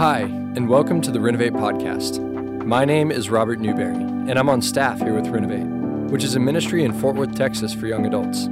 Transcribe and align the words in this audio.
Hi, 0.00 0.20
and 0.20 0.66
welcome 0.66 1.02
to 1.02 1.10
the 1.10 1.20
Renovate 1.20 1.52
Podcast. 1.52 2.24
My 2.64 2.86
name 2.86 3.12
is 3.12 3.28
Robert 3.28 3.58
Newberry, 3.58 3.96
and 3.96 4.38
I'm 4.38 4.48
on 4.48 4.62
staff 4.62 4.98
here 4.98 5.12
with 5.12 5.26
Renovate, 5.26 5.66
which 6.10 6.24
is 6.24 6.34
a 6.34 6.40
ministry 6.40 6.84
in 6.84 6.98
Fort 6.98 7.16
Worth, 7.16 7.34
Texas 7.34 7.74
for 7.74 7.86
young 7.86 8.06
adults. 8.06 8.48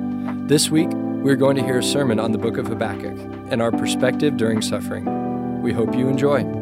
This 0.46 0.68
week, 0.68 0.90
we're 0.90 1.36
going 1.36 1.56
to 1.56 1.62
hear 1.62 1.78
a 1.78 1.82
sermon 1.82 2.20
on 2.20 2.32
the 2.32 2.38
book 2.38 2.58
of 2.58 2.66
Habakkuk 2.66 3.18
and 3.50 3.62
our 3.62 3.72
perspective 3.72 4.36
during 4.36 4.60
suffering. 4.60 5.62
We 5.62 5.72
hope 5.72 5.94
you 5.94 6.06
enjoy. 6.06 6.57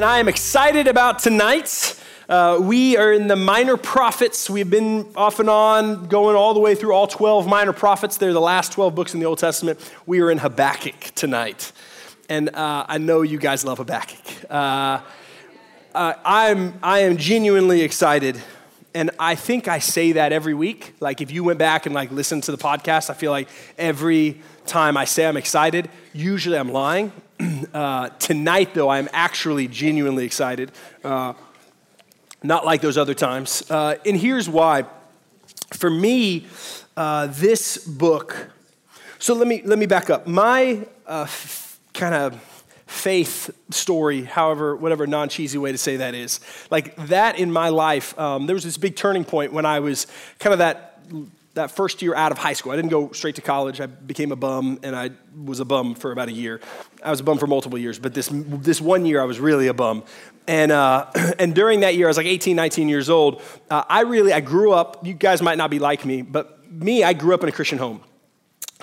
And 0.00 0.06
I 0.06 0.18
am 0.18 0.28
excited 0.28 0.88
about 0.88 1.18
tonight. 1.18 1.94
Uh, 2.26 2.56
we 2.58 2.96
are 2.96 3.12
in 3.12 3.28
the 3.28 3.36
minor 3.36 3.76
prophets. 3.76 4.48
We've 4.48 4.70
been 4.70 5.12
off 5.14 5.40
and 5.40 5.50
on, 5.50 6.06
going 6.06 6.36
all 6.36 6.54
the 6.54 6.60
way 6.60 6.74
through 6.74 6.94
all 6.94 7.06
12 7.06 7.46
minor 7.46 7.74
prophets. 7.74 8.16
They're 8.16 8.32
the 8.32 8.40
last 8.40 8.72
12 8.72 8.94
books 8.94 9.12
in 9.12 9.20
the 9.20 9.26
Old 9.26 9.40
Testament. 9.40 9.78
We 10.06 10.22
are 10.22 10.30
in 10.30 10.38
Habakkuk 10.38 11.12
tonight. 11.14 11.72
And 12.30 12.48
uh, 12.48 12.86
I 12.88 12.96
know 12.96 13.20
you 13.20 13.36
guys 13.36 13.62
love 13.62 13.76
Habakkuk. 13.76 14.24
Uh, 14.48 15.02
uh 15.94 16.14
I'm, 16.24 16.78
I 16.82 17.00
am 17.00 17.18
genuinely 17.18 17.82
excited. 17.82 18.40
And 18.94 19.10
I 19.18 19.34
think 19.34 19.68
I 19.68 19.80
say 19.80 20.12
that 20.12 20.32
every 20.32 20.54
week. 20.54 20.94
Like 21.00 21.20
if 21.20 21.30
you 21.30 21.44
went 21.44 21.58
back 21.58 21.84
and 21.84 21.94
like 21.94 22.10
listened 22.10 22.44
to 22.44 22.52
the 22.52 22.58
podcast, 22.58 23.10
I 23.10 23.12
feel 23.12 23.32
like 23.32 23.50
every 23.76 24.40
time 24.64 24.96
I 24.96 25.04
say 25.04 25.26
I'm 25.26 25.36
excited, 25.36 25.90
usually 26.14 26.56
I'm 26.56 26.72
lying. 26.72 27.12
Uh, 27.72 28.08
tonight, 28.18 28.74
though, 28.74 28.88
I'm 28.88 29.08
actually 29.12 29.68
genuinely 29.68 30.24
excited. 30.24 30.72
Uh, 31.04 31.34
not 32.42 32.64
like 32.64 32.80
those 32.80 32.98
other 32.98 33.14
times. 33.14 33.68
Uh, 33.70 33.94
and 34.04 34.16
here's 34.16 34.48
why. 34.48 34.86
For 35.74 35.88
me, 35.88 36.46
uh, 36.96 37.28
this 37.30 37.78
book, 37.78 38.50
so 39.20 39.34
let 39.34 39.46
me, 39.46 39.62
let 39.64 39.78
me 39.78 39.86
back 39.86 40.10
up. 40.10 40.26
My 40.26 40.84
uh, 41.06 41.22
f- 41.22 41.78
kind 41.94 42.14
of 42.14 42.34
faith 42.86 43.50
story, 43.70 44.22
however, 44.24 44.74
whatever 44.74 45.06
non 45.06 45.28
cheesy 45.28 45.58
way 45.58 45.70
to 45.70 45.78
say 45.78 45.98
that 45.98 46.14
is, 46.14 46.40
like 46.70 46.96
that 47.06 47.38
in 47.38 47.52
my 47.52 47.68
life, 47.68 48.18
um, 48.18 48.46
there 48.46 48.54
was 48.54 48.64
this 48.64 48.78
big 48.78 48.96
turning 48.96 49.24
point 49.24 49.52
when 49.52 49.64
I 49.64 49.78
was 49.78 50.08
kind 50.40 50.52
of 50.52 50.58
that 50.58 51.00
that 51.54 51.70
first 51.70 52.00
year 52.00 52.14
out 52.14 52.30
of 52.30 52.38
high 52.38 52.52
school. 52.52 52.72
I 52.72 52.76
didn't 52.76 52.90
go 52.90 53.10
straight 53.12 53.34
to 53.36 53.42
college. 53.42 53.80
I 53.80 53.86
became 53.86 54.30
a 54.30 54.36
bum, 54.36 54.78
and 54.82 54.94
I 54.94 55.10
was 55.44 55.60
a 55.60 55.64
bum 55.64 55.94
for 55.94 56.12
about 56.12 56.28
a 56.28 56.32
year. 56.32 56.60
I 57.02 57.10
was 57.10 57.20
a 57.20 57.24
bum 57.24 57.38
for 57.38 57.46
multiple 57.46 57.78
years, 57.78 57.98
but 57.98 58.14
this, 58.14 58.28
this 58.32 58.80
one 58.80 59.04
year 59.04 59.20
I 59.20 59.24
was 59.24 59.40
really 59.40 59.66
a 59.66 59.74
bum. 59.74 60.04
And, 60.46 60.70
uh, 60.70 61.10
and 61.38 61.54
during 61.54 61.80
that 61.80 61.96
year, 61.96 62.06
I 62.06 62.10
was 62.10 62.16
like 62.16 62.26
18, 62.26 62.54
19 62.54 62.88
years 62.88 63.10
old. 63.10 63.42
Uh, 63.68 63.82
I 63.88 64.02
really, 64.02 64.32
I 64.32 64.40
grew 64.40 64.72
up, 64.72 65.04
you 65.04 65.14
guys 65.14 65.42
might 65.42 65.58
not 65.58 65.70
be 65.70 65.78
like 65.78 66.04
me, 66.04 66.22
but 66.22 66.70
me, 66.70 67.02
I 67.02 67.12
grew 67.12 67.34
up 67.34 67.42
in 67.42 67.48
a 67.48 67.52
Christian 67.52 67.78
home. 67.78 68.00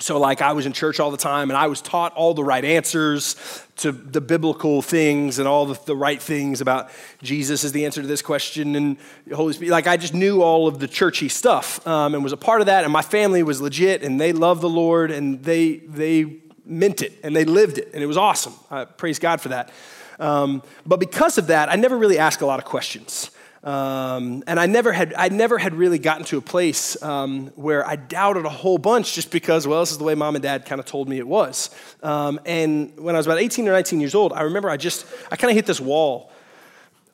So, 0.00 0.18
like, 0.18 0.40
I 0.40 0.52
was 0.52 0.64
in 0.64 0.72
church 0.72 1.00
all 1.00 1.10
the 1.10 1.16
time 1.16 1.50
and 1.50 1.56
I 1.56 1.66
was 1.66 1.80
taught 1.80 2.12
all 2.14 2.32
the 2.32 2.44
right 2.44 2.64
answers 2.64 3.34
to 3.76 3.90
the 3.90 4.20
biblical 4.20 4.80
things 4.80 5.38
and 5.38 5.48
all 5.48 5.66
the, 5.66 5.78
the 5.86 5.96
right 5.96 6.20
things 6.20 6.60
about 6.60 6.90
Jesus 7.22 7.64
is 7.64 7.72
the 7.72 7.84
answer 7.84 8.00
to 8.00 8.06
this 8.06 8.22
question 8.22 8.76
and 8.76 8.96
Holy 9.32 9.52
Spirit. 9.52 9.72
Like, 9.72 9.86
I 9.86 9.96
just 9.96 10.14
knew 10.14 10.42
all 10.42 10.68
of 10.68 10.78
the 10.78 10.86
churchy 10.86 11.28
stuff 11.28 11.84
um, 11.86 12.14
and 12.14 12.22
was 12.22 12.32
a 12.32 12.36
part 12.36 12.60
of 12.60 12.66
that. 12.66 12.84
And 12.84 12.92
my 12.92 13.02
family 13.02 13.42
was 13.42 13.60
legit 13.60 14.02
and 14.02 14.20
they 14.20 14.32
loved 14.32 14.60
the 14.60 14.68
Lord 14.68 15.10
and 15.10 15.42
they, 15.42 15.76
they 15.76 16.36
meant 16.64 17.02
it 17.02 17.12
and 17.24 17.34
they 17.34 17.44
lived 17.44 17.78
it. 17.78 17.90
And 17.92 18.02
it 18.02 18.06
was 18.06 18.16
awesome. 18.16 18.54
I 18.70 18.84
praise 18.84 19.18
God 19.18 19.40
for 19.40 19.48
that. 19.48 19.70
Um, 20.20 20.62
but 20.86 21.00
because 21.00 21.38
of 21.38 21.48
that, 21.48 21.70
I 21.70 21.76
never 21.76 21.96
really 21.96 22.18
asked 22.18 22.40
a 22.40 22.46
lot 22.46 22.58
of 22.58 22.64
questions. 22.64 23.30
Um, 23.64 24.44
and 24.46 24.60
I 24.60 24.66
never 24.66 24.92
had, 24.92 25.14
I 25.14 25.28
never 25.28 25.58
had 25.58 25.74
really 25.74 25.98
gotten 25.98 26.24
to 26.26 26.38
a 26.38 26.40
place 26.40 27.00
um, 27.02 27.48
where 27.56 27.86
I 27.86 27.96
doubted 27.96 28.46
a 28.46 28.50
whole 28.50 28.78
bunch 28.78 29.14
just 29.14 29.30
because, 29.30 29.66
well, 29.66 29.80
this 29.80 29.90
is 29.90 29.98
the 29.98 30.04
way 30.04 30.14
mom 30.14 30.36
and 30.36 30.42
dad 30.42 30.64
kind 30.64 30.78
of 30.78 30.86
told 30.86 31.08
me 31.08 31.18
it 31.18 31.26
was. 31.26 31.70
Um, 32.02 32.40
and 32.46 32.96
when 32.98 33.14
I 33.16 33.18
was 33.18 33.26
about 33.26 33.38
18 33.38 33.66
or 33.68 33.72
19 33.72 34.00
years 34.00 34.14
old, 34.14 34.32
I 34.32 34.42
remember 34.42 34.70
I 34.70 34.76
just, 34.76 35.06
I 35.30 35.36
kind 35.36 35.50
of 35.50 35.56
hit 35.56 35.66
this 35.66 35.80
wall 35.80 36.30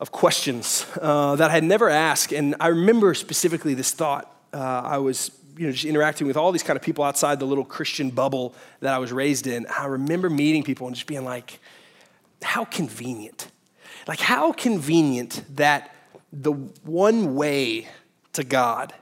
of 0.01 0.13
questions 0.13 0.87
uh, 1.01 1.37
that 1.37 1.51
I 1.51 1.55
had 1.55 1.65
never 1.65 1.89
asked. 1.89 2.33
And 2.33 2.57
I 2.61 2.69
remember 2.69 3.15
specifically 3.15 3.75
this 3.75 3.91
thought. 3.93 4.31
Uh, 4.53 4.59
I 4.59 4.99
was, 4.99 5.31
you 5.57 5.67
know, 5.67 5.73
just 5.73 5.87
interacting 5.87 6.27
with 6.27 6.37
all 6.37 6.53
these 6.53 6.63
kind 6.63 6.77
of 6.77 6.83
people 6.83 7.05
outside 7.05 7.41
the 7.41 7.47
little 7.47 7.65
Christian 7.65 8.11
bubble 8.11 8.55
that 8.81 8.93
I 8.93 8.99
was 8.99 9.13
raised 9.13 9.47
in. 9.47 9.67
I 9.67 9.87
remember 9.87 10.29
meeting 10.29 10.63
people 10.63 10.87
and 10.87 10.95
just 10.95 11.07
being 11.07 11.25
like, 11.25 11.59
how 12.43 12.65
convenient. 12.67 13.51
Like, 14.07 14.21
how 14.21 14.53
convenient 14.53 15.43
that 15.57 15.94
the 16.43 16.53
one 16.53 17.35
way 17.35 17.89
to 18.33 18.45
God, 18.45 18.93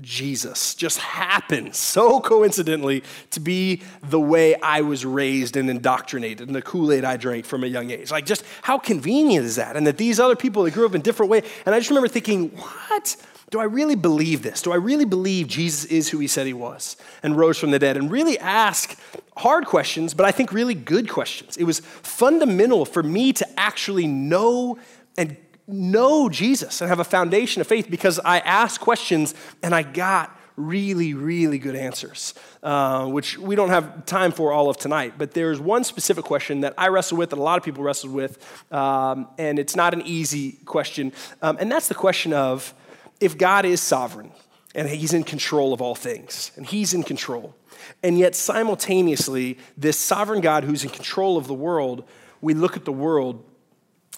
Jesus, 0.00 0.74
just 0.74 0.98
happened 0.98 1.74
so 1.74 2.20
coincidentally 2.20 3.02
to 3.30 3.40
be 3.40 3.82
the 4.02 4.20
way 4.20 4.54
I 4.56 4.80
was 4.80 5.04
raised 5.04 5.56
and 5.56 5.68
indoctrinated 5.68 6.46
and 6.46 6.56
the 6.56 6.62
Kool 6.62 6.92
Aid 6.92 7.04
I 7.04 7.16
drank 7.16 7.44
from 7.44 7.62
a 7.62 7.66
young 7.66 7.90
age. 7.90 8.10
Like, 8.10 8.26
just 8.26 8.44
how 8.62 8.78
convenient 8.78 9.44
is 9.44 9.56
that? 9.56 9.76
And 9.76 9.86
that 9.86 9.98
these 9.98 10.18
other 10.18 10.36
people 10.36 10.62
that 10.64 10.72
grew 10.72 10.86
up 10.86 10.94
in 10.94 11.02
different 11.02 11.30
ways. 11.30 11.44
And 11.66 11.74
I 11.74 11.78
just 11.78 11.90
remember 11.90 12.08
thinking, 12.08 12.48
what? 12.50 13.16
Do 13.50 13.60
I 13.60 13.64
really 13.64 13.96
believe 13.96 14.42
this? 14.42 14.62
Do 14.62 14.72
I 14.72 14.76
really 14.76 15.04
believe 15.04 15.46
Jesus 15.46 15.84
is 15.84 16.08
who 16.08 16.18
he 16.18 16.26
said 16.26 16.46
he 16.46 16.54
was 16.54 16.96
and 17.22 17.36
rose 17.36 17.58
from 17.58 17.70
the 17.70 17.78
dead? 17.78 17.98
And 17.98 18.10
really 18.10 18.38
ask 18.38 18.98
hard 19.36 19.66
questions, 19.66 20.14
but 20.14 20.24
I 20.24 20.32
think 20.32 20.54
really 20.54 20.74
good 20.74 21.06
questions. 21.10 21.58
It 21.58 21.64
was 21.64 21.80
fundamental 21.80 22.86
for 22.86 23.02
me 23.02 23.34
to 23.34 23.60
actually 23.60 24.06
know 24.06 24.78
and 25.18 25.36
know 25.66 26.28
Jesus 26.28 26.80
and 26.80 26.88
have 26.88 27.00
a 27.00 27.04
foundation 27.04 27.60
of 27.60 27.66
faith 27.66 27.90
because 27.90 28.18
I 28.24 28.40
asked 28.40 28.80
questions 28.80 29.34
and 29.62 29.74
I 29.74 29.82
got 29.82 30.36
really, 30.56 31.14
really 31.14 31.58
good 31.58 31.74
answers, 31.74 32.34
uh, 32.62 33.06
which 33.06 33.38
we 33.38 33.56
don't 33.56 33.70
have 33.70 34.04
time 34.06 34.32
for 34.32 34.52
all 34.52 34.68
of 34.68 34.76
tonight. 34.76 35.14
But 35.16 35.32
there's 35.32 35.60
one 35.60 35.84
specific 35.84 36.24
question 36.24 36.60
that 36.60 36.74
I 36.76 36.88
wrestle 36.88 37.18
with, 37.18 37.30
that 37.30 37.38
a 37.38 37.42
lot 37.42 37.58
of 37.58 37.64
people 37.64 37.82
wrestle 37.82 38.10
with, 38.10 38.38
um, 38.72 39.28
and 39.38 39.58
it's 39.58 39.76
not 39.76 39.94
an 39.94 40.02
easy 40.02 40.52
question. 40.64 41.12
Um, 41.40 41.56
and 41.60 41.70
that's 41.70 41.88
the 41.88 41.94
question 41.94 42.32
of 42.32 42.74
if 43.20 43.38
God 43.38 43.64
is 43.64 43.80
sovereign 43.80 44.30
and 44.74 44.88
He's 44.88 45.12
in 45.12 45.24
control 45.24 45.72
of 45.72 45.80
all 45.80 45.94
things, 45.94 46.50
and 46.56 46.66
He's 46.66 46.94
in 46.94 47.02
control, 47.02 47.54
and 48.02 48.18
yet 48.18 48.34
simultaneously, 48.34 49.58
this 49.76 49.98
sovereign 49.98 50.40
God 50.40 50.64
who's 50.64 50.84
in 50.84 50.90
control 50.90 51.36
of 51.36 51.46
the 51.46 51.54
world, 51.54 52.04
we 52.40 52.54
look 52.54 52.76
at 52.76 52.84
the 52.84 52.92
world 52.92 53.44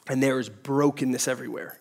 and 0.08 0.22
there 0.22 0.38
is 0.38 0.48
brokenness 0.48 1.28
everywhere. 1.28 1.78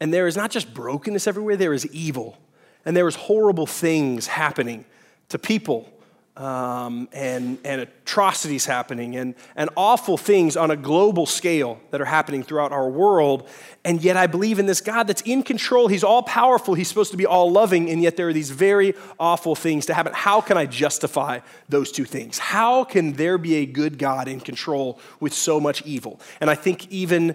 And 0.00 0.12
there 0.14 0.26
is 0.26 0.36
not 0.36 0.50
just 0.50 0.72
brokenness 0.72 1.26
everywhere, 1.26 1.56
there 1.56 1.74
is 1.74 1.86
evil. 1.86 2.38
And 2.84 2.96
there 2.96 3.08
is 3.08 3.16
horrible 3.16 3.66
things 3.66 4.28
happening 4.28 4.84
to 5.28 5.38
people 5.38 5.92
um, 6.38 7.08
and, 7.12 7.58
and 7.64 7.80
atrocities 7.80 8.64
happening 8.64 9.16
and, 9.16 9.34
and 9.56 9.68
awful 9.76 10.16
things 10.16 10.56
on 10.56 10.70
a 10.70 10.76
global 10.76 11.26
scale 11.26 11.80
that 11.90 12.00
are 12.00 12.06
happening 12.06 12.44
throughout 12.44 12.70
our 12.70 12.88
world. 12.88 13.48
And 13.84 14.00
yet, 14.00 14.16
I 14.16 14.28
believe 14.28 14.60
in 14.60 14.66
this 14.66 14.80
God 14.80 15.08
that's 15.08 15.22
in 15.22 15.42
control. 15.42 15.88
He's 15.88 16.04
all 16.04 16.22
powerful. 16.22 16.74
He's 16.74 16.86
supposed 16.86 17.10
to 17.10 17.16
be 17.16 17.26
all 17.26 17.50
loving. 17.50 17.90
And 17.90 18.00
yet, 18.00 18.16
there 18.16 18.28
are 18.28 18.32
these 18.32 18.50
very 18.50 18.94
awful 19.18 19.56
things 19.56 19.86
to 19.86 19.94
happen. 19.94 20.12
How 20.14 20.40
can 20.40 20.56
I 20.56 20.66
justify 20.66 21.40
those 21.68 21.90
two 21.90 22.04
things? 22.04 22.38
How 22.38 22.84
can 22.84 23.14
there 23.14 23.36
be 23.36 23.56
a 23.56 23.66
good 23.66 23.98
God 23.98 24.28
in 24.28 24.38
control 24.38 25.00
with 25.18 25.32
so 25.32 25.58
much 25.58 25.82
evil? 25.82 26.20
And 26.40 26.48
I 26.48 26.54
think 26.54 26.88
even 26.92 27.34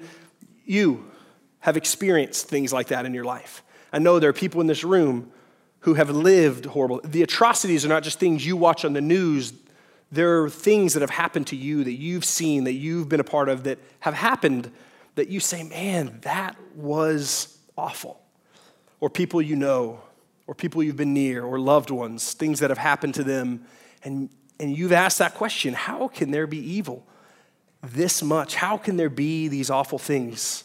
you 0.66 1.12
have 1.59 1.75
experienced 1.75 2.47
things 2.47 2.72
like 2.72 2.88
that 2.88 3.06
in 3.06 3.14
your 3.14 3.25
life. 3.25 3.64
I 3.91 4.00
know 4.00 4.20
there 4.20 4.30
are 4.30 4.34
people 4.34 4.62
in 4.62 4.68
this 4.68 4.85
room 4.85 5.31
who 5.84 5.94
have 5.94 6.10
lived 6.10 6.66
horrible. 6.66 7.00
The 7.04 7.24
atrocities 7.24 7.86
are 7.86 7.90
not 7.90 8.04
just 8.04 8.20
things 8.20 8.46
you 8.46 8.58
watch 8.58 8.84
on 8.84 8.94
the 8.94 9.02
news, 9.02 9.54
there 10.12 10.44
are 10.44 10.50
things 10.50 10.94
that 10.94 11.02
have 11.02 11.10
happened 11.10 11.48
to 11.48 11.56
you 11.56 11.84
that 11.84 11.94
you've 11.94 12.26
seen, 12.26 12.66
that 12.66 12.74
you've 12.74 13.10
been 13.10 13.20
a 13.20 13.24
part 13.24 13.50
of, 13.50 13.64
that 13.64 13.80
have 14.02 14.14
happened 14.14 14.72
that 15.16 15.30
you 15.30 15.40
say, 15.40 15.64
man, 15.64 16.20
that 16.22 16.56
was 16.76 17.58
awful. 17.78 18.22
Or 19.00 19.09
people 19.09 19.41
you 19.41 19.56
know, 19.56 20.02
or 20.47 20.53
people 20.53 20.84
you've 20.84 20.97
been 20.97 21.14
near, 21.14 21.44
or 21.44 21.59
loved 21.59 21.90
ones, 21.90 22.34
things 22.34 22.59
that 22.59 22.70
have 22.70 22.78
happened 22.78 23.16
to 23.16 23.24
them. 23.24 23.66
And, 24.03 24.29
and 24.59 24.78
you've 24.78 24.91
asked 24.91 25.20
that 25.20 25.34
question 25.34 25.74
how 25.74 26.08
can 26.08 26.32
there 26.32 26.47
be 26.47 26.59
evil? 26.59 27.06
this 27.84 28.24
much? 28.24 28.56
How 28.56 28.78
can 28.78 28.97
there 28.97 29.09
be 29.09 29.47
these 29.47 29.70
awful 29.70 30.00
things? 30.00 30.64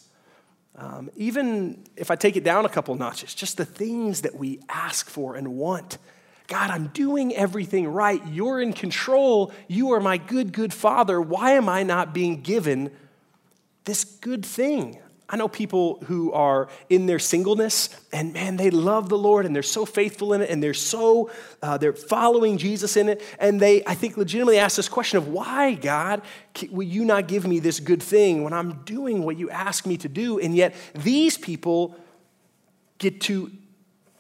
Um, 0.78 1.10
even 1.16 1.84
if 1.96 2.08
I 2.08 2.14
take 2.14 2.36
it 2.36 2.44
down 2.44 2.64
a 2.64 2.68
couple 2.68 2.94
notches, 2.94 3.34
just 3.34 3.56
the 3.56 3.64
things 3.64 4.22
that 4.22 4.36
we 4.36 4.60
ask 4.68 5.10
for 5.10 5.34
and 5.34 5.48
want. 5.48 5.98
God, 6.46 6.70
I'm 6.70 6.86
doing 6.88 7.34
everything 7.34 7.88
right. 7.88 8.24
You're 8.28 8.60
in 8.60 8.72
control. 8.72 9.52
You 9.66 9.92
are 9.92 10.00
my 10.00 10.18
good, 10.18 10.52
good 10.52 10.72
father. 10.72 11.20
Why 11.20 11.52
am 11.52 11.68
I 11.68 11.82
not 11.82 12.14
being 12.14 12.42
given 12.42 12.92
this 13.84 14.04
good 14.04 14.46
thing? 14.46 15.00
I 15.30 15.36
know 15.36 15.46
people 15.46 15.98
who 16.06 16.32
are 16.32 16.68
in 16.88 17.04
their 17.04 17.18
singleness 17.18 17.90
and 18.12 18.32
man, 18.32 18.56
they 18.56 18.70
love 18.70 19.10
the 19.10 19.18
Lord 19.18 19.44
and 19.44 19.54
they're 19.54 19.62
so 19.62 19.84
faithful 19.84 20.32
in 20.32 20.40
it 20.40 20.48
and 20.48 20.62
they're 20.62 20.72
so, 20.72 21.30
uh, 21.62 21.76
they're 21.76 21.92
following 21.92 22.56
Jesus 22.56 22.96
in 22.96 23.10
it. 23.10 23.22
And 23.38 23.60
they, 23.60 23.84
I 23.84 23.94
think, 23.94 24.16
legitimately 24.16 24.58
ask 24.58 24.76
this 24.76 24.88
question 24.88 25.18
of 25.18 25.28
why, 25.28 25.74
God, 25.74 26.22
will 26.70 26.86
you 26.86 27.04
not 27.04 27.28
give 27.28 27.46
me 27.46 27.58
this 27.58 27.78
good 27.78 28.02
thing 28.02 28.42
when 28.42 28.54
I'm 28.54 28.84
doing 28.84 29.22
what 29.22 29.36
you 29.36 29.50
ask 29.50 29.84
me 29.84 29.98
to 29.98 30.08
do? 30.08 30.38
And 30.38 30.56
yet 30.56 30.74
these 30.94 31.36
people 31.36 31.94
get 32.96 33.20
to 33.22 33.52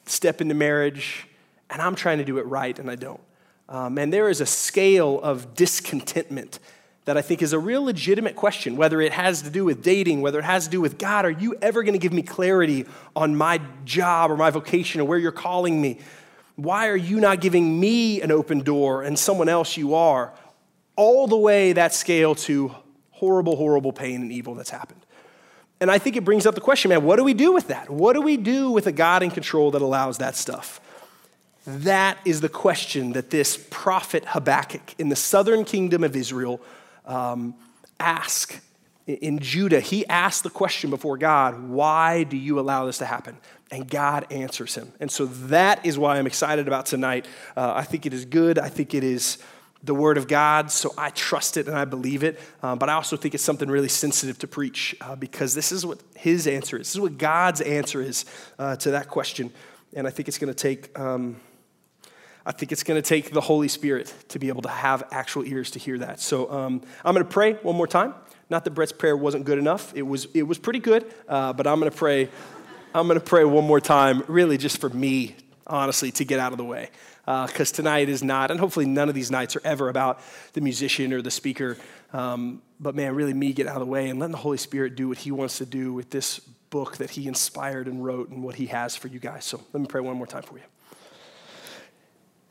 step 0.04 0.42
into 0.42 0.54
marriage 0.54 1.26
and 1.70 1.80
I'm 1.80 1.94
trying 1.94 2.18
to 2.18 2.24
do 2.24 2.36
it 2.36 2.46
right 2.46 2.78
and 2.78 2.90
I 2.90 2.96
don't. 2.96 3.20
Um, 3.70 3.96
and 3.96 4.12
there 4.12 4.28
is 4.28 4.42
a 4.42 4.46
scale 4.46 5.20
of 5.22 5.54
discontentment 5.54 6.58
that 7.08 7.16
I 7.16 7.22
think 7.22 7.40
is 7.40 7.54
a 7.54 7.58
real 7.58 7.84
legitimate 7.84 8.36
question, 8.36 8.76
whether 8.76 9.00
it 9.00 9.12
has 9.12 9.40
to 9.40 9.48
do 9.48 9.64
with 9.64 9.82
dating, 9.82 10.20
whether 10.20 10.38
it 10.38 10.44
has 10.44 10.66
to 10.66 10.70
do 10.70 10.78
with 10.78 10.98
God, 10.98 11.24
are 11.24 11.30
you 11.30 11.56
ever 11.62 11.82
going 11.82 11.94
to 11.94 11.98
give 11.98 12.12
me 12.12 12.20
clarity 12.20 12.84
on 13.16 13.34
my 13.34 13.62
job 13.86 14.30
or 14.30 14.36
my 14.36 14.50
vocation 14.50 15.00
or 15.00 15.04
where 15.04 15.18
you're 15.18 15.32
calling 15.32 15.80
me? 15.80 16.00
Why 16.56 16.88
are 16.88 16.96
you 16.98 17.18
not 17.18 17.40
giving 17.40 17.80
me 17.80 18.20
an 18.20 18.30
open 18.30 18.58
door 18.60 19.04
and 19.04 19.18
someone 19.18 19.48
else 19.48 19.74
you 19.78 19.94
are? 19.94 20.34
All 20.96 21.26
the 21.26 21.38
way 21.38 21.72
that 21.72 21.94
scale 21.94 22.34
to 22.34 22.74
horrible, 23.12 23.56
horrible 23.56 23.94
pain 23.94 24.20
and 24.20 24.30
evil 24.30 24.54
that's 24.54 24.68
happened. 24.68 25.00
And 25.80 25.90
I 25.90 25.96
think 25.96 26.14
it 26.16 26.26
brings 26.26 26.44
up 26.44 26.54
the 26.54 26.60
question, 26.60 26.90
man, 26.90 27.04
what 27.04 27.16
do 27.16 27.24
we 27.24 27.32
do 27.32 27.54
with 27.54 27.68
that? 27.68 27.88
What 27.88 28.16
do 28.16 28.20
we 28.20 28.36
do 28.36 28.70
with 28.70 28.86
a 28.86 28.92
God 28.92 29.22
in 29.22 29.30
control 29.30 29.70
that 29.70 29.80
allows 29.80 30.18
that 30.18 30.36
stuff? 30.36 30.78
That 31.66 32.18
is 32.26 32.42
the 32.42 32.50
question 32.50 33.12
that 33.12 33.30
this 33.30 33.66
prophet 33.70 34.26
Habakkuk 34.26 34.94
in 34.98 35.08
the 35.08 35.16
southern 35.16 35.64
kingdom 35.64 36.04
of 36.04 36.14
Israel 36.14 36.60
um, 37.08 37.54
ask 37.98 38.60
in 39.08 39.38
Judah, 39.38 39.80
he 39.80 40.06
asked 40.06 40.42
the 40.42 40.50
question 40.50 40.90
before 40.90 41.16
God, 41.16 41.68
Why 41.68 42.24
do 42.24 42.36
you 42.36 42.60
allow 42.60 42.84
this 42.84 42.98
to 42.98 43.06
happen? 43.06 43.38
And 43.70 43.88
God 43.88 44.26
answers 44.30 44.74
him. 44.74 44.92
And 45.00 45.10
so 45.10 45.26
that 45.26 45.84
is 45.84 45.98
why 45.98 46.18
I'm 46.18 46.26
excited 46.26 46.68
about 46.68 46.86
tonight. 46.86 47.26
Uh, 47.56 47.72
I 47.74 47.84
think 47.84 48.06
it 48.06 48.12
is 48.12 48.26
good. 48.26 48.58
I 48.58 48.68
think 48.68 48.94
it 48.94 49.04
is 49.04 49.38
the 49.82 49.94
word 49.94 50.18
of 50.18 50.26
God, 50.26 50.70
so 50.70 50.92
I 50.98 51.10
trust 51.10 51.56
it 51.56 51.68
and 51.68 51.76
I 51.76 51.84
believe 51.84 52.24
it. 52.24 52.40
Um, 52.62 52.78
but 52.78 52.88
I 52.88 52.94
also 52.94 53.16
think 53.16 53.34
it's 53.34 53.44
something 53.44 53.70
really 53.70 53.88
sensitive 53.88 54.38
to 54.40 54.48
preach 54.48 54.96
uh, 55.00 55.14
because 55.16 55.54
this 55.54 55.70
is 55.70 55.86
what 55.86 56.02
his 56.16 56.46
answer 56.46 56.76
is. 56.76 56.88
This 56.88 56.94
is 56.96 57.00
what 57.00 57.16
God's 57.16 57.60
answer 57.60 58.02
is 58.02 58.24
uh, 58.58 58.76
to 58.76 58.90
that 58.90 59.08
question. 59.08 59.52
And 59.94 60.06
I 60.06 60.10
think 60.10 60.28
it's 60.28 60.38
going 60.38 60.52
to 60.52 60.54
take. 60.54 60.98
Um, 60.98 61.36
I 62.48 62.52
think 62.52 62.72
it's 62.72 62.82
going 62.82 63.00
to 63.00 63.06
take 63.06 63.30
the 63.30 63.42
Holy 63.42 63.68
Spirit 63.68 64.12
to 64.28 64.38
be 64.38 64.48
able 64.48 64.62
to 64.62 64.70
have 64.70 65.04
actual 65.10 65.44
ears 65.44 65.70
to 65.72 65.78
hear 65.78 65.98
that. 65.98 66.18
So 66.18 66.50
um, 66.50 66.80
I'm 67.04 67.14
going 67.14 67.26
to 67.26 67.30
pray 67.30 67.52
one 67.52 67.76
more 67.76 67.86
time. 67.86 68.14
Not 68.48 68.64
that 68.64 68.70
Brett's 68.70 68.90
prayer 68.90 69.14
wasn't 69.14 69.44
good 69.44 69.58
enough. 69.58 69.94
It 69.94 70.00
was, 70.00 70.28
it 70.32 70.44
was 70.44 70.56
pretty 70.56 70.78
good, 70.78 71.12
uh, 71.28 71.52
but 71.52 71.66
I'm 71.66 71.78
going 71.78 71.92
to 71.92 71.96
pray. 71.96 72.30
I'm 72.94 73.06
going 73.06 73.20
to 73.20 73.24
pray 73.24 73.44
one 73.44 73.64
more 73.64 73.82
time, 73.82 74.24
really 74.28 74.56
just 74.56 74.80
for 74.80 74.88
me, 74.88 75.36
honestly, 75.66 76.10
to 76.12 76.24
get 76.24 76.40
out 76.40 76.52
of 76.52 76.58
the 76.58 76.64
way. 76.64 76.88
Because 77.26 77.70
uh, 77.70 77.76
tonight 77.76 78.08
is 78.08 78.22
not, 78.22 78.50
and 78.50 78.58
hopefully 78.58 78.86
none 78.86 79.10
of 79.10 79.14
these 79.14 79.30
nights 79.30 79.54
are 79.54 79.62
ever 79.62 79.90
about 79.90 80.18
the 80.54 80.62
musician 80.62 81.12
or 81.12 81.20
the 81.20 81.30
speaker. 81.30 81.76
Um, 82.14 82.62
but 82.80 82.94
man, 82.94 83.14
really 83.14 83.34
me 83.34 83.52
get 83.52 83.66
out 83.66 83.76
of 83.76 83.80
the 83.80 83.92
way 83.92 84.08
and 84.08 84.18
letting 84.18 84.32
the 84.32 84.38
Holy 84.38 84.56
Spirit 84.56 84.96
do 84.96 85.08
what 85.08 85.18
He 85.18 85.30
wants 85.30 85.58
to 85.58 85.66
do 85.66 85.92
with 85.92 86.08
this 86.08 86.38
book 86.70 86.96
that 86.96 87.10
He 87.10 87.28
inspired 87.28 87.88
and 87.88 88.02
wrote 88.02 88.30
and 88.30 88.42
what 88.42 88.54
He 88.54 88.68
has 88.68 88.96
for 88.96 89.08
you 89.08 89.18
guys. 89.18 89.44
So 89.44 89.60
let 89.74 89.82
me 89.82 89.86
pray 89.86 90.00
one 90.00 90.16
more 90.16 90.26
time 90.26 90.44
for 90.44 90.56
you. 90.56 90.64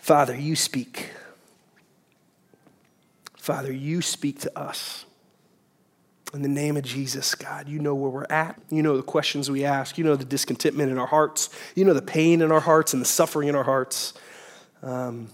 Father, 0.07 0.37
you 0.37 0.55
speak. 0.55 1.09
Father, 3.35 3.73
you 3.73 4.01
speak 4.01 4.39
to 4.39 4.57
us. 4.57 5.05
In 6.33 6.43
the 6.43 6.47
name 6.47 6.77
of 6.77 6.85
Jesus, 6.85 7.35
God, 7.35 7.67
you 7.67 7.79
know 7.79 7.93
where 7.93 8.09
we're 8.09 8.25
at. 8.29 8.57
You 8.69 8.83
know 8.83 8.95
the 8.95 9.03
questions 9.03 9.51
we 9.51 9.65
ask. 9.65 9.97
You 9.97 10.05
know 10.05 10.15
the 10.15 10.23
discontentment 10.23 10.89
in 10.89 10.97
our 10.97 11.07
hearts. 11.07 11.49
You 11.75 11.83
know 11.83 11.93
the 11.93 12.01
pain 12.01 12.41
in 12.41 12.53
our 12.53 12.61
hearts 12.61 12.93
and 12.93 13.01
the 13.01 13.05
suffering 13.05 13.49
in 13.49 13.55
our 13.55 13.65
hearts. 13.65 14.13
Um, 14.81 15.27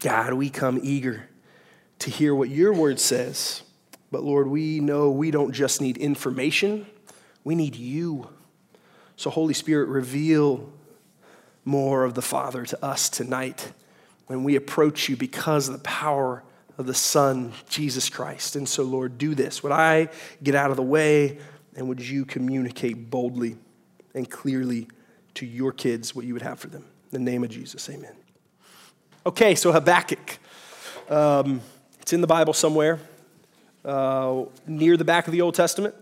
God, 0.00 0.32
we 0.32 0.48
come 0.48 0.80
eager 0.82 1.28
to 1.98 2.10
hear 2.10 2.34
what 2.34 2.48
your 2.48 2.72
word 2.72 2.98
says. 2.98 3.64
But 4.10 4.24
Lord, 4.24 4.46
we 4.46 4.80
know 4.80 5.10
we 5.10 5.30
don't 5.30 5.52
just 5.52 5.82
need 5.82 5.98
information, 5.98 6.86
we 7.44 7.54
need 7.54 7.76
you. 7.76 8.30
So, 9.16 9.28
Holy 9.28 9.52
Spirit, 9.52 9.90
reveal 9.90 10.72
more 11.64 12.04
of 12.04 12.14
the 12.14 12.22
Father 12.22 12.64
to 12.64 12.84
us 12.84 13.08
tonight 13.08 13.72
when 14.26 14.44
we 14.44 14.56
approach 14.56 15.08
you 15.08 15.16
because 15.16 15.68
of 15.68 15.74
the 15.74 15.82
power 15.82 16.42
of 16.76 16.86
the 16.86 16.94
Son, 16.94 17.52
Jesus 17.68 18.08
Christ. 18.08 18.56
And 18.56 18.68
so, 18.68 18.82
Lord, 18.82 19.18
do 19.18 19.34
this. 19.34 19.62
Would 19.62 19.72
I 19.72 20.08
get 20.42 20.54
out 20.54 20.70
of 20.70 20.76
the 20.76 20.82
way 20.82 21.38
and 21.76 21.88
would 21.88 22.00
you 22.00 22.24
communicate 22.24 23.10
boldly 23.10 23.56
and 24.14 24.28
clearly 24.30 24.88
to 25.34 25.46
your 25.46 25.72
kids 25.72 26.14
what 26.14 26.24
you 26.24 26.32
would 26.32 26.42
have 26.42 26.58
for 26.58 26.68
them? 26.68 26.84
In 27.12 27.24
the 27.24 27.30
name 27.30 27.44
of 27.44 27.50
Jesus, 27.50 27.88
amen. 27.88 28.14
Okay, 29.26 29.54
so 29.54 29.72
Habakkuk. 29.72 30.38
Um, 31.08 31.60
it's 32.00 32.12
in 32.12 32.20
the 32.20 32.26
Bible 32.26 32.52
somewhere, 32.52 32.98
uh, 33.84 34.44
near 34.66 34.96
the 34.96 35.04
back 35.04 35.26
of 35.26 35.32
the 35.32 35.40
Old 35.40 35.54
Testament. 35.54 35.94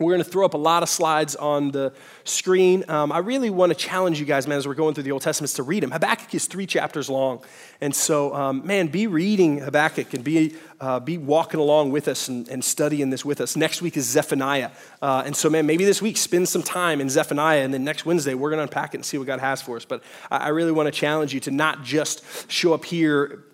We're 0.00 0.12
going 0.12 0.24
to 0.24 0.30
throw 0.30 0.46
up 0.46 0.54
a 0.54 0.58
lot 0.58 0.82
of 0.82 0.88
slides 0.88 1.36
on 1.36 1.72
the 1.72 1.92
screen. 2.24 2.86
Um, 2.88 3.12
I 3.12 3.18
really 3.18 3.50
want 3.50 3.68
to 3.70 3.76
challenge 3.76 4.18
you 4.18 4.24
guys, 4.24 4.46
man, 4.46 4.56
as 4.56 4.66
we're 4.66 4.72
going 4.72 4.94
through 4.94 5.02
the 5.02 5.12
Old 5.12 5.20
Testaments 5.20 5.52
to 5.54 5.62
read 5.62 5.82
them. 5.82 5.90
Habakkuk 5.90 6.34
is 6.34 6.46
three 6.46 6.64
chapters 6.64 7.10
long. 7.10 7.42
And 7.82 7.94
so, 7.94 8.34
um, 8.34 8.66
man, 8.66 8.86
be 8.86 9.06
reading 9.06 9.58
Habakkuk 9.58 10.14
and 10.14 10.24
be, 10.24 10.54
uh, 10.80 11.00
be 11.00 11.18
walking 11.18 11.60
along 11.60 11.90
with 11.90 12.08
us 12.08 12.28
and, 12.28 12.48
and, 12.48 12.64
studying 12.64 13.10
this 13.10 13.26
with 13.26 13.42
us. 13.42 13.56
Next 13.56 13.82
week 13.82 13.98
is 13.98 14.06
Zephaniah. 14.06 14.70
Uh, 15.02 15.22
and 15.26 15.36
so, 15.36 15.50
man, 15.50 15.66
maybe 15.66 15.84
this 15.84 16.00
week 16.00 16.16
spend 16.16 16.48
some 16.48 16.62
time 16.62 17.02
in 17.02 17.10
Zephaniah. 17.10 17.60
And 17.60 17.74
then 17.74 17.84
next 17.84 18.06
Wednesday, 18.06 18.32
we're 18.32 18.48
going 18.48 18.58
to 18.58 18.62
unpack 18.62 18.94
it 18.94 18.98
and 18.98 19.04
see 19.04 19.18
what 19.18 19.26
God 19.26 19.40
has 19.40 19.60
for 19.60 19.76
us. 19.76 19.84
But 19.84 20.02
I, 20.30 20.38
I 20.38 20.48
really 20.48 20.72
want 20.72 20.86
to 20.86 20.92
challenge 20.92 21.34
you 21.34 21.40
to 21.40 21.50
not 21.50 21.82
just 21.82 22.50
show 22.50 22.72
up 22.72 22.86
here, 22.86 23.44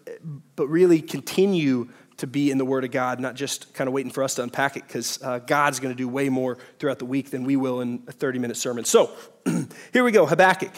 but 0.55 0.69
really 0.69 1.03
continue 1.03 1.89
to 2.19 2.27
be 2.27 2.51
in 2.51 2.59
the 2.59 2.65
Word 2.65 2.85
of 2.85 2.91
God, 2.91 3.21
not 3.21 3.35
just 3.35 3.73
kind 3.75 3.89
of 3.89 3.95
waiting 3.95 4.11
for 4.11 4.23
us 4.23 4.35
to 4.37 4.43
unpack 4.43 4.77
it, 4.77 4.87
because 4.87 5.23
uh, 5.23 5.39
God's 5.41 5.81
going 5.81 5.95
to 5.95 5.97
do 5.97 6.09
way 6.09 6.29
more 6.29 6.59
throughout 6.79 6.99
the 6.99 7.05
week 7.05 7.31
than 7.31 7.45
we 7.45 7.57
will 7.57 7.81
in 7.81 8.03
a 8.07 8.13
30 8.13 8.39
minute 8.39 8.57
sermon. 8.57 8.85
So 8.85 9.11
here 9.93 10.05
we 10.05 10.13
go 10.13 10.27
Habakkuk. 10.27 10.73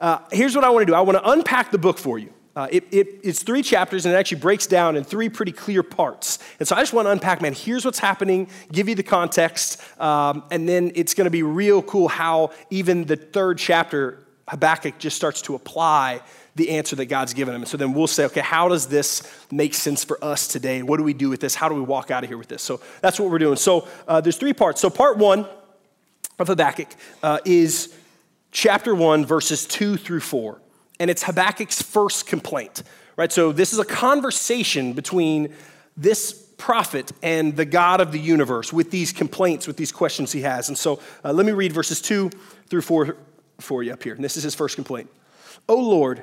Uh, 0.00 0.18
here's 0.32 0.54
what 0.54 0.64
I 0.64 0.70
want 0.70 0.82
to 0.82 0.86
do 0.86 0.94
I 0.94 1.00
want 1.00 1.18
to 1.18 1.30
unpack 1.30 1.70
the 1.70 1.78
book 1.78 1.98
for 1.98 2.18
you. 2.18 2.32
Uh, 2.56 2.66
it, 2.72 2.84
it, 2.90 3.20
it's 3.22 3.44
three 3.44 3.62
chapters 3.62 4.06
and 4.06 4.14
it 4.14 4.18
actually 4.18 4.40
breaks 4.40 4.66
down 4.66 4.96
in 4.96 5.04
three 5.04 5.28
pretty 5.28 5.52
clear 5.52 5.84
parts. 5.84 6.40
And 6.58 6.66
so 6.66 6.74
I 6.74 6.80
just 6.80 6.92
want 6.92 7.06
to 7.06 7.12
unpack, 7.12 7.40
man, 7.40 7.54
here's 7.54 7.84
what's 7.84 8.00
happening, 8.00 8.48
give 8.72 8.88
you 8.88 8.96
the 8.96 9.04
context, 9.04 9.80
um, 10.00 10.42
and 10.50 10.68
then 10.68 10.90
it's 10.96 11.14
going 11.14 11.26
to 11.26 11.30
be 11.30 11.44
real 11.44 11.80
cool 11.80 12.08
how 12.08 12.50
even 12.70 13.04
the 13.04 13.14
third 13.14 13.58
chapter, 13.58 14.18
Habakkuk 14.48 14.98
just 14.98 15.14
starts 15.14 15.42
to 15.42 15.54
apply 15.54 16.22
the 16.56 16.70
answer 16.70 16.96
that 16.96 17.06
God's 17.06 17.32
given 17.32 17.52
them. 17.52 17.62
And 17.62 17.68
so 17.68 17.76
then 17.76 17.92
we'll 17.92 18.06
say, 18.06 18.24
okay, 18.24 18.40
how 18.40 18.68
does 18.68 18.86
this 18.88 19.22
make 19.50 19.74
sense 19.74 20.04
for 20.04 20.22
us 20.22 20.48
today? 20.48 20.82
What 20.82 20.96
do 20.96 21.04
we 21.04 21.14
do 21.14 21.30
with 21.30 21.40
this? 21.40 21.54
How 21.54 21.68
do 21.68 21.74
we 21.74 21.80
walk 21.80 22.10
out 22.10 22.24
of 22.24 22.30
here 22.30 22.38
with 22.38 22.48
this? 22.48 22.62
So 22.62 22.80
that's 23.00 23.20
what 23.20 23.30
we're 23.30 23.38
doing. 23.38 23.56
So 23.56 23.86
uh, 24.08 24.20
there's 24.20 24.36
three 24.36 24.52
parts. 24.52 24.80
So 24.80 24.90
part 24.90 25.16
one 25.16 25.46
of 26.38 26.48
Habakkuk 26.48 26.88
uh, 27.22 27.38
is 27.44 27.94
chapter 28.50 28.94
one, 28.94 29.24
verses 29.24 29.66
two 29.66 29.96
through 29.96 30.20
four. 30.20 30.60
And 30.98 31.10
it's 31.10 31.22
Habakkuk's 31.22 31.80
first 31.80 32.26
complaint, 32.26 32.82
right? 33.16 33.32
So 33.32 33.52
this 33.52 33.72
is 33.72 33.78
a 33.78 33.84
conversation 33.84 34.92
between 34.92 35.54
this 35.96 36.32
prophet 36.58 37.10
and 37.22 37.56
the 37.56 37.64
God 37.64 38.00
of 38.00 38.12
the 38.12 38.18
universe 38.18 38.72
with 38.72 38.90
these 38.90 39.12
complaints, 39.12 39.66
with 39.66 39.76
these 39.78 39.92
questions 39.92 40.32
he 40.32 40.42
has. 40.42 40.68
And 40.68 40.76
so 40.76 41.00
uh, 41.24 41.32
let 41.32 41.46
me 41.46 41.52
read 41.52 41.72
verses 41.72 42.02
two 42.02 42.30
through 42.68 42.82
four 42.82 43.16
for 43.60 43.82
you 43.82 43.92
up 43.92 44.02
here. 44.02 44.14
And 44.14 44.22
this 44.22 44.36
is 44.36 44.42
his 44.42 44.54
first 44.54 44.74
complaint. 44.74 45.08
Oh 45.68 45.80
Lord, 45.80 46.22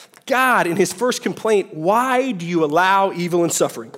God, 0.31 0.65
in 0.65 0.77
his 0.77 0.93
first 0.93 1.21
complaint, 1.21 1.73
why 1.73 2.31
do 2.31 2.45
you 2.45 2.63
allow 2.63 3.11
evil 3.11 3.43
and 3.43 3.51
suffering? 3.51 3.91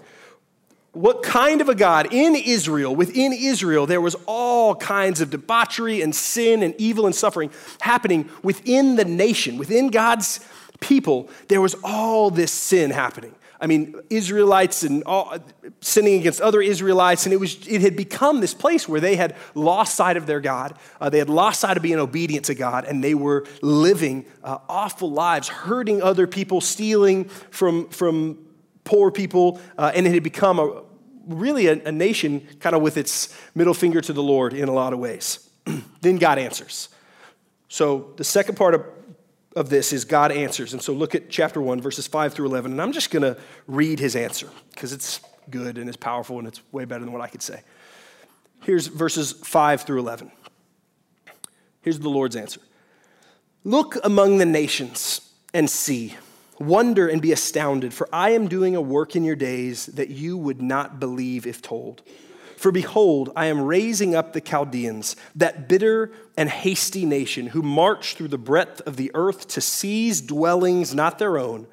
What 0.93 1.21
kind 1.21 1.61
of 1.61 1.69
a 1.69 1.75
God 1.75 2.11
in 2.11 2.35
Israel, 2.35 2.95
within 2.95 3.33
Israel, 3.33 3.85
there 3.85 4.01
was 4.01 4.15
all 4.25 4.73
kinds 4.75 5.21
of 5.21 5.29
debauchery 5.29 6.01
and 6.01 6.15
sin 6.15 6.63
and 6.63 6.73
evil 6.79 7.05
and 7.05 7.13
suffering 7.13 7.51
happening 7.81 8.27
within 8.41 8.95
the 8.95 9.05
nation, 9.05 9.59
within 9.59 9.89
God's 9.89 10.39
people, 10.79 11.29
there 11.49 11.61
was 11.61 11.75
all 11.83 12.31
this 12.31 12.51
sin 12.51 12.89
happening. 12.89 13.35
I 13.63 13.65
mean, 13.65 13.96
Israelites 14.10 14.84
and 14.84 15.05
all, 15.05 15.38
sinning 15.79 16.20
against 16.20 16.41
other 16.41 16.62
Israelites, 16.62 17.25
and 17.25 17.32
it, 17.32 17.39
was, 17.39 17.65
it 17.65 17.79
had 17.79 17.96
become 17.96 18.41
this 18.41 18.53
place 18.53 18.89
where 18.89 19.00
they 19.00 19.15
had 19.15 19.38
lost 19.55 19.96
sight 19.96 20.17
of 20.17 20.25
their 20.25 20.41
God. 20.41 20.77
Uh, 21.00 21.10
they 21.10 21.17
had 21.17 21.29
lost 21.29 21.62
sight 21.62 21.77
of 21.77 21.82
being 21.82 21.98
obedient 21.98 22.43
to 22.48 22.55
God, 22.55 22.84
and 22.84 23.01
they 23.01 23.15
were 23.15 23.46
living 23.62 24.25
uh, 24.43 24.58
awful 24.67 25.10
lives, 25.10 25.48
hurting 25.48 26.01
other 26.01 26.27
people, 26.27 26.60
stealing 26.60 27.24
from, 27.51 27.88
from 27.88 28.38
poor 28.84 29.12
people, 29.12 29.62
uh, 29.77 29.93
and 29.96 30.05
it 30.05 30.13
had 30.13 30.24
become 30.24 30.60
a, 30.60 30.84
really 31.25 31.67
a, 31.67 31.82
a 31.86 31.91
nation 31.91 32.46
kind 32.60 32.75
of 32.75 32.82
with 32.82 32.98
its 32.98 33.34
middle 33.55 33.74
finger 33.74 34.01
to 34.01 34.12
the 34.12 34.24
Lord 34.24 34.51
in 34.51 34.67
a 34.67 34.74
lot 34.74 34.91
of 34.91 35.00
ways. 35.00 35.50
then 36.01 36.17
God 36.17 36.38
answers. 36.38 36.89
So 37.70 38.12
the 38.17 38.25
second 38.25 38.55
part 38.55 38.75
of 38.75 38.84
of 39.55 39.69
this 39.69 39.93
is 39.93 40.05
God 40.05 40.31
answers. 40.31 40.74
And 40.74 40.81
so 40.81 40.93
look 40.93 41.15
at 41.15 41.29
chapter 41.29 41.62
1, 41.62 41.81
verses 41.81 42.07
5 42.07 42.33
through 42.33 42.48
11. 42.48 42.72
And 42.72 42.81
I'm 42.81 42.91
just 42.91 43.12
going 43.12 43.24
to 43.24 43.39
read 43.67 44.00
his 44.00 44.15
answer 44.15 44.50
because 44.72 44.93
it's 44.93 45.19
good 45.50 45.77
and 45.77 45.88
it's 45.88 45.98
powerful 45.98 46.39
and 46.39 46.48
it's 46.48 46.62
way 46.72 46.86
better 46.86 47.03
than 47.03 47.13
what 47.13 47.22
I 47.22 47.27
could 47.27 47.41
say. 47.41 47.62
Here's 48.63 48.88
verses 48.88 49.31
5 49.31 49.81
through 49.81 50.00
11. 50.00 50.31
Here's 51.81 52.00
the 52.00 52.10
Lord's 52.10 52.36
answer 52.36 52.62
Look 53.63 53.98
among 54.03 54.38
the 54.38 54.45
nations 54.45 55.22
and 55.53 55.69
see. 55.69 56.15
Wonder 56.60 57.07
and 57.07 57.22
be 57.22 57.31
astounded, 57.31 57.93
for 57.93 58.07
I 58.13 58.29
am 58.29 58.48
doing 58.48 58.75
a 58.75 58.81
work 58.81 59.15
in 59.15 59.24
your 59.24 59.36
days 59.36 59.88
that 59.88 60.10
you 60.10 60.38
would 60.38 60.62
not 60.62 61.00
believe 61.00 61.48
if 61.48 61.62
told. 61.62 62.03
For 62.63 62.72
behold, 62.72 63.29
I 63.36 63.48
am 63.48 63.60
raising 63.60 64.15
up 64.15 64.32
the 64.32 64.39
Chaldeans, 64.39 65.17
that 65.36 65.67
bitter 65.67 66.13
and 66.38 66.50
hasty 66.50 67.05
nation, 67.05 67.48
who 67.48 67.62
march 67.62 68.15
through 68.15 68.29
the 68.29 68.38
breadth 68.38 68.79
of 68.86 68.96
the 68.96 69.12
earth 69.13 69.50
to 69.50 69.60
seize 69.60 70.22
dwellings 70.22 70.96
not 70.96 71.20
their 71.20 71.38
own. 71.38 71.67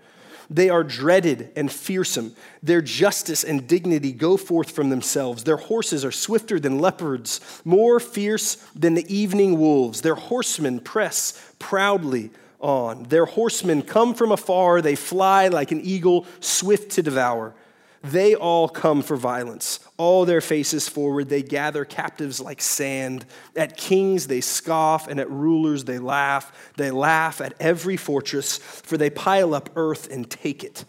They 0.51 0.69
are 0.69 0.83
dreaded 0.83 1.53
and 1.55 1.71
fearsome. 1.71 2.35
Their 2.61 2.83
justice 2.83 3.45
and 3.45 3.69
dignity 3.69 4.11
go 4.11 4.37
forth 4.37 4.73
from 4.73 4.91
themselves. 4.91 5.45
Their 5.45 5.59
horses 5.59 6.05
are 6.05 6.11
swifter 6.11 6.59
than 6.59 6.81
leopards, 6.81 7.41
more 7.65 8.01
fierce 8.01 8.57
than 8.75 8.95
the 8.95 9.07
evening 9.15 9.61
wolves. 9.61 10.01
Their 10.01 10.17
horsemen 10.17 10.81
press 10.81 11.53
proudly 11.61 12.31
on. 12.59 13.05
Their 13.05 13.27
horsemen 13.27 13.83
come 13.83 14.13
from 14.13 14.33
afar. 14.33 14.83
They 14.83 14.97
fly 14.97 15.47
like 15.47 15.71
an 15.71 15.83
eagle, 15.83 16.27
swift 16.41 16.91
to 16.95 17.03
devour. 17.05 17.55
They 18.03 18.35
all 18.35 18.69
come 18.69 19.03
for 19.03 19.17
violence. 19.17 19.79
All 19.99 20.25
their 20.25 20.41
faces 20.41 20.89
forward, 20.89 21.29
they 21.29 21.43
gather 21.43 21.85
captives 21.85 22.41
like 22.41 22.63
sand. 22.63 23.27
At 23.55 23.77
kings 23.77 24.27
they 24.27 24.41
scoff, 24.41 25.07
and 25.07 25.21
at 25.21 25.31
rulers 25.31 25.85
they 25.85 25.99
laugh. 25.99 26.73
They 26.77 26.91
laugh 26.91 27.43
at 27.43 27.55
every 27.61 27.99
fortress, 27.99 28.57
for 28.57 28.97
they 28.97 29.11
pile 29.11 29.55
up 29.55 29.69
earth 29.77 30.11
and 30.11 30.31
take 30.31 30.65
it. 30.65 30.85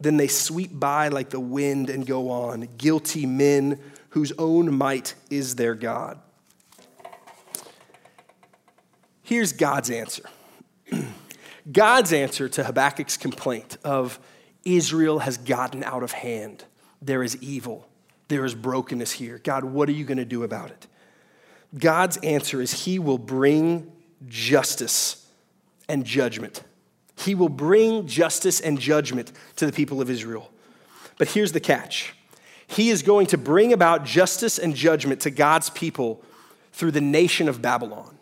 Then 0.00 0.16
they 0.16 0.28
sweep 0.28 0.78
by 0.78 1.08
like 1.08 1.30
the 1.30 1.40
wind 1.40 1.90
and 1.90 2.06
go 2.06 2.30
on, 2.30 2.68
guilty 2.78 3.26
men 3.26 3.80
whose 4.10 4.32
own 4.38 4.74
might 4.74 5.14
is 5.30 5.56
their 5.56 5.74
God. 5.74 6.20
Here's 9.22 9.52
God's 9.52 9.90
answer 9.90 10.24
God's 11.72 12.12
answer 12.12 12.48
to 12.50 12.64
Habakkuk's 12.64 13.16
complaint 13.16 13.78
of, 13.84 14.20
Israel 14.64 15.20
has 15.20 15.36
gotten 15.38 15.82
out 15.84 16.02
of 16.02 16.12
hand. 16.12 16.64
There 17.00 17.22
is 17.22 17.36
evil. 17.42 17.88
There 18.28 18.44
is 18.44 18.54
brokenness 18.54 19.12
here. 19.12 19.40
God, 19.42 19.64
what 19.64 19.88
are 19.88 19.92
you 19.92 20.04
going 20.04 20.18
to 20.18 20.24
do 20.24 20.42
about 20.42 20.70
it? 20.70 20.86
God's 21.76 22.16
answer 22.18 22.60
is 22.60 22.84
He 22.84 22.98
will 22.98 23.18
bring 23.18 23.90
justice 24.28 25.26
and 25.88 26.04
judgment. 26.04 26.62
He 27.16 27.34
will 27.34 27.48
bring 27.48 28.06
justice 28.06 28.60
and 28.60 28.78
judgment 28.78 29.32
to 29.56 29.66
the 29.66 29.72
people 29.72 30.00
of 30.00 30.10
Israel. 30.10 30.50
But 31.18 31.28
here's 31.28 31.52
the 31.52 31.60
catch 31.60 32.14
He 32.66 32.90
is 32.90 33.02
going 33.02 33.26
to 33.28 33.38
bring 33.38 33.72
about 33.72 34.04
justice 34.04 34.58
and 34.58 34.74
judgment 34.74 35.20
to 35.22 35.30
God's 35.30 35.70
people 35.70 36.22
through 36.72 36.92
the 36.92 37.00
nation 37.00 37.48
of 37.48 37.60
Babylon. 37.60 38.16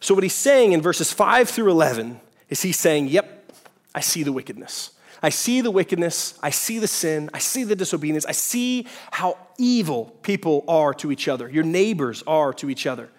So, 0.00 0.14
what 0.14 0.22
he's 0.22 0.34
saying 0.34 0.72
in 0.72 0.80
verses 0.80 1.12
5 1.12 1.48
through 1.48 1.70
11 1.70 2.20
is 2.48 2.62
he's 2.62 2.78
saying, 2.78 3.08
Yep, 3.08 3.52
I 3.94 4.00
see 4.00 4.22
the 4.22 4.32
wickedness. 4.32 4.92
I 5.22 5.28
see 5.28 5.60
the 5.60 5.70
wickedness, 5.70 6.38
I 6.42 6.50
see 6.50 6.78
the 6.78 6.88
sin, 6.88 7.30
I 7.34 7.38
see 7.38 7.64
the 7.64 7.76
disobedience, 7.76 8.24
I 8.26 8.32
see 8.32 8.86
how 9.10 9.36
evil 9.58 10.16
people 10.22 10.64
are 10.66 10.94
to 10.94 11.12
each 11.12 11.28
other, 11.28 11.48
your 11.48 11.64
neighbors 11.64 12.22
are 12.26 12.52
to 12.54 12.70
each 12.70 12.86
other. 12.86 13.10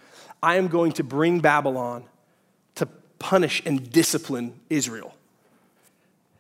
I 0.42 0.56
am 0.56 0.68
going 0.68 0.94
to 0.94 1.04
bring 1.04 1.40
Babylon 1.40 2.06
to 2.76 2.88
punish 3.20 3.62
and 3.66 3.92
discipline 3.92 4.60
Israel. 4.70 5.14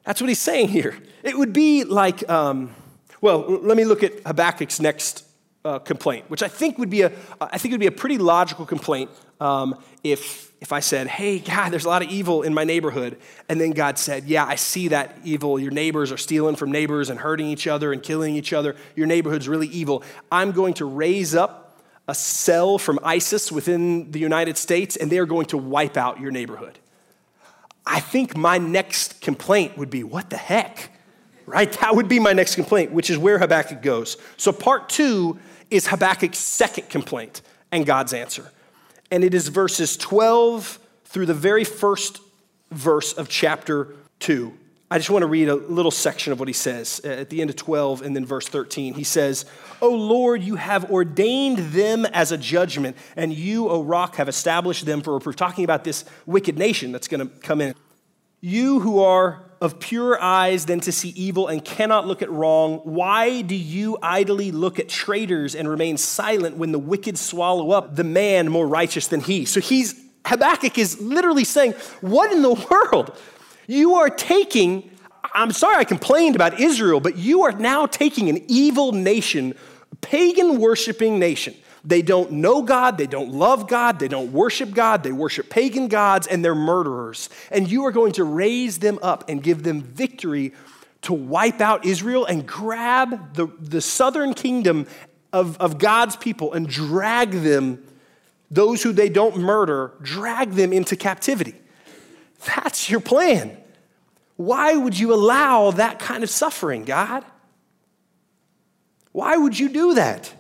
That's 0.04 0.20
what 0.20 0.30
he's 0.30 0.40
saying 0.40 0.70
here. 0.70 0.98
It 1.22 1.38
would 1.38 1.54
be 1.54 1.84
like, 1.84 2.28
um, 2.28 2.74
well, 3.22 3.42
let 3.48 3.78
me 3.78 3.86
look 3.86 4.02
at 4.02 4.24
Habakkuk's 4.24 4.80
next 4.80 5.26
uh, 5.64 5.78
complaint, 5.78 6.28
which 6.30 6.42
I 6.42 6.48
think 6.48 6.80
would 6.80 6.90
be 6.90 7.04
a, 7.04 7.12
I 7.40 7.60
think 7.60 7.72
would 7.72 7.80
be 7.80 7.86
a 7.86 7.92
pretty 7.92 8.18
logical 8.18 8.66
complaint 8.66 9.12
um, 9.42 9.76
if 10.04 10.52
if 10.62 10.72
I 10.72 10.80
said, 10.80 11.08
hey, 11.08 11.40
God, 11.40 11.72
there's 11.72 11.86
a 11.86 11.90
lot 11.90 12.04
of 12.04 12.12
evil 12.12 12.44
in 12.44 12.54
my 12.54 12.64
neighborhood, 12.64 13.18
and 13.50 13.60
then 13.60 13.72
God 13.72 13.98
said, 13.98 14.26
yeah, 14.26 14.46
I 14.46 14.56
see 14.56 14.90
that 14.90 15.18
evil. 15.24 15.60
Your 15.60 15.72
neighbors 15.72 16.12
are 16.12 16.18
stealing 16.18 16.56
from 16.56 16.72
neighbors 16.72 17.10
and 17.10 17.20
hurting 17.20 17.48
each 17.48 17.66
other 17.66 17.92
and 17.92 18.04
killing 18.04 18.36
each 18.36 18.54
other. 18.54 18.76
Your 18.96 19.08
neighborhood's 19.08 19.50
really 19.50 19.70
evil. 19.70 20.04
I'm 20.32 20.52
going 20.52 20.76
to 20.76 20.86
raise 20.86 21.34
up 21.34 21.82
a 22.08 22.14
cell 22.14 22.78
from 22.78 23.00
ISIS 23.04 23.52
within 23.52 24.12
the 24.12 24.20
United 24.20 24.56
States, 24.56 24.96
and 24.96 25.12
they 25.12 25.18
are 25.18 25.26
going 25.26 25.48
to 25.48 25.58
wipe 25.58 25.98
out 25.98 26.20
your 26.20 26.30
neighborhood. 26.30 26.78
I 27.84 28.00
think 28.00 28.38
my 28.38 28.60
next 28.60 29.20
complaint 29.20 29.80
would 29.80 29.90
be, 29.90 30.04
what 30.04 30.30
the 30.30 30.38
heck? 30.38 30.92
Right? 31.48 31.72
That 31.82 31.96
would 31.96 32.08
be 32.08 32.20
my 32.20 32.34
next 32.34 32.54
complaint, 32.54 32.92
which 32.92 33.10
is 33.10 33.18
where 33.18 33.40
Habakkuk 33.40 33.82
goes. 33.82 34.16
So, 34.38 34.52
part 34.52 34.90
two 34.90 35.40
is 35.72 35.88
Habakkuk's 35.88 36.38
second 36.38 36.88
complaint 36.90 37.42
and 37.72 37.84
God's 37.84 38.14
answer 38.14 38.52
and 39.12 39.24
it 39.24 39.34
is 39.34 39.50
verses 39.50 39.98
12 39.98 40.80
through 41.06 41.26
the 41.26 41.34
very 41.34 41.66
first 41.66 42.22
verse 42.72 43.14
of 43.14 43.28
chapter 43.28 43.90
2. 44.20 44.58
I 44.90 44.98
just 44.98 45.10
want 45.10 45.24
to 45.24 45.28
read 45.28 45.48
a 45.48 45.56
little 45.56 45.92
section 45.92 46.34
of 46.34 46.40
what 46.40 46.50
he 46.50 46.54
says 46.54 47.00
at 47.02 47.30
the 47.30 47.40
end 47.40 47.50
of 47.50 47.56
12 47.56 48.02
and 48.02 48.14
then 48.16 48.26
verse 48.26 48.48
13. 48.48 48.94
He 48.94 49.06
says, 49.06 49.46
O 49.82 49.90
Lord, 49.90 50.44
you 50.44 50.56
have 50.56 50.92
ordained 50.92 51.60
them 51.74 52.06
as 52.06 52.34
a 52.34 52.38
judgment, 52.38 52.98
and 53.16 53.32
you, 53.32 53.70
O 53.70 53.84
rock, 53.84 54.16
have 54.16 54.28
established 54.28 54.86
them 54.86 55.02
for 55.02 55.16
a 55.16 55.20
proof. 55.22 55.38
Talking 55.38 55.64
about 55.64 55.86
this 55.86 56.04
wicked 56.26 56.58
nation 56.58 56.92
that's 56.92 57.08
going 57.08 57.26
to 57.26 57.34
come 57.40 57.62
in. 57.62 57.74
You 58.42 58.82
who 58.82 59.00
are 59.02 59.42
of 59.62 59.80
pure 59.80 60.20
eyes 60.20 60.66
than 60.66 60.80
to 60.80 60.92
see 60.92 61.10
evil 61.10 61.48
and 61.48 61.64
cannot 61.64 62.08
look 62.08 62.24
at 62.24 62.32
wrong, 62.32 62.80
why 62.80 63.42
do 63.42 63.56
you 63.56 63.96
idly 64.02 64.52
look 64.52 64.80
at 64.80 64.90
traitors 64.90 65.54
and 65.54 65.70
remain 65.70 65.98
silent 65.98 66.58
when 66.58 66.72
the 66.72 66.80
wicked 66.80 67.16
swallow 67.18 67.70
up 67.72 67.96
the 67.96 68.04
man 68.04 68.50
more 68.50 68.68
righteous 68.68 69.08
than 69.08 69.20
he? 69.20 69.46
So 69.46 69.60
he's, 69.60 69.94
Habakkuk 70.26 70.80
is 70.80 71.00
literally 71.00 71.44
saying, 71.44 71.74
What 72.02 72.32
in 72.32 72.42
the 72.42 72.54
world? 72.70 73.16
You 73.68 73.96
are 73.96 74.10
taking, 74.10 74.90
I'm 75.36 75.52
sorry 75.52 75.78
I 75.78 75.84
complained 75.84 76.36
about 76.36 76.60
Israel, 76.60 77.00
but 77.00 77.16
you 77.16 77.44
are 77.44 77.52
now 77.52 77.86
taking 77.86 78.30
an 78.30 78.44
evil 78.48 78.92
nation, 78.92 79.54
pagan 80.02 80.60
worshiping 80.60 81.20
nation 81.20 81.54
they 81.84 82.02
don't 82.02 82.32
know 82.32 82.62
God, 82.62 82.98
they 82.98 83.08
don't 83.08 83.32
love 83.32 83.68
God, 83.68 84.00
they 84.00 84.08
don't 84.08 84.32
worship 84.32 84.72
God, 84.74 85.04
they 85.04 85.12
worship 85.12 85.50
pagan 85.50 85.88
gods, 85.88 86.28
and 86.28 86.46
they're 86.46 86.54
murderers. 86.54 87.30
And 87.50 87.70
you 87.70 87.86
are 87.86 87.92
going 87.92 88.12
to 88.14 88.24
raise 88.24 88.80
them 88.80 89.00
up 89.02 89.28
and 89.28 89.42
give 89.42 89.64
them 89.64 89.82
victory 89.82 90.54
to 91.04 91.14
wipe 91.14 91.60
out 91.60 91.86
Israel 91.86 92.26
and 92.26 92.46
grab 92.46 93.34
the, 93.34 93.48
the 93.60 93.82
southern 93.82 94.36
kingdom 94.36 94.86
of, 95.34 95.58
of 95.58 95.80
God's 95.80 96.16
people 96.16 96.54
and 96.54 96.68
drag 96.68 97.32
them, 97.32 97.84
those 98.52 98.84
who 98.84 98.92
they 98.92 99.10
don't 99.10 99.38
murder, 99.38 99.94
drag 100.02 100.52
them 100.52 100.72
into 100.74 100.96
captivity. 100.96 101.56
That's 102.46 102.90
your 102.90 103.00
plan. 103.00 103.58
Why 104.36 104.76
would 104.76 104.98
you 104.98 105.14
allow 105.14 105.72
that 105.72 106.00
kind 106.00 106.24
of 106.24 106.30
suffering, 106.30 106.84
God? 106.84 107.26
Why 109.12 109.38
would 109.38 109.58
you 109.58 109.70
do 109.70 109.96
that? 109.96 110.34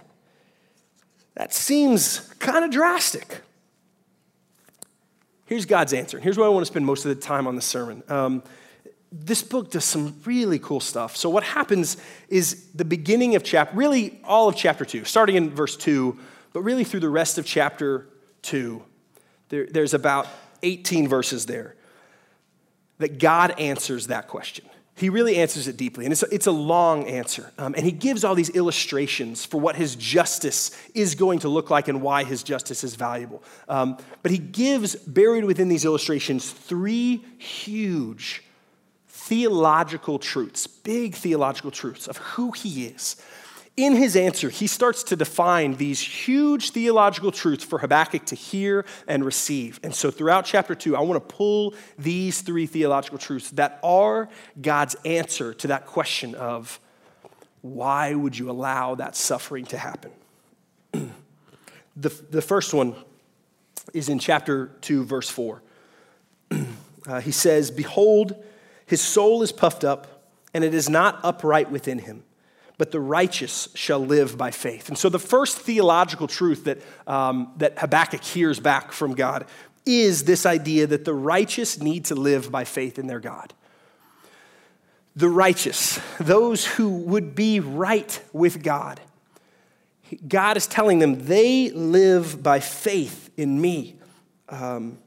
That 1.35 1.53
seems 1.53 2.19
kind 2.39 2.65
of 2.65 2.71
drastic. 2.71 3.41
Here's 5.45 5.65
God's 5.65 5.93
answer. 5.93 6.19
Here's 6.19 6.37
where 6.37 6.47
I 6.47 6.49
want 6.49 6.61
to 6.61 6.71
spend 6.71 6.85
most 6.85 7.05
of 7.05 7.13
the 7.13 7.21
time 7.21 7.47
on 7.47 7.55
the 7.55 7.61
sermon. 7.61 8.03
Um, 8.07 8.43
this 9.11 9.43
book 9.43 9.71
does 9.71 9.83
some 9.83 10.15
really 10.23 10.59
cool 10.59 10.79
stuff. 10.79 11.17
So, 11.17 11.29
what 11.29 11.43
happens 11.43 11.97
is 12.29 12.67
the 12.73 12.85
beginning 12.85 13.35
of 13.35 13.43
chapter, 13.43 13.75
really 13.75 14.21
all 14.23 14.47
of 14.47 14.55
chapter 14.55 14.85
two, 14.85 15.03
starting 15.03 15.35
in 15.35 15.49
verse 15.49 15.75
two, 15.75 16.17
but 16.53 16.61
really 16.61 16.85
through 16.85 17.01
the 17.01 17.09
rest 17.09 17.37
of 17.37 17.45
chapter 17.45 18.07
two, 18.41 18.83
there, 19.49 19.67
there's 19.69 19.93
about 19.93 20.27
18 20.63 21.09
verses 21.09 21.45
there 21.45 21.75
that 22.99 23.19
God 23.19 23.59
answers 23.59 24.07
that 24.07 24.27
question. 24.27 24.65
He 25.01 25.09
really 25.09 25.37
answers 25.37 25.67
it 25.67 25.77
deeply, 25.77 26.05
and 26.05 26.11
it's 26.11 26.21
a, 26.21 26.27
it's 26.31 26.45
a 26.45 26.51
long 26.51 27.07
answer. 27.07 27.51
Um, 27.57 27.73
and 27.75 27.83
he 27.83 27.91
gives 27.91 28.23
all 28.23 28.35
these 28.35 28.51
illustrations 28.51 29.43
for 29.43 29.59
what 29.59 29.75
his 29.75 29.95
justice 29.95 30.69
is 30.93 31.15
going 31.15 31.39
to 31.39 31.49
look 31.49 31.71
like 31.71 31.87
and 31.87 32.03
why 32.03 32.23
his 32.23 32.43
justice 32.43 32.83
is 32.83 32.93
valuable. 32.93 33.41
Um, 33.67 33.97
but 34.21 34.31
he 34.31 34.37
gives, 34.37 34.95
buried 34.95 35.43
within 35.43 35.69
these 35.69 35.85
illustrations, 35.85 36.51
three 36.51 37.25
huge 37.39 38.43
theological 39.07 40.19
truths, 40.19 40.67
big 40.67 41.15
theological 41.15 41.71
truths 41.71 42.07
of 42.07 42.17
who 42.17 42.51
he 42.51 42.85
is. 42.85 43.15
In 43.77 43.95
his 43.95 44.15
answer, 44.17 44.49
he 44.49 44.67
starts 44.67 45.01
to 45.03 45.15
define 45.15 45.75
these 45.75 46.01
huge 46.01 46.71
theological 46.71 47.31
truths 47.31 47.63
for 47.63 47.79
Habakkuk 47.79 48.25
to 48.25 48.35
hear 48.35 48.85
and 49.07 49.23
receive. 49.23 49.79
And 49.81 49.95
so, 49.95 50.11
throughout 50.11 50.45
chapter 50.45 50.75
two, 50.75 50.95
I 50.95 51.01
want 51.01 51.27
to 51.27 51.35
pull 51.35 51.73
these 51.97 52.41
three 52.41 52.65
theological 52.65 53.17
truths 53.17 53.49
that 53.51 53.79
are 53.81 54.27
God's 54.61 54.95
answer 55.05 55.53
to 55.53 55.67
that 55.67 55.85
question 55.85 56.35
of 56.35 56.79
why 57.61 58.13
would 58.13 58.37
you 58.37 58.49
allow 58.49 58.95
that 58.95 59.15
suffering 59.15 59.65
to 59.67 59.77
happen? 59.77 60.11
the, 60.91 62.09
the 62.29 62.41
first 62.41 62.73
one 62.73 62.95
is 63.93 64.09
in 64.09 64.19
chapter 64.19 64.67
2, 64.81 65.05
verse 65.05 65.29
4. 65.29 65.61
Uh, 67.07 67.19
he 67.19 67.31
says, 67.31 67.71
Behold, 67.71 68.35
his 68.85 69.01
soul 69.01 69.41
is 69.41 69.51
puffed 69.51 69.83
up, 69.83 70.23
and 70.53 70.63
it 70.63 70.75
is 70.75 70.87
not 70.87 71.19
upright 71.23 71.71
within 71.71 71.97
him, 71.97 72.23
but 72.81 72.89
the 72.89 72.99
righteous 72.99 73.69
shall 73.75 74.03
live 74.03 74.39
by 74.39 74.49
faith. 74.49 74.87
And 74.87 74.97
so, 74.97 75.07
the 75.07 75.19
first 75.19 75.59
theological 75.59 76.25
truth 76.25 76.63
that, 76.63 76.79
um, 77.05 77.53
that 77.57 77.77
Habakkuk 77.77 78.23
hears 78.23 78.59
back 78.59 78.91
from 78.91 79.13
God 79.13 79.45
is 79.85 80.23
this 80.23 80.47
idea 80.47 80.87
that 80.87 81.05
the 81.05 81.13
righteous 81.13 81.79
need 81.79 82.05
to 82.05 82.15
live 82.15 82.51
by 82.51 82.63
faith 82.63 82.97
in 82.97 83.05
their 83.05 83.19
God. 83.19 83.53
The 85.15 85.29
righteous, 85.29 85.99
those 86.19 86.65
who 86.65 86.89
would 86.89 87.35
be 87.35 87.59
right 87.59 88.19
with 88.33 88.63
God, 88.63 88.99
God 90.27 90.57
is 90.57 90.65
telling 90.65 90.97
them 90.97 91.25
they 91.25 91.69
live 91.69 92.41
by 92.41 92.61
faith 92.61 93.29
in 93.37 93.61
me. 93.61 93.97
Um, 94.49 94.97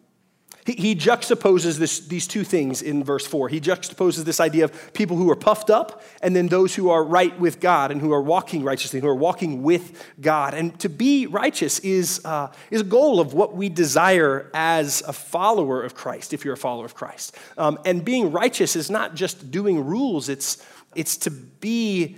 he, 0.64 0.72
he 0.72 0.96
juxtaposes 0.96 1.78
this, 1.78 2.00
these 2.00 2.26
two 2.26 2.42
things 2.42 2.80
in 2.80 3.04
verse 3.04 3.26
4. 3.26 3.48
He 3.48 3.60
juxtaposes 3.60 4.24
this 4.24 4.40
idea 4.40 4.64
of 4.64 4.92
people 4.94 5.16
who 5.16 5.30
are 5.30 5.36
puffed 5.36 5.68
up 5.68 6.02
and 6.22 6.34
then 6.34 6.48
those 6.48 6.74
who 6.74 6.88
are 6.90 7.04
right 7.04 7.38
with 7.38 7.60
God 7.60 7.90
and 7.90 8.00
who 8.00 8.12
are 8.12 8.22
walking 8.22 8.64
righteously, 8.64 9.00
who 9.00 9.08
are 9.08 9.14
walking 9.14 9.62
with 9.62 10.02
God. 10.20 10.54
And 10.54 10.78
to 10.80 10.88
be 10.88 11.26
righteous 11.26 11.80
is, 11.80 12.24
uh, 12.24 12.50
is 12.70 12.80
a 12.80 12.84
goal 12.84 13.20
of 13.20 13.34
what 13.34 13.54
we 13.54 13.68
desire 13.68 14.50
as 14.54 15.02
a 15.06 15.12
follower 15.12 15.82
of 15.82 15.94
Christ, 15.94 16.32
if 16.32 16.44
you're 16.44 16.54
a 16.54 16.58
follower 16.58 16.86
of 16.86 16.94
Christ. 16.94 17.36
Um, 17.58 17.78
and 17.84 18.04
being 18.04 18.32
righteous 18.32 18.74
is 18.74 18.90
not 18.90 19.14
just 19.14 19.50
doing 19.50 19.84
rules, 19.84 20.28
it's, 20.30 20.64
it's 20.94 21.18
to 21.18 21.30
be 21.30 22.16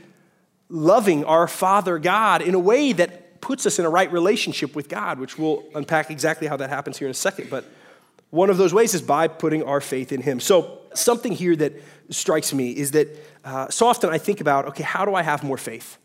loving 0.69 1.25
our 1.25 1.49
Father 1.49 1.99
God 1.99 2.43
in 2.43 2.55
a 2.55 2.59
way 2.59 2.93
that 2.93 3.41
puts 3.41 3.67
us 3.67 3.79
in 3.79 3.85
a 3.85 3.91
right 3.91 4.11
relationship 4.11 4.75
with 4.75 4.88
God, 4.88 5.19
which 5.19 5.38
we'll 5.38 5.65
unpack 5.75 6.11
exactly 6.11 6.47
how 6.47 6.57
that 6.57 6.71
happens 6.71 6.99
here 6.99 7.07
in 7.07 7.12
a 7.12 7.15
second. 7.15 7.50
But 7.50 7.65
one 8.30 8.50
of 8.50 8.56
those 8.56 8.75
ways 8.75 8.95
is 8.95 9.02
by 9.02 9.28
putting 9.28 9.62
our 9.62 9.80
faith 9.80 10.12
in 10.12 10.23
Him. 10.23 10.40
So, 10.40 10.80
something 10.95 11.33
here 11.33 11.54
that 11.56 11.73
strikes 12.11 12.52
me 12.52 12.71
is 12.71 12.92
that 12.92 13.09
uh, 13.45 13.68
so 13.68 13.87
often 13.87 14.11
I 14.11 14.18
think 14.18 14.40
about, 14.40 14.66
okay, 14.66 14.83
how 14.83 15.04
do 15.04 15.14
I 15.14 15.23
have 15.23 15.42
more 15.42 15.59
faith? 15.59 15.99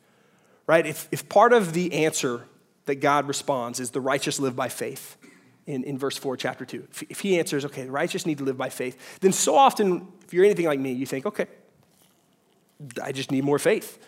Right? 0.68 0.86
If, 0.86 1.08
if 1.12 1.28
part 1.28 1.54
of 1.54 1.74
the 1.74 2.06
answer 2.06 2.46
that 2.86 2.96
God 2.96 3.28
responds 3.28 3.80
is 3.80 3.92
the 3.92 4.02
righteous 4.02 4.40
live 4.40 4.56
by 4.56 4.70
faith 4.70 5.18
in, 5.66 5.84
in 5.84 5.98
verse 5.98 6.18
4, 6.18 6.38
chapter 6.38 6.66
2, 6.66 6.88
if, 6.92 7.04
if 7.10 7.20
He 7.20 7.40
answers, 7.40 7.66
okay, 7.66 7.84
the 7.84 7.92
righteous 7.92 8.26
need 8.26 8.38
to 8.38 8.44
live 8.44 8.58
by 8.58 8.70
faith, 8.70 9.20
then 9.22 9.32
so 9.32 9.56
often, 9.56 10.08
if 10.26 10.34
you're 10.34 10.46
anything 10.46 10.66
like 10.66 10.80
me, 10.80 10.92
you 10.92 11.06
think, 11.06 11.26
okay, 11.26 11.48
I 13.02 13.12
just 13.12 13.32
need 13.32 13.44
more 13.44 13.60
faith. 13.60 14.00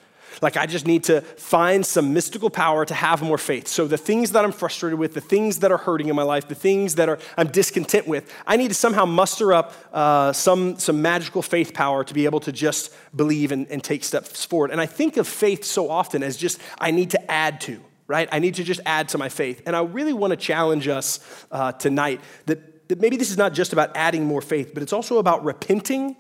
Like, 0.42 0.58
I 0.58 0.66
just 0.66 0.88
need 0.88 1.04
to 1.06 1.22
find 1.22 1.86
some 1.86 2.14
mystical 2.14 2.50
power 2.50 2.86
to 2.86 2.94
have 2.94 3.22
more 3.22 3.38
faith. 3.38 3.68
So, 3.68 3.88
the 3.88 3.98
things 3.98 4.32
that 4.32 4.44
I'm 4.44 4.52
frustrated 4.52 5.00
with, 5.00 5.14
the 5.14 5.22
things 5.22 5.60
that 5.60 5.72
are 5.72 5.78
hurting 5.78 6.10
in 6.10 6.16
my 6.16 6.24
life, 6.24 6.48
the 6.48 6.56
things 6.56 6.96
that 6.96 7.10
are, 7.10 7.20
I'm 7.38 7.48
discontent 7.48 8.08
with, 8.08 8.32
I 8.48 8.58
need 8.58 8.70
to 8.70 8.74
somehow 8.74 9.06
muster 9.06 9.54
up 9.54 9.74
uh, 9.94 10.34
some, 10.34 10.78
some 10.78 11.02
magical 11.02 11.42
faith 11.42 11.74
power 11.74 12.04
to 12.04 12.14
be 12.14 12.26
able 12.26 12.40
to 12.42 12.52
just 12.52 12.94
believe 13.16 13.52
and, 13.52 13.68
and 13.70 13.84
take 13.84 14.04
steps 14.04 14.46
forward. 14.46 14.72
And 14.72 14.82
I 14.82 14.86
think 14.86 15.18
of 15.18 15.28
faith 15.28 15.64
so 15.64 15.90
often 15.90 16.24
as 16.24 16.38
just, 16.38 16.60
I 16.80 16.92
need 16.92 17.12
to 17.12 17.32
add 17.32 17.62
to, 17.62 17.80
right? 18.08 18.28
I 18.32 18.40
need 18.40 18.56
to 18.56 18.64
just 18.64 18.82
add 18.86 19.10
to 19.10 19.18
my 19.18 19.30
faith. 19.30 19.62
And 19.66 19.76
I 19.76 19.82
really 19.82 20.14
want 20.14 20.32
to 20.32 20.38
challenge 20.38 20.88
us 20.88 21.20
uh, 21.52 21.72
tonight 21.74 22.22
that, 22.46 22.88
that 22.90 23.00
maybe 23.00 23.18
this 23.18 23.32
is 23.32 23.38
not 23.38 23.54
just 23.54 23.74
about 23.74 23.96
adding 23.96 24.26
more 24.26 24.42
faith, 24.42 24.72
but 24.74 24.84
it's 24.84 24.94
also 24.94 25.18
about 25.18 25.44
repenting 25.44 26.16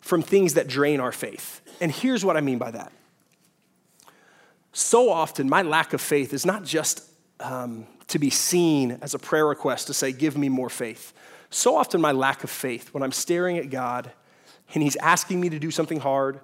from 0.00 0.22
things 0.22 0.54
that 0.54 0.68
drain 0.68 1.00
our 1.00 1.12
faith. 1.12 1.62
And 1.80 1.90
here's 1.90 2.24
what 2.24 2.36
I 2.36 2.40
mean 2.40 2.58
by 2.58 2.70
that 2.72 2.92
so 4.74 5.08
often 5.08 5.48
my 5.48 5.62
lack 5.62 5.92
of 5.92 6.00
faith 6.00 6.34
is 6.34 6.44
not 6.44 6.64
just 6.64 7.08
um, 7.38 7.86
to 8.08 8.18
be 8.18 8.28
seen 8.28 8.98
as 9.02 9.14
a 9.14 9.18
prayer 9.20 9.46
request 9.46 9.86
to 9.86 9.94
say, 9.94 10.10
Give 10.12 10.36
me 10.36 10.48
more 10.48 10.68
faith. 10.68 11.12
So 11.48 11.76
often, 11.76 12.00
my 12.00 12.10
lack 12.10 12.42
of 12.42 12.50
faith, 12.50 12.92
when 12.92 13.04
I'm 13.04 13.12
staring 13.12 13.56
at 13.56 13.70
God 13.70 14.10
and 14.74 14.82
He's 14.82 14.96
asking 14.96 15.40
me 15.40 15.48
to 15.50 15.60
do 15.60 15.70
something 15.70 16.00
hard, 16.00 16.40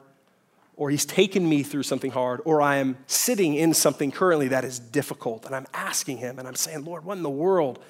or 0.76 0.90
He's 0.90 1.04
taken 1.04 1.46
me 1.48 1.64
through 1.64 1.82
something 1.82 2.12
hard, 2.12 2.40
or 2.44 2.62
I 2.62 2.76
am 2.76 2.96
sitting 3.08 3.54
in 3.54 3.74
something 3.74 4.12
currently 4.12 4.46
that 4.48 4.64
is 4.64 4.78
difficult, 4.78 5.44
and 5.44 5.54
I'm 5.54 5.66
asking 5.74 6.18
Him 6.18 6.38
and 6.38 6.46
I'm 6.46 6.54
saying, 6.54 6.84
Lord, 6.84 7.04
what 7.04 7.16
in 7.16 7.24
the 7.24 7.30
world? 7.30 7.80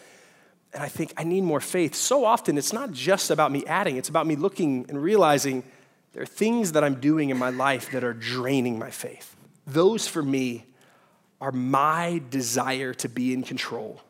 And 0.72 0.82
I 0.82 0.88
think 0.88 1.12
I 1.18 1.24
need 1.24 1.42
more 1.42 1.60
faith. 1.60 1.94
So 1.94 2.24
often, 2.24 2.56
it's 2.56 2.72
not 2.72 2.92
just 2.92 3.30
about 3.30 3.52
me 3.52 3.66
adding, 3.66 3.98
it's 3.98 4.08
about 4.08 4.26
me 4.26 4.36
looking 4.36 4.86
and 4.88 5.02
realizing 5.02 5.64
there 6.14 6.22
are 6.22 6.26
things 6.26 6.72
that 6.72 6.82
I'm 6.82 6.98
doing 6.98 7.28
in 7.28 7.36
my 7.36 7.50
life 7.50 7.92
that 7.92 8.02
are 8.02 8.14
draining 8.14 8.78
my 8.78 8.90
faith. 8.90 9.36
Those 9.72 10.06
for 10.06 10.22
me 10.22 10.64
are 11.40 11.52
my 11.52 12.20
desire 12.30 12.92
to 12.94 13.08
be 13.08 13.32
in 13.32 13.42
control 13.42 14.00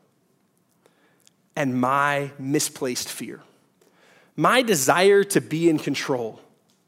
and 1.55 1.81
my 1.81 2.31
misplaced 2.39 3.09
fear. 3.09 3.41
My 4.37 4.63
desire 4.63 5.23
to 5.25 5.41
be 5.41 5.69
in 5.69 5.79
control 5.79 6.41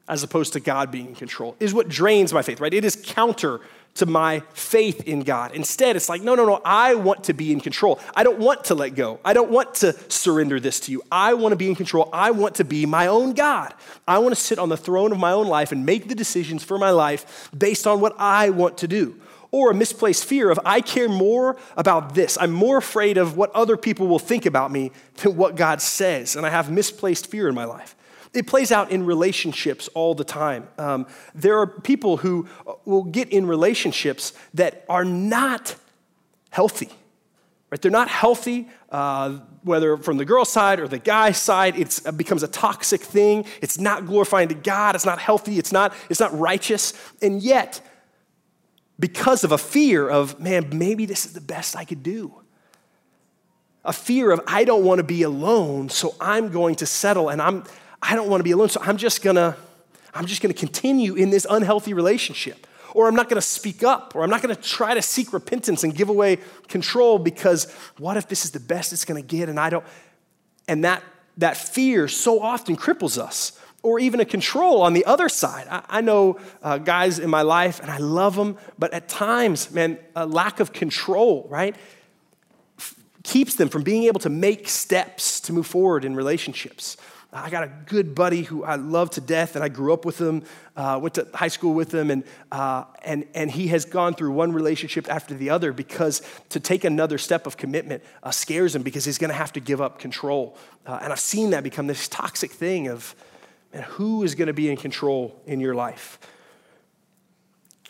as 0.09 0.23
opposed 0.23 0.55
to 0.55 0.61
God 0.61 0.91
being 0.91 1.09
in 1.09 1.15
control 1.15 1.57
is 1.61 1.75
what 1.75 1.89
drains 1.89 2.33
my 2.33 2.43
faith, 2.43 2.61
right? 2.61 2.73
It 2.73 2.85
is 2.85 2.97
counter 3.05 3.61
to 3.95 4.07
my 4.07 4.41
faith 4.55 5.07
in 5.07 5.21
God. 5.21 5.55
Instead, 5.55 5.97
it's 5.97 6.09
like, 6.09 6.23
no, 6.23 6.35
no, 6.35 6.47
no, 6.47 6.61
I 6.65 6.95
want 6.95 7.25
to 7.25 7.35
be 7.35 7.53
in 7.53 7.61
control. 7.61 8.01
I 8.15 8.25
don't 8.25 8.39
want 8.39 8.65
to 8.65 8.75
let 8.75 8.95
go. 8.95 9.21
I 9.25 9.35
don't 9.35 9.51
want 9.51 9.75
to 9.77 9.93
surrender 10.11 10.59
this 10.59 10.81
to 10.81 10.93
you. 10.93 11.03
I 11.13 11.35
want 11.35 11.53
to 11.53 11.57
be 11.57 11.69
in 11.69 11.75
control. 11.75 12.09
I 12.13 12.31
want 12.31 12.55
to 12.57 12.65
be 12.65 12.87
my 12.87 13.07
own 13.09 13.35
God. 13.35 13.75
I 14.09 14.19
want 14.19 14.35
to 14.35 14.41
sit 14.41 14.59
on 14.59 14.71
the 14.71 14.77
throne 14.77 15.13
of 15.13 15.19
my 15.19 15.33
own 15.33 15.47
life 15.47 15.73
and 15.73 15.85
make 15.85 16.09
the 16.09 16.15
decisions 16.15 16.65
for 16.65 16.79
my 16.79 16.91
life 16.91 17.51
based 17.57 17.87
on 17.87 18.01
what 18.01 18.15
I 18.19 18.51
want 18.51 18.79
to 18.79 18.89
do. 18.89 19.21
Or 19.51 19.71
a 19.71 19.75
misplaced 19.75 20.25
fear 20.25 20.51
of, 20.51 20.59
I 20.65 20.81
care 20.81 21.11
more 21.11 21.59
about 21.77 22.15
this. 22.15 22.39
I'm 22.41 22.53
more 22.53 22.79
afraid 22.79 23.19
of 23.19 23.37
what 23.37 23.51
other 23.51 23.77
people 23.77 24.07
will 24.07 24.19
think 24.19 24.47
about 24.47 24.73
me 24.73 24.93
than 25.17 25.37
what 25.37 25.57
God 25.57 25.83
says. 25.83 26.37
And 26.37 26.47
I 26.47 26.49
have 26.49 26.71
misplaced 26.71 27.27
fear 27.27 27.49
in 27.49 27.55
my 27.55 27.67
life. 27.67 27.95
It 28.35 28.47
plays 28.47 28.73
out 28.73 28.91
in 28.91 29.05
relationships 29.05 29.89
all 29.89 30.15
the 30.15 30.25
time. 30.25 30.69
Um, 30.79 31.07
there 31.35 31.59
are 31.59 31.67
people 31.67 32.19
who 32.19 32.49
will 32.85 33.05
get 33.05 33.29
in 33.29 33.47
relationships 33.47 34.33
that 34.55 34.85
are 34.89 35.05
not 35.05 35.77
healthy. 36.51 36.91
Right? 37.71 37.81
They're 37.81 37.91
not 37.91 38.09
healthy, 38.09 38.69
uh, 38.91 39.39
whether 39.63 39.97
from 39.97 40.19
the 40.19 40.25
girl's 40.25 40.53
side 40.53 40.79
or 40.79 40.89
the 40.89 40.99
guy's 40.99 41.39
side. 41.39 41.79
it 41.79 42.17
becomes 42.17 42.43
a 42.43 42.49
toxic 42.49 43.01
thing. 43.01 43.47
It's 43.63 43.79
not 43.79 44.07
glorifying 44.07 44.49
to 44.49 44.55
God. 44.55 44.95
It's 44.95 45.07
not 45.07 45.19
healthy. 45.19 45.59
It's 45.59 45.73
not, 45.73 45.95
it's 46.11 46.21
not 46.21 46.39
righteous. 46.39 46.93
And 47.23 47.43
yet, 47.43 47.81
because 48.99 49.43
of 49.43 49.53
a 49.53 49.59
fear 49.59 50.09
of, 50.09 50.39
man, 50.39 50.69
maybe 50.73 51.07
this 51.07 51.25
is 51.25 51.33
the 51.33 51.41
best 51.41 51.75
I 51.75 51.85
could 51.85 52.03
do. 52.03 52.35
A 53.85 53.93
fear 53.93 54.31
of, 54.31 54.41
I 54.47 54.65
don't 54.65 54.85
want 54.85 54.99
to 54.99 55.05
be 55.05 55.23
alone, 55.23 55.89
so 55.89 56.15
I'm 56.21 56.51
going 56.51 56.77
to 56.77 56.87
settle 56.87 57.31
and 57.31 57.43
I'm, 57.43 57.65
I 58.03 58.17
don't 58.17 58.29
want 58.29 58.41
to 58.41 58.45
be 58.45 58.51
alone, 58.51 58.69
so 58.69 58.81
I'm 58.83 58.97
just 58.97 59.23
gonna, 59.23 59.57
I'm 60.13 60.27
just 60.27 60.43
gonna 60.43 60.55
continue 60.55 61.15
in 61.15 61.31
this 61.31 61.47
unhealthy 61.49 61.95
relationship. 61.95 62.67
Or 62.95 63.09
I'm 63.09 63.15
not 63.15 63.29
gonna 63.29 63.41
speak 63.41 63.83
up, 63.83 64.15
or 64.15 64.23
I'm 64.23 64.29
not 64.29 64.43
gonna 64.43 64.57
try 64.57 64.93
to 64.95 65.01
seek 65.01 65.33
repentance 65.33 65.85
and 65.85 65.95
give 65.95 66.09
away 66.09 66.39
control 66.69 67.19
because 67.19 67.73
what 67.99 68.17
if 68.17 68.29
this 68.29 68.45
is 68.45 68.51
the 68.51 68.61
best 68.61 68.93
it's 68.93 69.05
gonna 69.05 69.23
get 69.23 69.49
and 69.49 69.59
I 69.59 69.71
don't, 69.71 69.85
and 70.69 70.85
that, 70.85 71.03
that 71.39 71.57
fear 71.57 72.09
so 72.09 72.41
often 72.41 72.77
cripples 72.77 73.17
us. 73.17 73.59
Or 73.85 73.99
even 73.99 74.21
a 74.21 74.25
control 74.25 74.81
on 74.83 74.93
the 74.93 75.05
other 75.07 75.29
side. 75.29 75.67
I, 75.69 75.83
I 75.89 76.01
know 76.03 76.39
uh, 76.63 76.79
guys 76.79 77.19
in 77.19 77.29
my 77.29 77.43
life 77.43 77.81
and 77.81 77.91
I 77.91 77.99
love 77.99 78.37
them, 78.37 78.57
but 78.79 78.93
at 78.93 79.09
times, 79.09 79.73
man, 79.73 79.99
a 80.15 80.25
lack 80.25 80.61
of 80.61 80.73
control, 80.73 81.49
right? 81.51 81.75
keeps 83.23 83.55
them 83.55 83.69
from 83.69 83.83
being 83.83 84.05
able 84.05 84.21
to 84.21 84.31
make 84.31 84.69
steps 84.69 85.41
to 85.41 85.53
move 85.53 85.67
forward 85.67 86.05
in 86.05 86.15
relationships. 86.15 86.97
I 87.35 87.49
got 87.49 87.65
a 87.65 87.73
good 87.87 88.15
buddy 88.15 88.43
who 88.43 88.63
I 88.63 88.75
love 88.75 89.09
to 89.11 89.23
death, 89.23 89.57
and 89.57 89.65
I 89.65 89.71
grew 89.71 89.95
up 89.95 90.05
with 90.05 90.21
him, 90.21 90.43
uh, 90.77 90.99
went 91.01 91.15
to 91.15 91.27
high 91.33 91.49
school 91.49 91.73
with 91.73 91.93
him, 91.93 92.11
and, 92.11 92.25
uh, 92.51 92.85
and, 93.03 93.27
and 93.35 93.51
he 93.51 93.69
has 93.69 93.87
gone 93.87 94.15
through 94.15 94.33
one 94.33 94.53
relationship 94.53 95.11
after 95.11 95.33
the 95.35 95.49
other 95.49 95.73
because 95.73 96.21
to 96.51 96.61
take 96.61 96.85
another 96.85 97.17
step 97.17 97.47
of 97.47 97.57
commitment 97.57 98.03
uh, 98.23 98.31
scares 98.31 98.75
him 98.75 98.83
because 98.83 99.07
he's 99.07 99.17
going 99.17 99.31
to 99.31 99.37
have 99.37 99.53
to 99.55 99.61
give 99.61 99.81
up 99.81 99.99
control. 99.99 100.59
Uh, 100.85 100.99
and 101.03 101.11
I've 101.11 101.21
seen 101.21 101.51
that 101.51 101.63
become 101.63 101.87
this 101.87 102.07
toxic 102.07 102.51
thing 102.51 102.89
of, 102.89 103.15
man, 103.73 103.85
who 103.85 104.23
is 104.25 104.35
going 104.35 104.49
to 104.49 104.53
be 104.53 104.71
in 104.71 104.77
control 104.77 105.41
in 105.47 105.59
your 105.59 105.75
life? 105.75 106.19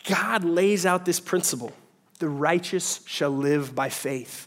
God 0.05 0.45
lays 0.45 0.87
out 0.87 1.05
this 1.05 1.19
principle 1.19 1.73
the 2.21 2.29
righteous 2.29 3.01
shall 3.07 3.31
live 3.31 3.75
by 3.75 3.89
faith. 3.89 4.47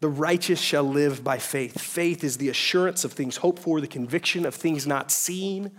The 0.00 0.08
righteous 0.08 0.58
shall 0.58 0.82
live 0.82 1.22
by 1.22 1.38
faith. 1.38 1.78
Faith 1.78 2.24
is 2.24 2.38
the 2.38 2.48
assurance 2.48 3.04
of 3.04 3.12
things 3.12 3.36
hoped 3.36 3.60
for, 3.60 3.80
the 3.80 3.86
conviction 3.86 4.46
of 4.46 4.54
things 4.54 4.86
not 4.86 5.10
seen. 5.10 5.70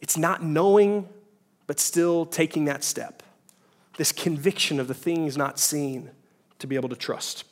It's 0.00 0.16
not 0.16 0.42
knowing, 0.42 1.08
but 1.66 1.78
still 1.78 2.26
taking 2.26 2.64
that 2.64 2.82
step. 2.82 3.22
This 3.96 4.10
conviction 4.10 4.80
of 4.80 4.88
the 4.88 4.94
things 4.94 5.36
not 5.36 5.58
seen 5.58 6.10
to 6.58 6.66
be 6.66 6.74
able 6.74 6.88
to 6.88 6.96
trust. 6.96 7.44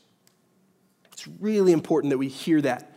It's 1.12 1.28
really 1.40 1.72
important 1.72 2.10
that 2.10 2.18
we 2.18 2.28
hear 2.28 2.60
that 2.62 2.96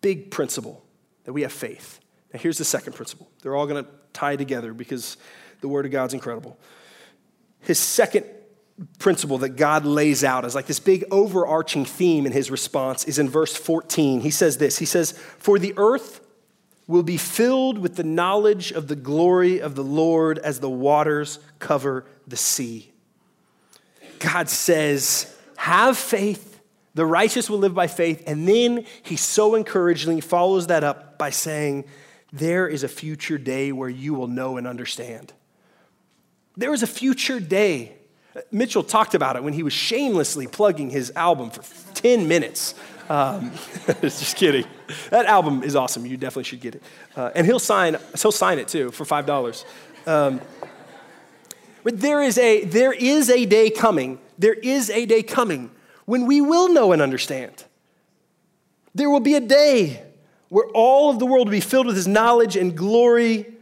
big 0.00 0.30
principle 0.30 0.84
that 1.24 1.32
we 1.32 1.42
have 1.42 1.52
faith. 1.52 1.98
Now, 2.32 2.38
here's 2.38 2.58
the 2.58 2.64
second 2.64 2.92
principle. 2.94 3.28
They're 3.42 3.56
all 3.56 3.66
going 3.66 3.84
to 3.84 3.90
tie 4.12 4.36
together 4.36 4.72
because 4.72 5.16
the 5.60 5.68
Word 5.68 5.84
of 5.84 5.90
God's 5.90 6.14
incredible. 6.14 6.58
His 7.60 7.78
second 7.78 8.24
principle 8.98 9.38
that 9.38 9.50
God 9.50 9.84
lays 9.86 10.22
out 10.22 10.44
as 10.44 10.54
like 10.54 10.66
this 10.66 10.80
big 10.80 11.04
overarching 11.10 11.84
theme 11.84 12.26
in 12.26 12.32
his 12.32 12.50
response 12.50 13.04
is 13.04 13.18
in 13.18 13.28
verse 13.28 13.56
14. 13.56 14.20
He 14.20 14.30
says 14.30 14.58
this 14.58 14.78
He 14.78 14.84
says, 14.84 15.12
For 15.12 15.58
the 15.58 15.74
earth 15.76 16.20
will 16.86 17.02
be 17.02 17.16
filled 17.16 17.78
with 17.78 17.96
the 17.96 18.04
knowledge 18.04 18.72
of 18.72 18.88
the 18.88 18.96
glory 18.96 19.60
of 19.60 19.74
the 19.74 19.84
Lord 19.84 20.38
as 20.38 20.60
the 20.60 20.70
waters 20.70 21.38
cover 21.58 22.06
the 22.26 22.36
sea. 22.36 22.92
God 24.18 24.48
says, 24.48 25.34
Have 25.56 25.96
faith. 25.96 26.60
The 26.94 27.06
righteous 27.06 27.50
will 27.50 27.58
live 27.58 27.74
by 27.74 27.88
faith. 27.88 28.22
And 28.26 28.48
then 28.48 28.86
he 29.02 29.16
so 29.16 29.54
encouragingly 29.54 30.20
follows 30.20 30.68
that 30.68 30.84
up 30.84 31.18
by 31.18 31.30
saying, 31.30 31.84
There 32.32 32.68
is 32.68 32.82
a 32.82 32.88
future 32.88 33.38
day 33.38 33.72
where 33.72 33.88
you 33.88 34.14
will 34.14 34.28
know 34.28 34.56
and 34.58 34.66
understand. 34.66 35.32
There 36.56 36.72
is 36.72 36.82
a 36.82 36.86
future 36.86 37.40
day 37.40 37.96
Mitchell 38.50 38.82
talked 38.82 39.14
about 39.14 39.36
it 39.36 39.42
when 39.42 39.52
he 39.52 39.62
was 39.62 39.72
shamelessly 39.72 40.46
plugging 40.46 40.90
his 40.90 41.12
album 41.16 41.50
for 41.50 41.62
10 41.94 42.28
minutes. 42.28 42.74
Um, 43.08 43.52
just 44.00 44.36
kidding. 44.36 44.66
That 45.10 45.26
album 45.26 45.62
is 45.62 45.76
awesome. 45.76 46.06
You 46.06 46.16
definitely 46.16 46.44
should 46.44 46.60
get 46.60 46.74
it. 46.76 46.82
Uh, 47.16 47.30
and 47.34 47.46
he'll 47.46 47.58
sign, 47.58 47.96
he'll 48.20 48.32
sign 48.32 48.58
it 48.58 48.68
too 48.68 48.90
for 48.90 49.04
$5. 49.04 49.64
Um, 50.06 50.40
but 51.82 52.00
there 52.00 52.22
is, 52.22 52.36
a, 52.38 52.64
there 52.64 52.92
is 52.92 53.30
a 53.30 53.46
day 53.46 53.70
coming, 53.70 54.18
there 54.38 54.54
is 54.54 54.90
a 54.90 55.06
day 55.06 55.22
coming 55.22 55.70
when 56.04 56.26
we 56.26 56.40
will 56.40 56.72
know 56.72 56.92
and 56.92 57.00
understand. 57.00 57.64
There 58.94 59.10
will 59.10 59.20
be 59.20 59.34
a 59.34 59.40
day 59.40 60.02
where 60.48 60.66
all 60.74 61.10
of 61.10 61.18
the 61.18 61.26
world 61.26 61.48
will 61.48 61.52
be 61.52 61.60
filled 61.60 61.86
with 61.86 61.96
his 61.96 62.08
knowledge 62.08 62.56
and 62.56 62.76
glory 62.76 63.55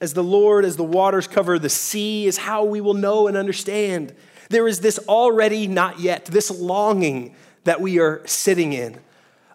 as 0.00 0.14
the 0.14 0.22
Lord, 0.22 0.64
as 0.64 0.76
the 0.76 0.84
waters 0.84 1.26
cover 1.26 1.58
the 1.58 1.68
sea, 1.68 2.26
is 2.26 2.36
how 2.38 2.64
we 2.64 2.80
will 2.80 2.94
know 2.94 3.26
and 3.26 3.36
understand. 3.36 4.14
There 4.48 4.68
is 4.68 4.80
this 4.80 4.98
already 5.08 5.66
not 5.66 6.00
yet, 6.00 6.26
this 6.26 6.50
longing 6.50 7.34
that 7.64 7.80
we 7.80 7.98
are 7.98 8.22
sitting 8.26 8.72
in 8.72 8.98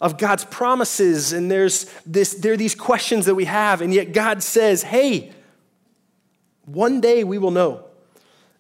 of 0.03 0.17
God's 0.17 0.43
promises, 0.43 1.32
and 1.32 1.49
there's 1.49 1.86
this, 2.06 2.34
there 2.34 2.51
are 2.51 2.58
these 2.58 2.75
questions 2.75 3.25
that 3.25 3.36
we 3.36 3.45
have, 3.45 3.82
and 3.82 3.93
yet 3.93 4.12
God 4.12 4.43
says, 4.43 4.84
hey, 4.84 5.32
one 6.65 6.99
day 6.99 7.23
we 7.23 7.38
will 7.38 7.51
know. 7.51 7.86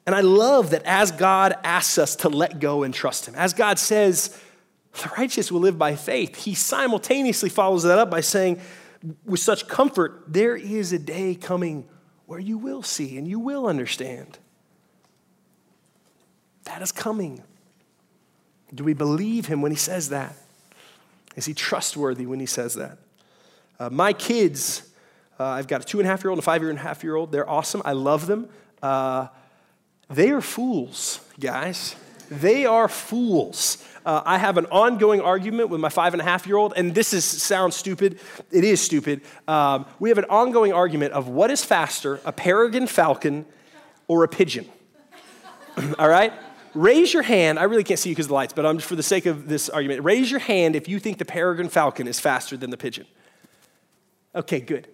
And 0.05 0.15
I 0.15 0.21
love 0.21 0.69
that 0.69 0.83
as 0.85 1.11
God 1.11 1.53
asks 1.65 1.97
us 1.97 2.15
to 2.17 2.29
let 2.29 2.59
go 2.61 2.83
and 2.83 2.93
trust 2.93 3.25
Him, 3.27 3.35
as 3.35 3.53
God 3.53 3.77
says, 3.77 4.39
the 5.01 5.11
righteous 5.17 5.51
will 5.51 5.59
live 5.59 5.77
by 5.77 5.97
faith, 5.97 6.35
He 6.35 6.53
simultaneously 6.53 7.49
follows 7.49 7.83
that 7.83 7.99
up 7.99 8.09
by 8.09 8.21
saying, 8.21 8.61
with 9.25 9.39
such 9.39 9.67
comfort, 9.67 10.25
there 10.27 10.55
is 10.55 10.93
a 10.93 10.99
day 10.99 11.35
coming 11.35 11.87
where 12.25 12.39
you 12.39 12.57
will 12.57 12.83
see 12.83 13.17
and 13.17 13.27
you 13.27 13.39
will 13.39 13.67
understand. 13.67 14.37
That 16.63 16.81
is 16.81 16.91
coming. 16.91 17.43
Do 18.73 18.83
we 18.83 18.93
believe 18.93 19.47
him 19.47 19.61
when 19.61 19.71
he 19.71 19.77
says 19.77 20.09
that? 20.09 20.35
Is 21.35 21.45
he 21.45 21.53
trustworthy 21.53 22.25
when 22.25 22.39
he 22.39 22.45
says 22.45 22.75
that? 22.75 22.97
Uh, 23.79 23.89
my 23.89 24.13
kids, 24.13 24.89
uh, 25.39 25.45
I've 25.45 25.67
got 25.67 25.81
a 25.81 25.83
two 25.83 25.99
and 25.99 26.07
a 26.07 26.09
half 26.09 26.23
year 26.23 26.29
old 26.29 26.37
and 26.37 26.43
a 26.43 26.45
five 26.45 26.61
year 26.61 26.69
and 26.69 26.79
a 26.79 26.81
half 26.81 27.03
year 27.03 27.15
old. 27.15 27.31
They're 27.31 27.49
awesome. 27.49 27.81
I 27.83 27.93
love 27.93 28.27
them. 28.27 28.49
Uh, 28.81 29.27
they 30.09 30.31
are 30.31 30.41
fools, 30.41 31.19
guys. 31.39 31.95
They 32.39 32.65
are 32.65 32.87
fools. 32.87 33.83
Uh, 34.05 34.21
I 34.25 34.37
have 34.37 34.57
an 34.57 34.65
ongoing 34.67 35.21
argument 35.21 35.69
with 35.69 35.79
my 35.79 35.89
five 35.89 36.13
and 36.13 36.21
a 36.21 36.25
half 36.25 36.45
year 36.45 36.57
old, 36.57 36.73
and 36.75 36.93
this 36.93 37.13
is, 37.13 37.23
sounds 37.23 37.75
stupid. 37.75 38.19
It 38.51 38.63
is 38.63 38.81
stupid. 38.81 39.21
Um, 39.47 39.85
we 39.99 40.09
have 40.09 40.17
an 40.17 40.25
ongoing 40.25 40.73
argument 40.73 41.13
of 41.13 41.27
what 41.27 41.51
is 41.51 41.63
faster, 41.63 42.19
a 42.25 42.31
peregrine 42.31 42.87
falcon 42.87 43.45
or 44.07 44.23
a 44.23 44.27
pigeon. 44.27 44.67
All 45.99 46.09
right? 46.09 46.33
Raise 46.73 47.13
your 47.13 47.23
hand. 47.23 47.59
I 47.59 47.63
really 47.63 47.83
can't 47.83 47.99
see 47.99 48.09
you 48.09 48.15
because 48.15 48.25
of 48.25 48.29
the 48.29 48.35
lights, 48.35 48.53
but 48.53 48.65
I'm 48.65 48.77
just 48.77 48.89
for 48.89 48.95
the 48.95 49.03
sake 49.03 49.25
of 49.25 49.47
this 49.47 49.69
argument. 49.69 50.03
Raise 50.03 50.31
your 50.31 50.39
hand 50.39 50.75
if 50.75 50.89
you 50.89 50.99
think 50.99 51.19
the 51.19 51.25
peregrine 51.25 51.69
falcon 51.69 52.07
is 52.07 52.19
faster 52.19 52.57
than 52.57 52.71
the 52.71 52.77
pigeon. 52.77 53.05
Okay, 54.35 54.59
good. 54.59 54.87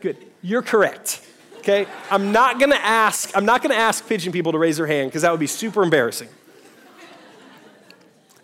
Good. 0.00 0.16
You're 0.42 0.62
correct. 0.62 1.26
Okay? 1.58 1.86
I'm 2.10 2.32
not 2.32 2.58
gonna 2.58 2.76
ask, 2.76 3.36
I'm 3.36 3.44
not 3.44 3.62
gonna 3.62 3.74
ask 3.74 4.08
pigeon 4.08 4.32
people 4.32 4.52
to 4.52 4.58
raise 4.58 4.78
their 4.78 4.86
hand 4.86 5.10
because 5.10 5.22
that 5.22 5.30
would 5.30 5.40
be 5.40 5.46
super 5.46 5.82
embarrassing. 5.82 6.28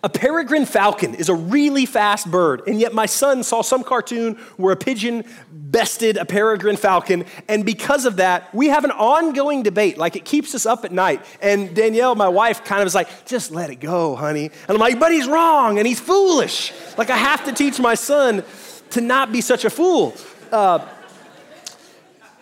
A 0.03 0.09
peregrine 0.09 0.65
falcon 0.65 1.15
is 1.15 1.29
a 1.29 1.33
really 1.33 1.85
fast 1.85 2.29
bird, 2.29 2.61
and 2.67 2.79
yet 2.79 2.93
my 2.93 3.07
son 3.07 3.43
saw 3.43 3.61
some 3.61 3.83
cartoon 3.83 4.35
where 4.57 4.71
a 4.71 4.75
pigeon 4.75 5.23
bested 5.51 6.17
a 6.17 6.25
peregrine 6.25 6.77
falcon, 6.77 7.25
and 7.47 7.65
because 7.65 8.05
of 8.05 8.17
that, 8.17 8.53
we 8.53 8.67
have 8.67 8.83
an 8.83 8.91
ongoing 8.91 9.63
debate. 9.63 9.97
Like 9.97 10.15
it 10.15 10.23
keeps 10.23 10.53
us 10.53 10.65
up 10.65 10.85
at 10.85 10.91
night. 10.91 11.25
And 11.41 11.75
Danielle, 11.75 12.13
my 12.15 12.29
wife, 12.29 12.63
kind 12.63 12.81
of 12.81 12.87
is 12.87 12.95
like, 12.95 13.25
just 13.25 13.51
let 13.51 13.71
it 13.71 13.77
go, 13.77 14.15
honey. 14.15 14.45
And 14.45 14.69
I'm 14.69 14.77
like, 14.77 14.99
but 14.99 15.11
he's 15.11 15.27
wrong 15.27 15.79
and 15.79 15.87
he's 15.87 15.99
foolish. 15.99 16.71
Like 16.97 17.09
I 17.09 17.17
have 17.17 17.43
to 17.45 17.51
teach 17.51 17.79
my 17.79 17.95
son 17.95 18.43
to 18.91 19.01
not 19.01 19.31
be 19.31 19.41
such 19.41 19.65
a 19.65 19.69
fool. 19.69 20.15
Uh, 20.51 20.87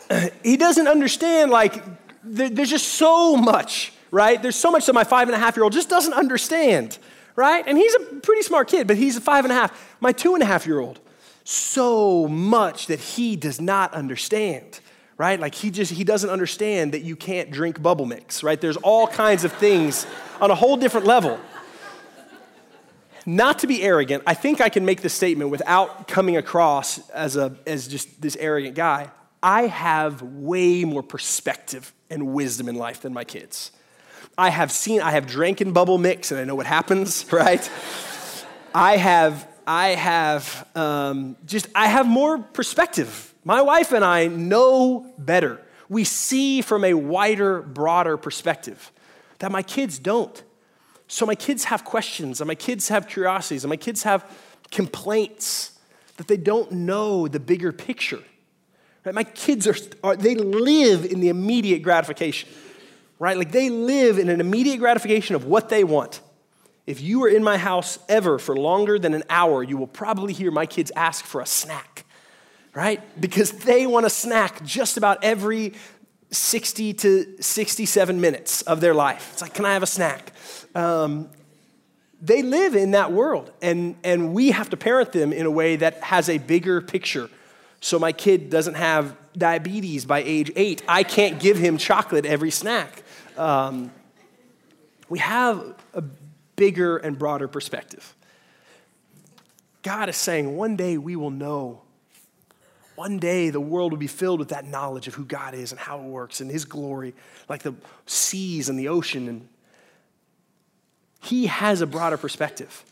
he 0.44 0.58
doesn't 0.58 0.88
understand, 0.88 1.50
like, 1.50 1.82
there's 2.24 2.70
just 2.70 2.90
so 2.90 3.36
much, 3.36 3.94
right? 4.12 4.42
There's 4.42 4.56
so 4.56 4.72
much 4.72 4.86
that 4.86 4.94
my 4.94 5.04
five 5.04 5.28
and 5.28 5.36
a 5.36 5.40
half 5.40 5.56
year 5.56 5.64
old 5.64 5.74
just 5.74 5.90
doesn't 5.90 6.14
understand 6.14 6.98
right? 7.36 7.64
And 7.68 7.78
he's 7.78 7.94
a 7.96 8.00
pretty 8.00 8.44
smart 8.44 8.68
kid, 8.68 8.88
but 8.88 8.98
he's 8.98 9.18
a 9.18 9.22
five 9.22 9.46
and 9.46 9.52
a 9.52 9.56
half. 9.56 9.98
My 10.00 10.12
two 10.12 10.34
and 10.34 10.44
a 10.44 10.46
half 10.46 10.66
year 10.66 10.80
old, 10.80 11.00
so 11.44 12.28
much 12.28 12.88
that 12.88 13.00
he 13.00 13.36
does 13.36 13.60
not 13.60 13.94
understand, 13.94 14.80
right? 15.18 15.40
Like 15.40 15.56
he 15.56 15.72
just, 15.72 15.92
he 15.92 16.04
doesn't 16.04 16.30
understand 16.30 16.94
that 16.94 17.02
you 17.02 17.16
can't 17.16 17.52
drink 17.52 17.82
bubble 17.82 18.06
mix, 18.06 18.44
right? 18.44 18.60
There's 18.60 18.78
all 18.78 19.08
kinds 19.08 19.44
of 19.44 19.52
things 19.54 20.06
on 20.40 20.52
a 20.52 20.56
whole 20.56 20.78
different 20.78 21.08
level. 21.08 21.40
Not 23.26 23.60
to 23.60 23.68
be 23.68 23.82
arrogant, 23.84 24.24
I 24.28 24.34
think 24.34 24.60
I 24.60 24.70
can 24.70 24.86
make 24.86 25.02
this 25.02 25.14
statement 25.14 25.50
without 25.50 26.08
coming 26.08 26.36
across 26.36 27.10
as, 27.10 27.38
a, 27.38 27.56
as 27.66 27.88
just 27.88 28.22
this 28.22 28.36
arrogant 28.38 28.76
guy. 28.76 29.12
I 29.42 29.68
have 29.68 30.22
way 30.22 30.84
more 30.84 31.04
perspective 31.04 31.94
and 32.10 32.34
wisdom 32.34 32.68
in 32.70 32.76
life 32.76 33.02
than 33.02 33.14
my 33.14 33.24
kids. 33.24 33.72
I 34.38 34.50
have 34.50 34.72
seen, 34.72 35.02
I 35.02 35.12
have 35.12 35.28
drank 35.28 35.62
in 35.62 35.74
bubble 35.74 35.98
mix 35.98 36.32
and 36.32 36.40
I 36.40 36.44
know 36.44 36.56
what 36.56 36.66
happens, 36.66 37.26
right? 37.32 37.70
I 38.74 38.98
have, 38.98 39.48
I 39.68 39.90
have 39.90 40.68
um, 40.76 41.38
just, 41.46 41.68
I 41.76 41.88
have 41.88 42.08
more 42.08 42.40
perspective. 42.40 43.34
My 43.46 43.62
wife 43.62 43.92
and 43.92 44.04
I 44.04 44.28
know 44.28 45.14
better. 45.18 45.62
We 45.90 46.04
see 46.04 46.62
from 46.62 46.84
a 46.84 46.94
wider, 46.94 47.62
broader 47.62 48.18
perspective 48.18 48.92
that 49.40 49.52
my 49.52 49.62
kids 49.62 50.00
don't. 50.00 50.42
So 51.08 51.26
my 51.26 51.36
kids 51.36 51.66
have 51.66 51.84
questions, 51.84 52.42
and 52.42 52.48
my 52.48 52.56
kids 52.56 52.88
have 52.88 53.08
curiosities, 53.08 53.64
and 53.64 53.70
my 53.70 53.78
kids 53.78 54.04
have 54.04 54.26
complaints 54.72 55.78
that 56.18 56.28
they 56.28 56.38
don't 56.38 56.72
know 56.72 57.28
the 57.28 57.40
bigger 57.40 57.72
picture. 57.72 58.24
Right? 59.06 59.14
My 59.14 59.26
kids 59.26 59.68
are, 59.68 59.76
are 60.04 60.16
they 60.16 60.34
live 60.34 61.06
in 61.06 61.20
the 61.20 61.30
immediate 61.30 61.84
gratification 61.84 62.50
right? 63.24 63.38
Like 63.38 63.54
they 63.54 63.70
live 63.70 64.20
in 64.20 64.28
an 64.28 64.42
immediate 64.42 64.80
gratification 64.80 65.34
of 65.34 65.46
what 65.46 65.70
they 65.70 65.86
want. 65.86 66.20
If 66.86 67.00
you 67.00 67.24
are 67.24 67.30
in 67.30 67.42
my 67.42 67.58
house 67.58 67.98
ever 68.10 68.38
for 68.38 68.54
longer 68.54 69.00
than 69.00 69.14
an 69.14 69.24
hour, 69.30 69.64
you 69.64 69.78
will 69.78 69.88
probably 69.88 70.34
hear 70.34 70.52
my 70.52 70.66
kids 70.66 70.92
ask 70.94 71.24
for 71.24 71.40
a 71.40 71.46
snack, 71.46 72.04
right? 72.74 73.00
Because 73.22 73.54
they 73.54 73.88
want 73.88 74.06
a 74.06 74.10
snack 74.10 74.62
just 74.66 74.98
about 74.98 75.24
every 75.24 75.72
60 76.32 76.96
to 76.96 77.42
67 77.42 78.20
minutes 78.20 78.62
of 78.64 78.82
their 78.82 78.94
life. 78.94 79.30
It's 79.32 79.42
like, 79.42 79.54
can 79.54 79.64
I 79.64 79.72
have 79.72 79.84
a 79.84 79.88
snack? 79.88 80.34
Um, 80.76 81.30
they 82.22 82.42
live 82.42 82.76
in 82.76 82.92
that 82.92 83.14
world, 83.14 83.54
and, 83.62 83.96
and 84.04 84.34
we 84.34 84.52
have 84.52 84.70
to 84.72 84.76
parent 84.76 85.14
them 85.14 85.32
in 85.32 85.46
a 85.46 85.52
way 85.52 85.78
that 85.78 86.04
has 86.04 86.28
a 86.28 86.40
bigger 86.40 86.82
picture. 86.82 87.30
So 87.80 88.00
my 88.00 88.12
kid 88.12 88.50
doesn't 88.50 88.76
have 88.76 89.16
diabetes 89.38 90.04
by 90.04 90.24
age 90.24 90.52
eight. 90.58 90.84
I 90.90 91.04
can't 91.04 91.40
give 91.40 91.58
him 91.58 91.78
chocolate 91.78 92.26
every 92.26 92.52
snack 92.52 93.03
um, 93.38 93.92
we 95.10 95.20
have 95.20 95.76
a 95.94 96.04
bigger 96.56 96.98
and 96.98 97.18
broader 97.18 97.48
perspective. 97.48 98.16
God 99.82 100.10
is 100.10 100.18
saying 100.18 100.56
one 100.56 100.76
day 100.76 100.98
we 100.98 101.16
will 101.16 101.32
know. 101.32 101.82
One 102.96 103.18
day 103.18 103.50
the 103.50 103.60
world 103.60 103.92
will 103.92 104.00
be 104.00 104.08
filled 104.08 104.40
with 104.40 104.50
that 104.50 104.66
knowledge 104.66 105.08
of 105.08 105.16
who 105.16 105.26
God 105.26 105.54
is 105.54 105.72
and 105.72 105.80
how 105.80 106.00
it 106.00 106.06
works 106.06 106.42
and 106.42 106.50
His 106.50 106.64
glory, 106.66 107.14
like 107.50 107.64
the 107.64 107.74
seas 108.06 108.70
and 108.70 108.80
the 108.80 108.88
ocean. 108.88 109.28
And 109.28 109.48
He 111.22 111.48
has 111.48 111.82
a 111.82 111.88
broader 111.88 112.18
perspective. 112.18 112.86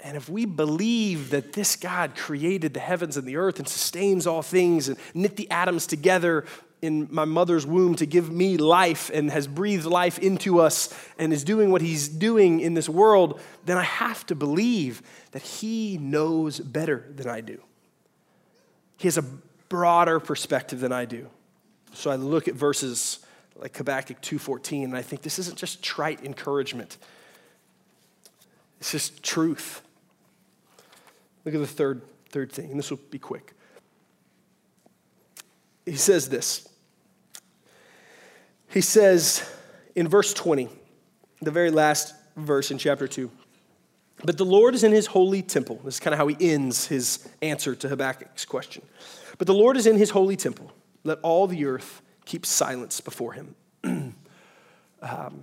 And 0.00 0.16
if 0.16 0.28
we 0.28 0.44
believe 0.44 1.30
that 1.30 1.54
this 1.54 1.74
God 1.74 2.14
created 2.14 2.72
the 2.72 2.80
heavens 2.80 3.16
and 3.16 3.26
the 3.26 3.36
earth 3.36 3.58
and 3.58 3.68
sustains 3.68 4.28
all 4.28 4.42
things 4.42 4.88
and 4.88 4.96
knit 5.12 5.36
the 5.36 5.50
atoms 5.50 5.88
together 5.88 6.44
in 6.80 7.08
my 7.10 7.24
mother's 7.24 7.66
womb 7.66 7.96
to 7.96 8.06
give 8.06 8.30
me 8.30 8.56
life 8.56 9.10
and 9.12 9.30
has 9.30 9.46
breathed 9.46 9.84
life 9.84 10.18
into 10.18 10.60
us 10.60 10.94
and 11.18 11.32
is 11.32 11.44
doing 11.44 11.70
what 11.70 11.82
he's 11.82 12.08
doing 12.08 12.60
in 12.60 12.74
this 12.74 12.88
world, 12.88 13.40
then 13.64 13.76
I 13.76 13.82
have 13.82 14.24
to 14.26 14.34
believe 14.34 15.02
that 15.32 15.42
he 15.42 15.98
knows 15.98 16.60
better 16.60 17.04
than 17.14 17.28
I 17.28 17.40
do. 17.40 17.60
He 18.96 19.08
has 19.08 19.18
a 19.18 19.24
broader 19.68 20.20
perspective 20.20 20.80
than 20.80 20.92
I 20.92 21.04
do. 21.04 21.28
So 21.92 22.10
I 22.10 22.16
look 22.16 22.48
at 22.48 22.54
verses 22.54 23.20
like 23.56 23.76
Habakkuk 23.76 24.20
2:14 24.22 24.84
and 24.84 24.96
I 24.96 25.02
think 25.02 25.22
this 25.22 25.38
isn't 25.38 25.58
just 25.58 25.82
trite 25.82 26.24
encouragement. 26.24 26.96
It's 28.80 28.92
just 28.92 29.22
truth. 29.22 29.82
Look 31.44 31.54
at 31.54 31.60
the 31.60 31.66
third, 31.66 32.02
third 32.30 32.52
thing, 32.52 32.70
and 32.70 32.78
this 32.78 32.90
will 32.90 33.00
be 33.10 33.18
quick. 33.18 33.54
He 35.88 35.96
says 35.96 36.28
this. 36.28 36.68
He 38.68 38.80
says 38.80 39.48
in 39.94 40.08
verse 40.08 40.34
20, 40.34 40.68
the 41.40 41.50
very 41.50 41.70
last 41.70 42.14
verse 42.36 42.70
in 42.70 42.78
chapter 42.78 43.08
2, 43.08 43.30
but 44.24 44.36
the 44.36 44.44
Lord 44.44 44.74
is 44.74 44.84
in 44.84 44.92
his 44.92 45.06
holy 45.06 45.42
temple. 45.42 45.80
This 45.84 45.94
is 45.94 46.00
kind 46.00 46.12
of 46.12 46.18
how 46.18 46.26
he 46.26 46.36
ends 46.40 46.86
his 46.86 47.28
answer 47.40 47.74
to 47.76 47.88
Habakkuk's 47.88 48.44
question. 48.44 48.82
But 49.38 49.46
the 49.46 49.54
Lord 49.54 49.76
is 49.76 49.86
in 49.86 49.96
his 49.96 50.10
holy 50.10 50.36
temple. 50.36 50.72
Let 51.04 51.18
all 51.22 51.46
the 51.46 51.64
earth 51.64 52.02
keep 52.24 52.44
silence 52.44 53.00
before 53.00 53.32
him. 53.32 53.54
um, 55.02 55.42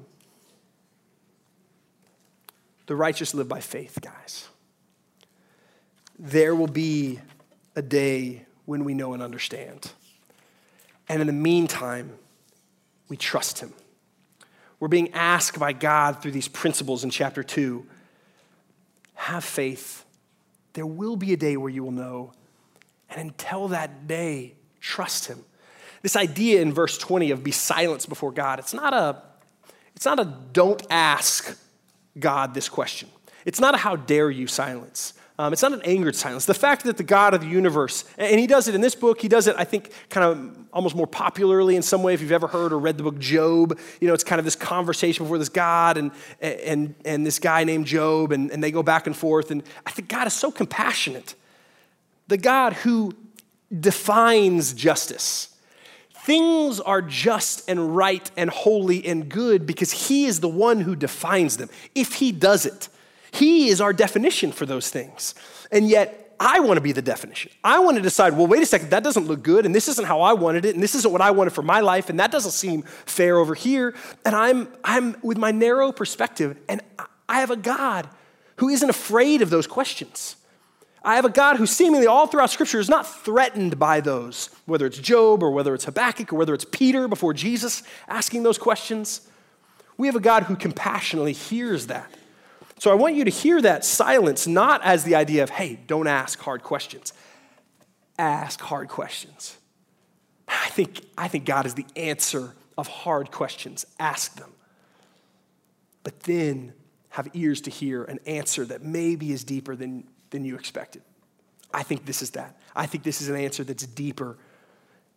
the 2.86 2.95
righteous 2.95 3.34
live 3.34 3.47
by 3.47 3.62
faith, 3.62 3.99
guys 4.01 4.49
there 6.17 6.55
will 6.55 6.67
be 6.67 7.19
a 7.75 7.81
day 7.81 8.45
when 8.65 8.84
we 8.84 8.93
know 8.93 9.13
and 9.13 9.21
understand. 9.21 9.91
And 11.08 11.22
in 11.22 11.28
the 11.28 11.34
meantime, 11.34 12.12
we 13.08 13.18
trust 13.18 13.60
Him. 13.60 13.74
We're 14.80 14.88
being 14.88 15.13
asked 15.13 15.60
by 15.60 15.74
God 15.74 16.22
through 16.22 16.32
these 16.32 16.48
principles 16.48 17.04
in 17.04 17.10
chapter 17.10 17.44
2 17.44 17.86
have 19.15 19.44
faith. 19.44 20.06
There 20.74 20.86
will 20.86 21.15
be 21.15 21.34
a 21.34 21.38
day 21.38 21.58
where 21.58 21.70
you 21.70 21.84
will 21.84 21.91
know. 21.91 22.34
And 23.10 23.20
until 23.20 23.70
that 23.70 24.08
day, 24.08 24.56
trust 24.80 25.28
Him. 25.28 25.44
This 26.02 26.15
idea 26.15 26.62
in 26.62 26.72
verse 26.72 26.98
20 26.98 27.32
of 27.32 27.44
be 27.44 27.52
silenced 27.52 28.10
before 28.10 28.32
God, 28.32 28.60
it's 28.60 28.74
not 28.74 28.94
a, 28.94 29.24
it's 29.96 30.06
not 30.06 30.20
a 30.20 30.26
don't 30.54 30.86
ask 30.91 31.58
God 32.20 32.54
this 32.54 32.70
question. 32.70 33.10
It's 33.46 33.60
not 33.60 33.74
a 33.74 33.78
how 33.78 33.96
dare 33.96 34.30
you 34.30 34.46
silence. 34.46 35.14
Um, 35.38 35.52
it's 35.52 35.62
not 35.62 35.74
an 35.74 35.82
angered 35.84 36.15
silence. 36.15 36.45
The 36.45 36.54
fact 36.54 36.86
that 36.86 36.95
the 36.95 37.04
God 37.04 37.34
of 37.34 37.41
the 37.41 37.48
universe, 37.48 38.06
and 38.17 38.39
he 38.39 38.48
does 38.48 38.69
it 38.69 38.76
in 38.76 38.80
this 38.80 38.95
book, 38.95 39.19
he 39.19 39.28
does 39.28 39.48
it, 39.48 39.56
I 39.58 39.65
think, 39.65 39.91
kind 40.10 40.26
of 40.26 40.58
almost 40.71 40.95
more 40.95 41.08
popularly 41.08 41.76
in 41.76 41.82
some 41.82 42.04
way. 42.04 42.13
If 42.13 42.21
you've 42.21 42.32
ever 42.32 42.48
heard 42.48 42.71
or 42.71 42.80
read 42.80 42.98
the 42.98 43.04
book 43.04 43.19
Job, 43.19 43.78
you 44.00 44.08
know, 44.08 44.13
it's 44.13 44.24
kind 44.24 44.39
of 44.39 44.45
this 44.45 44.56
conversation 44.56 45.26
before 45.26 45.38
this 45.38 45.50
God 45.50 45.98
and, 45.98 46.12
and, 46.39 46.95
and 47.04 47.26
this 47.26 47.39
guy 47.39 47.65
named 47.65 47.86
Job, 47.86 48.32
and, 48.32 48.50
and 48.50 48.63
they 48.63 48.71
go 48.71 48.82
back 48.82 49.08
and 49.08 49.15
forth. 49.15 49.52
And 49.52 49.62
I 49.86 49.91
think 49.91 50.08
God 50.08 50.26
is 50.26 50.34
so 50.34 50.52
compassionate. 50.52 51.36
The 52.30 52.38
God 52.38 52.71
who 52.74 53.13
defines 53.78 54.74
justice. 54.74 55.54
Things 56.24 56.80
are 56.80 57.02
just 57.02 57.69
and 57.69 57.95
right 57.95 58.32
and 58.38 58.50
holy 58.50 59.06
and 59.06 59.30
good 59.30 59.67
because 59.67 59.91
he 59.91 60.26
is 60.26 60.39
the 60.39 60.48
one 60.48 60.80
who 60.80 60.95
defines 60.95 61.58
them. 61.58 61.69
If 61.93 62.13
he 62.15 62.32
does 62.32 62.65
it, 62.65 62.88
he 63.36 63.67
is 63.67 63.82
our 63.82 63.93
definition 63.93 64.52
for 64.52 64.65
those 64.65 64.89
things. 64.89 65.36
And 65.71 65.89
yet, 65.89 66.26
I 66.39 66.60
want 66.60 66.78
to 66.78 66.82
be 66.82 66.91
the 66.91 67.02
definition. 67.02 67.52
I 67.63 67.80
want 67.80 67.98
to 67.98 68.02
decide, 68.02 68.34
well, 68.34 68.48
wait 68.48 68.62
a 68.62 68.65
second, 68.65 68.89
that 68.89 69.04
doesn't 69.04 69.28
look 69.28 69.43
good, 69.43 69.65
and 69.65 69.74
this 69.74 69.88
isn't 69.88 70.06
how 70.06 70.21
I 70.21 70.34
wanted 70.34 70.65
it, 70.65 70.74
and 70.74 70.84
this 70.84 70.95
isn't 70.95 71.12
what 71.12 71.21
I 71.21 71.32
wanted 71.32 71.52
for 71.52 71.62
my 71.62 71.80
life, 71.80 72.10
and 72.10 72.19
that 72.19 72.32
doesn't 72.32 72.52
seem 72.52 72.84
fair 72.84 73.38
over 73.38 73.54
here. 73.54 73.93
And 74.26 74.36
I'm, 74.36 74.67
I'm 74.84 75.15
with 75.21 75.38
my 75.38 75.52
narrow 75.52 75.91
perspective, 75.91 76.58
and 76.67 76.82
I 77.28 77.39
have 77.39 77.52
a 77.52 77.56
God 77.56 78.10
who 78.58 78.69
isn't 78.69 78.89
afraid 78.89 79.41
of 79.41 79.50
those 79.50 79.67
questions. 79.67 80.36
I 81.04 81.15
have 81.15 81.26
a 81.26 81.30
God 81.30 81.58
who 81.58 81.65
seemingly 81.65 82.08
all 82.08 82.28
throughout 82.28 82.50
Scripture 82.50 82.80
is 82.80 82.89
not 82.89 83.06
threatened 83.06 83.78
by 83.78 84.02
those, 84.02 84.50
whether 84.65 84.86
it's 84.86 84.98
Job 84.98 85.43
or 85.43 85.52
whether 85.52 85.74
it's 85.74 85.86
Habakkuk 85.86 86.34
or 86.34 86.38
whether 86.38 86.54
it's 86.54 86.65
Peter 86.65 87.08
before 87.08 87.34
Jesus 87.34 87.84
asking 88.08 88.43
those 88.43 88.58
questions. 88.58 89.28
We 89.98 90.08
have 90.08 90.15
a 90.15 90.21
God 90.21 90.43
who 90.43 90.56
compassionately 90.56 91.34
hears 91.34 91.88
that 91.88 92.10
so 92.86 92.91
I 92.91 92.93
want 92.93 93.15
you 93.15 93.26
to 93.26 93.32
hear 93.32 93.60
that 93.63 93.84
silence 93.84 94.45
not 94.45 94.84
as 94.84 95.04
the 95.06 95.15
idea 95.15 95.41
of, 95.41 95.50
hey, 95.50 95.80
don't 95.88 96.06
ask 96.06 96.39
hard 96.39 96.62
questions. 96.62 97.13
Ask 98.19 98.62
hard 98.62 98.89
questions. 98.89 99.58
I 100.48 100.69
think, 100.69 101.02
I 101.17 101.28
think 101.28 101.45
God 101.45 101.65
is 101.65 101.74
the 101.74 101.88
answer 101.95 102.54
of 102.78 102.88
hard 102.88 103.32
questions. 103.32 103.88
Ask 104.00 104.36
them. 104.36 104.52
But 106.04 106.19
then 106.19 106.74
have 107.10 107.28
ears 107.34 107.60
to 107.62 107.71
hear 107.71 108.04
an 108.04 108.19
answer 108.28 108.63
that 108.65 108.84
maybe 108.84 109.32
is 109.32 109.43
deeper 109.43 109.76
than, 109.76 110.04
than 110.30 110.45
you 110.45 110.54
expected. 110.54 111.02
I 111.74 111.82
think 111.82 112.06
this 112.06 112.21
is 112.21 112.30
that. 112.32 112.56
I 112.76 112.86
think 112.86 113.04
this 113.04 113.19
is 113.19 113.30
an 113.30 113.36
answer 113.36 113.63
that's 113.63 113.88
deeper 113.88 114.38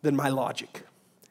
than 0.01 0.15
my 0.15 0.29
logic. 0.29 0.81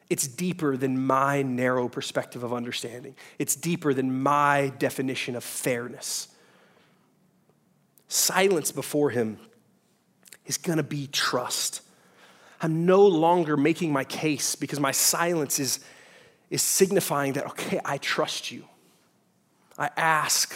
It's 0.09 0.27
deeper 0.27 0.75
than 0.75 1.05
my 1.05 1.43
narrow 1.43 1.87
perspective 1.87 2.43
of 2.43 2.51
understanding. 2.53 3.15
It's 3.37 3.55
deeper 3.55 3.93
than 3.93 4.23
my 4.23 4.73
definition 4.79 5.35
of 5.35 5.43
fairness. 5.43 6.29
Silence 8.07 8.71
before 8.71 9.11
Him 9.11 9.37
is 10.47 10.57
going 10.57 10.77
to 10.77 10.83
be 10.83 11.07
trust. 11.07 11.81
I'm 12.59 12.85
no 12.85 13.05
longer 13.05 13.55
making 13.55 13.93
my 13.93 14.03
case 14.03 14.55
because 14.55 14.79
my 14.79 14.91
silence 14.91 15.59
is, 15.59 15.79
is 16.49 16.63
signifying 16.63 17.33
that, 17.33 17.45
okay, 17.47 17.79
I 17.85 17.99
trust 17.99 18.51
you. 18.51 18.65
I 19.77 19.91
ask, 19.95 20.53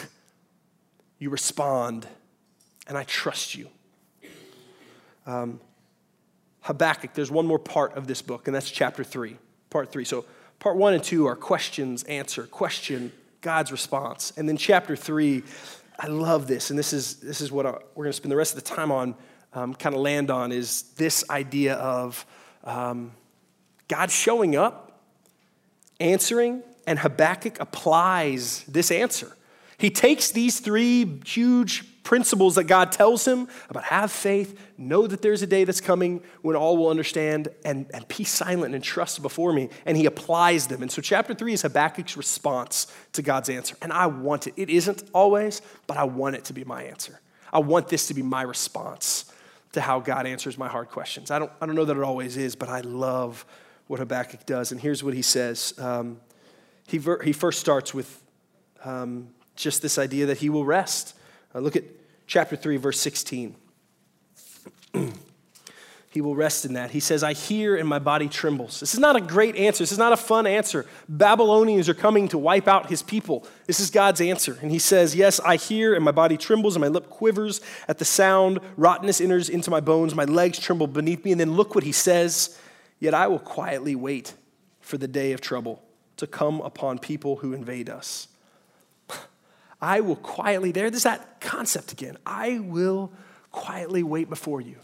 you 1.18 1.30
respond, 1.30 2.08
and 2.88 2.98
I 2.98 3.04
trust 3.04 3.54
you. 3.54 3.68
Um, 5.26 5.60
Habakkuk, 6.64 7.12
there's 7.12 7.30
one 7.30 7.46
more 7.46 7.58
part 7.58 7.94
of 7.94 8.06
this 8.06 8.22
book, 8.22 8.48
and 8.48 8.54
that's 8.54 8.70
chapter 8.70 9.04
three, 9.04 9.36
part 9.68 9.92
three. 9.92 10.04
So, 10.04 10.24
part 10.60 10.78
one 10.78 10.94
and 10.94 11.04
two 11.04 11.26
are 11.26 11.36
questions, 11.36 12.04
answer, 12.04 12.44
question, 12.44 13.12
God's 13.42 13.70
response. 13.70 14.32
And 14.38 14.48
then 14.48 14.56
chapter 14.56 14.96
three, 14.96 15.42
I 15.98 16.06
love 16.06 16.46
this, 16.46 16.70
and 16.70 16.78
this 16.78 16.94
is, 16.94 17.16
this 17.16 17.42
is 17.42 17.52
what 17.52 17.66
we're 17.94 18.04
going 18.04 18.12
to 18.12 18.16
spend 18.16 18.32
the 18.32 18.36
rest 18.36 18.56
of 18.56 18.64
the 18.64 18.74
time 18.74 18.90
on, 18.90 19.14
um, 19.52 19.74
kind 19.74 19.94
of 19.94 20.00
land 20.00 20.30
on, 20.30 20.52
is 20.52 20.84
this 20.96 21.28
idea 21.28 21.74
of 21.74 22.24
um, 22.64 23.12
God 23.88 24.10
showing 24.10 24.56
up, 24.56 25.02
answering, 26.00 26.62
and 26.86 26.98
Habakkuk 26.98 27.60
applies 27.60 28.64
this 28.64 28.90
answer. 28.90 29.36
He 29.76 29.90
takes 29.90 30.30
these 30.30 30.60
three 30.60 31.20
huge 31.26 31.84
principles 32.04 32.54
that 32.54 32.64
God 32.64 32.92
tells 32.92 33.26
him 33.26 33.48
about 33.68 33.84
have 33.84 34.12
faith, 34.12 34.58
know 34.78 35.06
that 35.06 35.22
there's 35.22 35.42
a 35.42 35.46
day 35.46 35.64
that's 35.64 35.80
coming 35.80 36.22
when 36.42 36.54
all 36.54 36.76
will 36.76 36.88
understand, 36.88 37.48
and, 37.64 37.86
and 37.92 38.06
be 38.06 38.22
silent 38.22 38.74
and 38.74 38.84
trust 38.84 39.22
before 39.22 39.52
me. 39.52 39.70
And 39.84 39.96
he 39.96 40.06
applies 40.06 40.68
them. 40.68 40.82
And 40.82 40.92
so, 40.92 41.02
chapter 41.02 41.34
three 41.34 41.54
is 41.54 41.62
Habakkuk's 41.62 42.16
response 42.16 42.86
to 43.14 43.22
God's 43.22 43.48
answer. 43.48 43.76
And 43.82 43.92
I 43.92 44.06
want 44.06 44.46
it. 44.46 44.54
It 44.56 44.70
isn't 44.70 45.02
always, 45.12 45.62
but 45.86 45.96
I 45.96 46.04
want 46.04 46.36
it 46.36 46.44
to 46.44 46.52
be 46.52 46.62
my 46.62 46.84
answer. 46.84 47.20
I 47.52 47.58
want 47.58 47.88
this 47.88 48.06
to 48.08 48.14
be 48.14 48.22
my 48.22 48.42
response 48.42 49.32
to 49.72 49.80
how 49.80 50.00
God 50.00 50.26
answers 50.26 50.56
my 50.56 50.68
hard 50.68 50.88
questions. 50.88 51.30
I 51.30 51.38
don't, 51.38 51.50
I 51.60 51.66
don't 51.66 51.74
know 51.74 51.84
that 51.84 51.96
it 51.96 52.02
always 52.02 52.36
is, 52.36 52.54
but 52.54 52.68
I 52.68 52.80
love 52.80 53.44
what 53.86 53.98
Habakkuk 53.98 54.46
does. 54.46 54.72
And 54.72 54.80
here's 54.80 55.02
what 55.02 55.14
he 55.14 55.22
says 55.22 55.74
um, 55.78 56.20
he, 56.86 56.98
ver- 56.98 57.22
he 57.22 57.32
first 57.32 57.60
starts 57.60 57.94
with 57.94 58.22
um, 58.84 59.28
just 59.56 59.82
this 59.82 59.98
idea 59.98 60.26
that 60.26 60.38
he 60.38 60.50
will 60.50 60.64
rest. 60.64 61.16
Uh, 61.54 61.60
look 61.60 61.76
at 61.76 61.84
chapter 62.26 62.56
3, 62.56 62.76
verse 62.76 63.00
16. 63.00 63.54
he 66.10 66.20
will 66.20 66.34
rest 66.34 66.64
in 66.64 66.74
that. 66.74 66.90
He 66.90 67.00
says, 67.00 67.22
I 67.22 67.32
hear 67.32 67.76
and 67.76 67.88
my 67.88 67.98
body 67.98 68.28
trembles. 68.28 68.80
This 68.80 68.94
is 68.94 69.00
not 69.00 69.16
a 69.16 69.20
great 69.20 69.56
answer. 69.56 69.82
This 69.82 69.92
is 69.92 69.98
not 69.98 70.12
a 70.12 70.16
fun 70.16 70.46
answer. 70.46 70.86
Babylonians 71.08 71.88
are 71.88 71.94
coming 71.94 72.28
to 72.28 72.38
wipe 72.38 72.68
out 72.68 72.88
his 72.88 73.02
people. 73.02 73.46
This 73.66 73.80
is 73.80 73.90
God's 73.90 74.20
answer. 74.20 74.58
And 74.62 74.70
he 74.70 74.78
says, 74.78 75.14
Yes, 75.14 75.40
I 75.40 75.56
hear 75.56 75.94
and 75.94 76.04
my 76.04 76.12
body 76.12 76.36
trembles 76.36 76.76
and 76.76 76.80
my 76.80 76.88
lip 76.88 77.10
quivers 77.10 77.60
at 77.88 77.98
the 77.98 78.04
sound. 78.04 78.60
Rottenness 78.76 79.20
enters 79.20 79.48
into 79.48 79.70
my 79.70 79.80
bones. 79.80 80.14
My 80.14 80.24
legs 80.24 80.58
tremble 80.58 80.86
beneath 80.86 81.24
me. 81.24 81.32
And 81.32 81.40
then 81.40 81.54
look 81.54 81.74
what 81.74 81.84
he 81.84 81.92
says 81.92 82.58
Yet 83.00 83.12
I 83.12 83.26
will 83.26 83.38
quietly 83.38 83.94
wait 83.94 84.34
for 84.80 84.98
the 84.98 85.08
day 85.08 85.32
of 85.32 85.40
trouble 85.40 85.82
to 86.16 86.26
come 86.26 86.60
upon 86.60 86.98
people 86.98 87.36
who 87.36 87.52
invade 87.52 87.90
us. 87.90 88.28
I 89.84 90.00
will 90.00 90.16
quietly, 90.16 90.72
there, 90.72 90.88
there's 90.90 91.02
that 91.02 91.42
concept 91.42 91.92
again. 91.92 92.16
I 92.24 92.58
will 92.58 93.12
quietly 93.52 94.02
wait 94.02 94.30
before 94.30 94.62
you. 94.62 94.76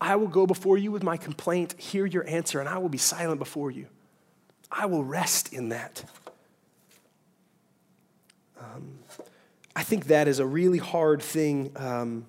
I 0.00 0.16
will 0.16 0.26
go 0.26 0.44
before 0.44 0.76
you 0.76 0.90
with 0.90 1.04
my 1.04 1.16
complaint, 1.16 1.76
hear 1.78 2.04
your 2.04 2.28
answer, 2.28 2.58
and 2.58 2.68
I 2.68 2.78
will 2.78 2.88
be 2.88 2.98
silent 2.98 3.38
before 3.38 3.70
you. 3.70 3.86
I 4.68 4.86
will 4.86 5.04
rest 5.04 5.52
in 5.52 5.68
that. 5.68 6.02
Um, 8.58 8.98
I 9.76 9.84
think 9.84 10.06
that 10.06 10.26
is 10.26 10.40
a 10.40 10.46
really 10.46 10.78
hard 10.78 11.22
thing 11.22 11.70
um, 11.76 12.26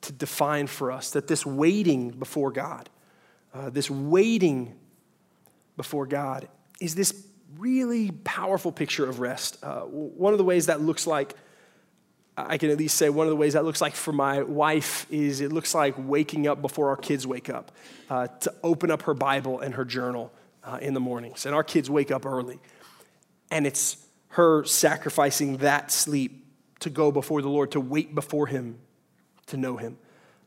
to 0.00 0.12
define 0.12 0.66
for 0.66 0.90
us 0.90 1.12
that 1.12 1.28
this 1.28 1.46
waiting 1.46 2.10
before 2.10 2.50
God, 2.50 2.90
uh, 3.54 3.70
this 3.70 3.88
waiting 3.88 4.74
before 5.76 6.06
God, 6.06 6.48
is 6.80 6.96
this 6.96 7.29
really 7.58 8.10
powerful 8.10 8.72
picture 8.72 9.08
of 9.08 9.20
rest. 9.20 9.58
Uh, 9.62 9.80
one 9.82 10.32
of 10.32 10.38
the 10.38 10.44
ways 10.44 10.66
that 10.66 10.80
looks 10.80 11.06
like, 11.06 11.34
I 12.36 12.58
can 12.58 12.70
at 12.70 12.78
least 12.78 12.96
say 12.96 13.10
one 13.10 13.26
of 13.26 13.30
the 13.30 13.36
ways 13.36 13.52
that 13.52 13.64
looks 13.64 13.80
like 13.80 13.94
for 13.94 14.12
my 14.12 14.42
wife 14.42 15.06
is 15.10 15.40
it 15.40 15.52
looks 15.52 15.74
like 15.74 15.94
waking 15.98 16.46
up 16.46 16.62
before 16.62 16.88
our 16.88 16.96
kids 16.96 17.26
wake 17.26 17.50
up 17.50 17.72
uh, 18.08 18.28
to 18.28 18.54
open 18.62 18.90
up 18.90 19.02
her 19.02 19.14
Bible 19.14 19.60
and 19.60 19.74
her 19.74 19.84
journal 19.84 20.32
uh, 20.64 20.78
in 20.80 20.94
the 20.94 21.00
mornings. 21.00 21.46
And 21.46 21.54
our 21.54 21.64
kids 21.64 21.90
wake 21.90 22.10
up 22.10 22.24
early. 22.24 22.58
And 23.50 23.66
it's 23.66 23.96
her 24.28 24.64
sacrificing 24.64 25.58
that 25.58 25.90
sleep 25.90 26.46
to 26.80 26.90
go 26.90 27.12
before 27.12 27.42
the 27.42 27.48
Lord, 27.48 27.72
to 27.72 27.80
wait 27.80 28.14
before 28.14 28.46
Him, 28.46 28.78
to 29.46 29.56
know 29.56 29.76
Him. 29.76 29.98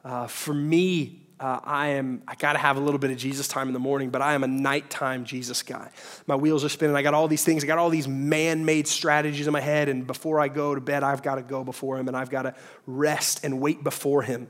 Uh, 0.04 0.28
for 0.28 0.54
me, 0.54 1.23
uh, 1.44 1.60
I 1.62 1.88
am, 1.88 2.22
I 2.26 2.36
got 2.36 2.54
to 2.54 2.60
have 2.60 2.78
a 2.78 2.80
little 2.80 3.00
bit 3.00 3.12
of 3.12 3.18
Jesus 3.18 3.50
time 3.50 3.68
in 3.68 3.74
the 3.74 3.80
morning, 3.80 4.12
but 4.12 4.22
I 4.22 4.34
am 4.34 4.46
a 4.46 4.48
nighttime 4.48 5.26
Jesus 5.26 5.62
guy. 5.62 5.92
My 6.26 6.38
wheels 6.38 6.64
are 6.64 6.70
spinning. 6.70 6.96
I 6.96 7.02
got 7.02 7.14
all 7.14 7.28
these 7.28 7.44
things. 7.44 7.66
I 7.66 7.68
got 7.68 7.78
all 7.78 7.90
these 7.90 8.08
man 8.08 8.64
made 8.64 8.88
strategies 8.88 9.46
in 9.46 9.52
my 9.52 9.60
head. 9.60 9.90
And 9.90 10.08
before 10.08 10.40
I 10.40 10.48
go 10.48 10.74
to 10.74 10.80
bed, 10.80 11.04
I've 11.04 11.22
got 11.22 11.36
to 11.36 11.42
go 11.42 11.66
before 11.66 12.00
Him 12.00 12.08
and 12.08 12.16
I've 12.16 12.30
got 12.30 12.44
to 12.44 12.56
rest 12.88 13.44
and 13.44 13.60
wait 13.60 13.84
before 13.84 14.22
Him. 14.22 14.50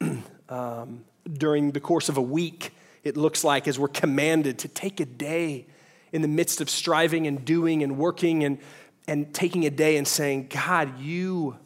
um, 0.48 1.04
during 1.32 1.70
the 1.70 1.78
course 1.78 2.08
of 2.08 2.16
a 2.16 2.22
week, 2.22 2.74
it 3.04 3.16
looks 3.16 3.44
like 3.44 3.68
as 3.68 3.78
we're 3.78 3.86
commanded 3.86 4.58
to 4.58 4.68
take 4.68 4.98
a 4.98 5.06
day 5.06 5.68
in 6.10 6.20
the 6.20 6.26
midst 6.26 6.60
of 6.60 6.68
striving 6.68 7.28
and 7.28 7.44
doing 7.44 7.84
and 7.84 7.96
working 7.96 8.42
and, 8.42 8.58
and 9.06 9.32
taking 9.32 9.66
a 9.66 9.70
day 9.70 9.96
and 9.98 10.08
saying, 10.08 10.48
God, 10.48 10.98
you 10.98 11.56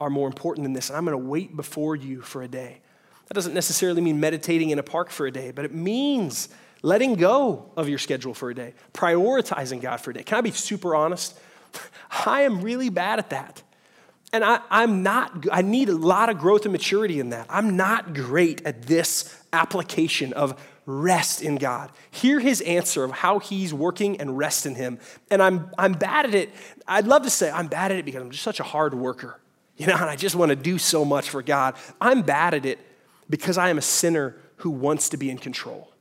are 0.00 0.08
more 0.08 0.28
important 0.28 0.64
than 0.64 0.72
this, 0.72 0.88
and 0.88 0.96
I'm 0.96 1.04
going 1.04 1.12
to 1.12 1.28
wait 1.28 1.54
before 1.54 1.94
you 1.94 2.22
for 2.22 2.42
a 2.42 2.48
day. 2.48 2.80
That 3.26 3.34
doesn't 3.34 3.54
necessarily 3.54 4.00
mean 4.00 4.20
meditating 4.20 4.70
in 4.70 4.78
a 4.78 4.82
park 4.82 5.10
for 5.10 5.26
a 5.26 5.30
day, 5.30 5.50
but 5.50 5.64
it 5.64 5.74
means 5.74 6.48
letting 6.82 7.16
go 7.16 7.70
of 7.76 7.88
your 7.88 7.98
schedule 7.98 8.34
for 8.34 8.50
a 8.50 8.54
day, 8.54 8.74
prioritizing 8.92 9.80
God 9.80 10.00
for 10.00 10.12
a 10.12 10.14
day. 10.14 10.22
Can 10.22 10.38
I 10.38 10.40
be 10.40 10.52
super 10.52 10.94
honest? 10.94 11.38
I 12.26 12.42
am 12.42 12.60
really 12.60 12.88
bad 12.88 13.18
at 13.18 13.30
that. 13.30 13.62
And 14.32 14.44
I, 14.44 14.60
am 14.70 15.02
not, 15.02 15.46
I 15.50 15.62
need 15.62 15.88
a 15.88 15.96
lot 15.96 16.28
of 16.28 16.38
growth 16.38 16.64
and 16.64 16.72
maturity 16.72 17.20
in 17.20 17.30
that. 17.30 17.46
I'm 17.48 17.76
not 17.76 18.14
great 18.14 18.64
at 18.66 18.82
this 18.82 19.42
application 19.52 20.32
of 20.32 20.60
rest 20.84 21.42
in 21.42 21.56
God. 21.56 21.90
Hear 22.10 22.38
his 22.38 22.60
answer 22.60 23.04
of 23.04 23.10
how 23.10 23.38
he's 23.38 23.72
working 23.72 24.20
and 24.20 24.36
rest 24.36 24.66
in 24.66 24.74
him. 24.74 24.98
And 25.30 25.42
I'm, 25.42 25.70
I'm 25.78 25.92
bad 25.94 26.26
at 26.26 26.34
it. 26.34 26.50
I'd 26.86 27.06
love 27.06 27.22
to 27.22 27.30
say 27.30 27.50
I'm 27.50 27.68
bad 27.68 27.92
at 27.92 27.98
it 27.98 28.04
because 28.04 28.22
I'm 28.22 28.30
just 28.30 28.44
such 28.44 28.60
a 28.60 28.64
hard 28.64 28.94
worker, 28.94 29.40
you 29.76 29.86
know, 29.86 29.94
and 29.94 30.04
I 30.04 30.16
just 30.16 30.36
want 30.36 30.50
to 30.50 30.56
do 30.56 30.78
so 30.78 31.04
much 31.04 31.30
for 31.30 31.42
God. 31.42 31.76
I'm 32.00 32.22
bad 32.22 32.54
at 32.54 32.66
it 32.66 32.78
because 33.28 33.58
I 33.58 33.70
am 33.70 33.78
a 33.78 33.82
sinner 33.82 34.36
who 34.56 34.70
wants 34.70 35.08
to 35.10 35.16
be 35.16 35.30
in 35.30 35.38
control. 35.38 35.92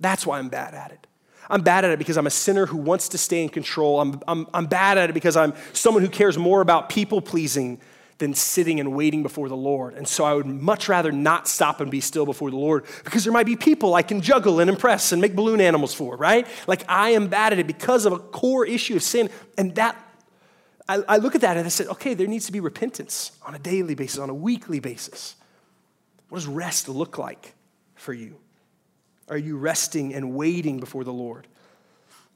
That's 0.00 0.26
why 0.26 0.38
I'm 0.38 0.48
bad 0.48 0.74
at 0.74 0.90
it. 0.92 1.06
I'm 1.48 1.62
bad 1.62 1.84
at 1.84 1.90
it 1.90 1.98
because 1.98 2.16
I'm 2.16 2.26
a 2.26 2.30
sinner 2.30 2.66
who 2.66 2.76
wants 2.76 3.10
to 3.10 3.18
stay 3.18 3.42
in 3.42 3.48
control. 3.48 4.00
I'm, 4.00 4.20
I'm, 4.26 4.46
I'm 4.54 4.66
bad 4.66 4.98
at 4.98 5.10
it 5.10 5.12
because 5.12 5.36
I'm 5.36 5.54
someone 5.72 6.02
who 6.02 6.08
cares 6.08 6.38
more 6.38 6.60
about 6.60 6.88
people 6.88 7.20
pleasing 7.20 7.80
than 8.18 8.32
sitting 8.32 8.80
and 8.80 8.94
waiting 8.94 9.22
before 9.22 9.48
the 9.48 9.56
Lord. 9.56 9.94
And 9.94 10.06
so 10.06 10.24
I 10.24 10.34
would 10.34 10.46
much 10.46 10.88
rather 10.88 11.10
not 11.10 11.48
stop 11.48 11.80
and 11.80 11.90
be 11.90 12.00
still 12.00 12.24
before 12.24 12.50
the 12.50 12.56
Lord 12.56 12.84
because 13.02 13.24
there 13.24 13.32
might 13.32 13.46
be 13.46 13.56
people 13.56 13.94
I 13.94 14.02
can 14.02 14.20
juggle 14.20 14.60
and 14.60 14.70
impress 14.70 15.12
and 15.12 15.20
make 15.20 15.34
balloon 15.34 15.60
animals 15.60 15.92
for, 15.92 16.16
right? 16.16 16.46
Like 16.66 16.84
I 16.88 17.10
am 17.10 17.26
bad 17.26 17.52
at 17.52 17.58
it 17.58 17.66
because 17.66 18.06
of 18.06 18.12
a 18.12 18.18
core 18.18 18.64
issue 18.64 18.96
of 18.96 19.02
sin. 19.02 19.30
And 19.58 19.74
that, 19.74 19.96
I, 20.88 21.02
I 21.08 21.16
look 21.16 21.34
at 21.34 21.40
that 21.40 21.56
and 21.56 21.66
I 21.66 21.70
said, 21.70 21.88
okay, 21.88 22.14
there 22.14 22.28
needs 22.28 22.46
to 22.46 22.52
be 22.52 22.60
repentance 22.60 23.32
on 23.44 23.54
a 23.54 23.58
daily 23.58 23.94
basis, 23.94 24.18
on 24.18 24.30
a 24.30 24.34
weekly 24.34 24.78
basis. 24.78 25.34
What 26.34 26.40
does 26.40 26.48
rest 26.48 26.88
look 26.88 27.16
like 27.16 27.54
for 27.94 28.12
you? 28.12 28.34
Are 29.28 29.38
you 29.38 29.56
resting 29.56 30.12
and 30.12 30.34
waiting 30.34 30.80
before 30.80 31.04
the 31.04 31.12
Lord? 31.12 31.46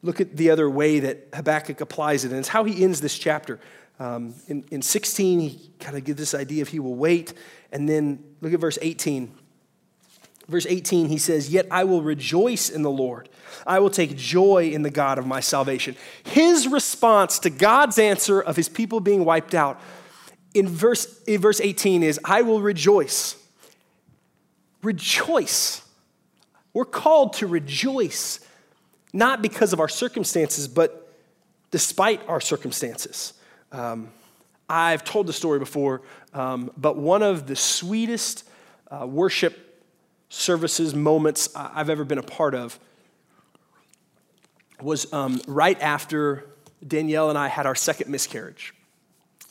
Look 0.04 0.20
at 0.20 0.36
the 0.36 0.50
other 0.50 0.70
way 0.70 1.00
that 1.00 1.26
Habakkuk 1.34 1.80
applies 1.80 2.24
it, 2.24 2.30
and 2.30 2.38
it's 2.38 2.46
how 2.46 2.62
he 2.62 2.84
ends 2.84 3.00
this 3.00 3.18
chapter. 3.18 3.58
Um, 3.98 4.36
in, 4.46 4.64
in 4.70 4.82
16, 4.82 5.40
he 5.40 5.72
kind 5.80 5.96
of 5.96 6.04
gives 6.04 6.16
this 6.16 6.32
idea 6.32 6.62
of 6.62 6.68
he 6.68 6.78
will 6.78 6.94
wait. 6.94 7.34
And 7.72 7.88
then 7.88 8.22
look 8.40 8.52
at 8.52 8.60
verse 8.60 8.78
18. 8.80 9.34
Verse 10.46 10.66
18, 10.66 11.08
he 11.08 11.18
says, 11.18 11.50
Yet 11.50 11.66
I 11.68 11.82
will 11.82 12.02
rejoice 12.02 12.70
in 12.70 12.82
the 12.82 12.92
Lord. 12.92 13.28
I 13.66 13.80
will 13.80 13.90
take 13.90 14.16
joy 14.16 14.70
in 14.72 14.82
the 14.82 14.90
God 14.90 15.18
of 15.18 15.26
my 15.26 15.40
salvation. 15.40 15.96
His 16.22 16.68
response 16.68 17.40
to 17.40 17.50
God's 17.50 17.98
answer 17.98 18.40
of 18.40 18.54
his 18.54 18.68
people 18.68 19.00
being 19.00 19.24
wiped 19.24 19.56
out 19.56 19.80
in 20.54 20.68
verse, 20.68 21.20
in 21.24 21.40
verse 21.40 21.60
18 21.60 22.04
is, 22.04 22.20
I 22.24 22.42
will 22.42 22.60
rejoice 22.60 23.34
rejoice. 24.82 25.82
We're 26.72 26.84
called 26.84 27.34
to 27.34 27.46
rejoice, 27.46 28.40
not 29.12 29.42
because 29.42 29.72
of 29.72 29.80
our 29.80 29.88
circumstances, 29.88 30.68
but 30.68 31.12
despite 31.70 32.26
our 32.28 32.40
circumstances. 32.40 33.34
Um, 33.72 34.10
I've 34.68 35.04
told 35.04 35.26
the 35.26 35.32
story 35.32 35.58
before, 35.58 36.02
um, 36.34 36.70
but 36.76 36.96
one 36.96 37.22
of 37.22 37.46
the 37.46 37.56
sweetest 37.56 38.44
uh, 38.90 39.06
worship 39.06 39.82
services, 40.28 40.94
moments 40.94 41.48
I've 41.56 41.90
ever 41.90 42.04
been 42.04 42.18
a 42.18 42.22
part 42.22 42.54
of 42.54 42.78
was 44.80 45.12
um, 45.12 45.40
right 45.46 45.80
after 45.80 46.46
Danielle 46.86 47.30
and 47.30 47.38
I 47.38 47.48
had 47.48 47.66
our 47.66 47.74
second 47.74 48.10
miscarriage. 48.10 48.74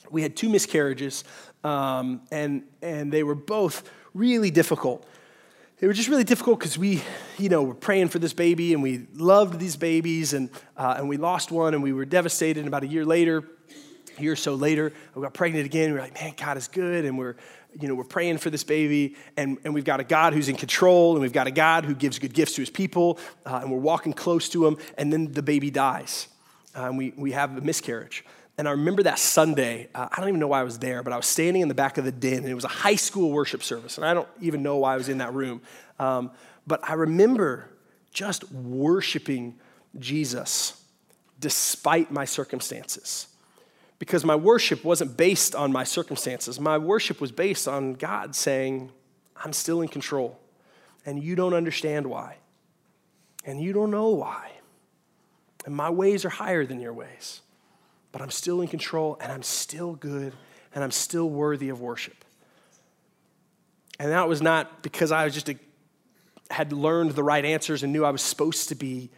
We 0.10 0.22
had 0.22 0.36
two 0.36 0.50
miscarriages, 0.50 1.24
um, 1.64 2.22
and, 2.32 2.64
and 2.82 3.12
they 3.12 3.24
were 3.24 3.36
both 3.36 3.90
really 4.14 4.52
difficult 4.52 5.06
it 5.80 5.86
was 5.86 5.96
just 5.96 6.10
really 6.10 6.24
difficult 6.24 6.58
because 6.60 6.76
we, 6.76 7.04
you 7.38 7.50
know, 7.50 7.62
were 7.62 7.76
praying 7.76 8.08
for 8.08 8.18
this 8.18 8.34
baby 8.34 8.74
and 8.74 8.82
we 8.82 9.06
loved 9.14 9.60
these 9.60 9.76
babies 9.76 10.34
and, 10.34 10.50
uh, 10.76 10.96
and 10.98 11.08
we 11.08 11.18
lost 11.18 11.52
one 11.52 11.76
and 11.76 11.84
we 11.84 11.94
were 11.94 12.06
devastated. 12.06 12.60
And 12.62 12.68
about 12.68 12.84
a 12.84 12.88
year 12.88 13.06
later, 13.06 13.44
a 14.18 14.22
year 14.22 14.32
or 14.32 14.38
so 14.38 14.56
later, 14.56 14.92
we 15.14 15.22
got 15.22 15.36
pregnant 15.36 15.68
again. 15.68 15.92
We 15.92 15.94
were 15.94 16.02
like, 16.02 16.16
man, 16.16 16.34
God 16.36 16.58
is 16.58 16.68
good. 16.68 17.06
And 17.06 17.16
we're, 17.16 17.36
you 17.80 17.88
know, 17.88 17.94
we're 17.94 18.06
praying 18.06 18.40
for 18.40 18.50
this 18.50 18.64
baby 18.64 19.16
and, 19.36 19.60
and 19.64 19.74
we've 19.76 19.86
got 19.86 20.00
a 20.00 20.04
God 20.04 20.34
who's 20.34 20.50
in 20.50 20.56
control 20.56 21.12
and 21.12 21.22
we've 21.22 21.32
got 21.32 21.46
a 21.46 21.52
God 21.52 21.86
who 21.86 21.94
gives 21.94 22.18
good 22.18 22.34
gifts 22.34 22.54
to 22.54 22.62
his 22.62 22.72
people 22.72 23.20
uh, 23.46 23.60
and 23.62 23.72
we're 23.72 23.78
walking 23.78 24.14
close 24.14 24.50
to 24.50 24.66
him. 24.66 24.78
And 24.98 25.14
then 25.14 25.32
the 25.32 25.44
baby 25.44 25.70
dies 25.70 26.28
uh, 26.76 26.86
and 26.86 26.98
we, 26.98 27.14
we 27.16 27.34
have 27.34 27.56
a 27.56 27.62
miscarriage. 27.62 28.26
And 28.58 28.68
I 28.68 28.72
remember 28.72 29.04
that 29.04 29.20
Sunday, 29.20 29.88
uh, 29.94 30.08
I 30.12 30.20
don't 30.20 30.30
even 30.30 30.40
know 30.40 30.48
why 30.48 30.62
I 30.62 30.64
was 30.64 30.80
there, 30.80 31.04
but 31.04 31.14
I 31.14 31.18
was 31.18 31.28
standing 31.28 31.62
in 31.62 31.68
the 31.68 31.76
back 31.76 32.00
of 32.00 32.06
the 32.06 32.12
den, 32.12 32.40
and 32.40 32.48
it 32.48 32.56
was 32.56 32.64
a 32.64 32.70
high 32.70 32.96
school 32.96 33.32
worship 33.32 33.62
service. 33.62 33.98
And 33.98 34.06
I 34.06 34.14
don't 34.16 34.28
even 34.42 34.64
know 34.64 34.78
why 34.78 34.96
I 34.96 34.98
was 34.98 35.10
in 35.10 35.20
that 35.20 35.34
room. 35.34 35.62
Um, 36.00 36.32
but 36.66 36.80
I 36.88 36.94
remember 36.94 37.70
just 38.12 38.52
worshiping 38.52 39.60
Jesus 40.00 40.84
despite 41.40 42.12
my 42.12 42.26
circumstances. 42.26 43.28
Because 44.00 44.26
my 44.26 44.36
worship 44.36 44.84
wasn't 44.84 45.18
based 45.18 45.54
on 45.56 45.72
my 45.72 45.84
circumstances, 45.84 46.60
my 46.60 46.78
worship 46.78 47.22
was 47.22 47.32
based 47.32 47.68
on 47.68 47.94
God 47.94 48.36
saying, 48.36 48.92
I'm 49.36 49.54
still 49.54 49.82
in 49.82 49.88
control, 49.88 50.40
and 51.06 51.24
you 51.24 51.36
don't 51.36 51.54
understand 51.54 52.08
why, 52.08 52.38
and 53.46 53.62
you 53.62 53.74
don't 53.74 53.92
know 53.92 54.10
why. 54.10 54.52
And 55.66 55.76
my 55.76 55.90
ways 55.90 56.26
are 56.26 56.30
higher 56.30 56.66
than 56.66 56.80
your 56.80 56.94
ways 56.94 57.42
but 58.18 58.24
I'm 58.24 58.32
still 58.32 58.62
in 58.62 58.68
control 58.68 59.16
and 59.22 59.32
I'm 59.32 59.44
still 59.44 59.94
good 59.94 60.34
and 60.74 60.84
I'm 60.84 60.90
still 60.90 61.30
worthy 61.30 61.70
of 61.70 61.82
worship. 61.82 62.26
And 64.00 64.12
that 64.12 64.28
was 64.28 64.42
not 64.42 64.82
because 64.82 65.12
I 65.12 65.24
was 65.26 65.36
just 65.36 65.50
a, 65.50 65.56
had 66.50 66.74
learned 66.74 67.12
the 67.12 67.22
right 67.22 67.46
answers 67.46 67.84
and 67.84 67.94
knew 67.94 68.04
I 68.04 68.10
was 68.10 68.24
supposed 68.24 68.70
to 68.70 68.76
be 68.76 69.12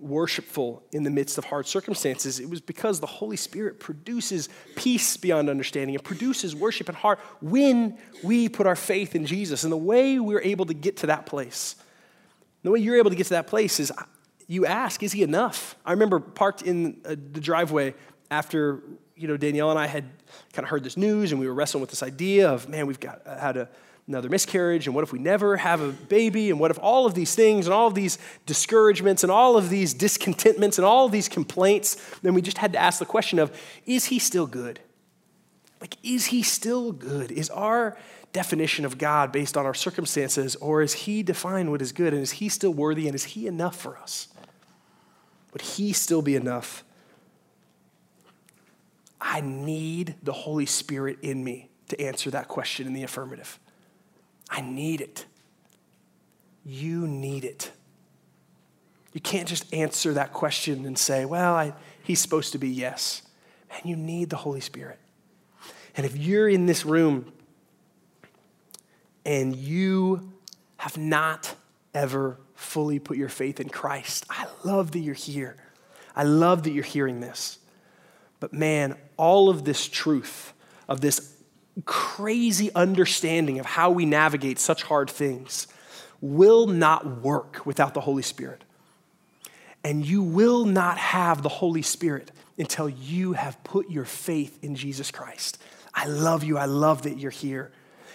worshipful 0.00 0.82
in 0.90 1.02
the 1.02 1.10
midst 1.10 1.36
of 1.36 1.44
hard 1.44 1.66
circumstances. 1.66 2.40
It 2.40 2.48
was 2.48 2.62
because 2.62 2.98
the 2.98 3.06
Holy 3.06 3.36
Spirit 3.36 3.78
produces 3.78 4.48
peace 4.74 5.18
beyond 5.18 5.50
understanding. 5.50 5.94
It 5.94 6.02
produces 6.02 6.56
worship 6.56 6.88
in 6.88 6.94
heart 6.94 7.18
when 7.42 7.98
we 8.24 8.48
put 8.48 8.66
our 8.66 8.74
faith 8.74 9.14
in 9.14 9.26
Jesus. 9.26 9.64
And 9.64 9.72
the 9.72 9.76
way 9.76 10.18
we're 10.18 10.40
able 10.40 10.64
to 10.64 10.74
get 10.74 10.96
to 10.98 11.08
that 11.08 11.26
place, 11.26 11.76
the 12.62 12.70
way 12.70 12.78
you're 12.78 12.96
able 12.96 13.10
to 13.10 13.16
get 13.16 13.24
to 13.24 13.34
that 13.34 13.48
place 13.48 13.78
is 13.80 13.92
you 14.46 14.64
ask, 14.64 15.02
is 15.02 15.12
he 15.12 15.22
enough? 15.22 15.76
I 15.84 15.90
remember 15.90 16.20
parked 16.20 16.62
in 16.62 17.02
uh, 17.04 17.10
the 17.10 17.40
driveway 17.40 17.94
after 18.30 18.82
you 19.16 19.28
know 19.28 19.36
Danielle 19.36 19.70
and 19.70 19.78
I 19.78 19.86
had 19.86 20.04
kind 20.52 20.64
of 20.64 20.70
heard 20.70 20.84
this 20.84 20.96
news 20.96 21.32
and 21.32 21.40
we 21.40 21.46
were 21.46 21.54
wrestling 21.54 21.80
with 21.80 21.90
this 21.90 22.02
idea 22.02 22.50
of 22.50 22.68
man 22.68 22.86
we've 22.86 23.00
got 23.00 23.22
uh, 23.26 23.38
had 23.38 23.56
a, 23.56 23.68
another 24.06 24.28
miscarriage 24.28 24.86
and 24.86 24.94
what 24.94 25.02
if 25.02 25.12
we 25.12 25.18
never 25.18 25.56
have 25.56 25.80
a 25.80 25.90
baby 25.90 26.50
and 26.50 26.60
what 26.60 26.70
if 26.70 26.78
all 26.80 27.06
of 27.06 27.14
these 27.14 27.34
things 27.34 27.66
and 27.66 27.74
all 27.74 27.86
of 27.86 27.94
these 27.94 28.18
discouragements 28.44 29.22
and 29.22 29.32
all 29.32 29.56
of 29.56 29.68
these 29.68 29.94
discontentments 29.94 30.78
and 30.78 30.84
all 30.84 31.06
of 31.06 31.12
these 31.12 31.28
complaints 31.28 31.96
then 32.22 32.34
we 32.34 32.42
just 32.42 32.58
had 32.58 32.72
to 32.72 32.78
ask 32.78 32.98
the 32.98 33.06
question 33.06 33.38
of 33.38 33.56
is 33.86 34.06
he 34.06 34.18
still 34.18 34.46
good? 34.46 34.80
Like 35.80 35.96
is 36.02 36.26
he 36.26 36.42
still 36.42 36.92
good? 36.92 37.32
Is 37.32 37.50
our 37.50 37.96
definition 38.32 38.84
of 38.84 38.98
God 38.98 39.32
based 39.32 39.56
on 39.56 39.64
our 39.64 39.74
circumstances 39.74 40.56
or 40.56 40.82
is 40.82 40.92
he 40.92 41.22
define 41.22 41.70
what 41.70 41.80
is 41.80 41.92
good 41.92 42.12
and 42.12 42.22
is 42.22 42.32
he 42.32 42.48
still 42.48 42.72
worthy 42.72 43.06
and 43.06 43.14
is 43.14 43.24
he 43.24 43.46
enough 43.46 43.76
for 43.76 43.96
us? 43.96 44.28
Would 45.52 45.62
he 45.62 45.94
still 45.94 46.22
be 46.22 46.36
enough 46.36 46.84
I 49.36 49.40
need 49.42 50.14
the 50.22 50.32
Holy 50.32 50.64
Spirit 50.64 51.18
in 51.20 51.44
me 51.44 51.68
to 51.88 52.00
answer 52.00 52.30
that 52.30 52.48
question 52.48 52.86
in 52.86 52.94
the 52.94 53.02
affirmative. 53.02 53.60
I 54.48 54.62
need 54.62 55.02
it. 55.02 55.26
You 56.64 57.06
need 57.06 57.44
it. 57.44 57.70
You 59.12 59.20
can't 59.20 59.46
just 59.46 59.70
answer 59.74 60.14
that 60.14 60.32
question 60.32 60.86
and 60.86 60.96
say, 60.96 61.26
well, 61.26 61.54
I, 61.54 61.74
he's 62.02 62.18
supposed 62.18 62.52
to 62.52 62.58
be 62.58 62.70
yes. 62.70 63.20
Man, 63.68 63.80
you 63.84 63.94
need 63.94 64.30
the 64.30 64.36
Holy 64.36 64.62
Spirit. 64.62 64.98
And 65.98 66.06
if 66.06 66.16
you're 66.16 66.48
in 66.48 66.64
this 66.64 66.86
room 66.86 67.30
and 69.26 69.54
you 69.54 70.32
have 70.78 70.96
not 70.96 71.54
ever 71.92 72.38
fully 72.54 72.98
put 72.98 73.18
your 73.18 73.28
faith 73.28 73.60
in 73.60 73.68
Christ, 73.68 74.24
I 74.30 74.46
love 74.64 74.92
that 74.92 75.00
you're 75.00 75.12
here. 75.12 75.58
I 76.14 76.22
love 76.22 76.62
that 76.62 76.70
you're 76.70 76.84
hearing 76.84 77.20
this. 77.20 77.58
But 78.40 78.52
man, 78.52 78.96
all 79.16 79.48
of 79.48 79.64
this 79.64 79.86
truth, 79.88 80.52
of 80.88 81.00
this 81.00 81.34
crazy 81.84 82.72
understanding 82.74 83.58
of 83.58 83.66
how 83.66 83.90
we 83.90 84.06
navigate 84.06 84.58
such 84.58 84.82
hard 84.82 85.10
things, 85.10 85.66
will 86.20 86.66
not 86.66 87.22
work 87.22 87.64
without 87.66 87.94
the 87.94 88.00
Holy 88.00 88.22
Spirit. 88.22 88.62
And 89.84 90.04
you 90.04 90.22
will 90.22 90.64
not 90.64 90.98
have 90.98 91.42
the 91.42 91.48
Holy 91.48 91.82
Spirit 91.82 92.30
until 92.58 92.88
you 92.88 93.34
have 93.34 93.62
put 93.62 93.90
your 93.90 94.04
faith 94.04 94.62
in 94.62 94.74
Jesus 94.74 95.10
Christ. 95.10 95.58
I 95.94 96.06
love 96.06 96.42
you. 96.44 96.58
I 96.58 96.64
love 96.64 97.02
that 97.02 97.18
you're 97.18 97.30
here. 97.30 97.70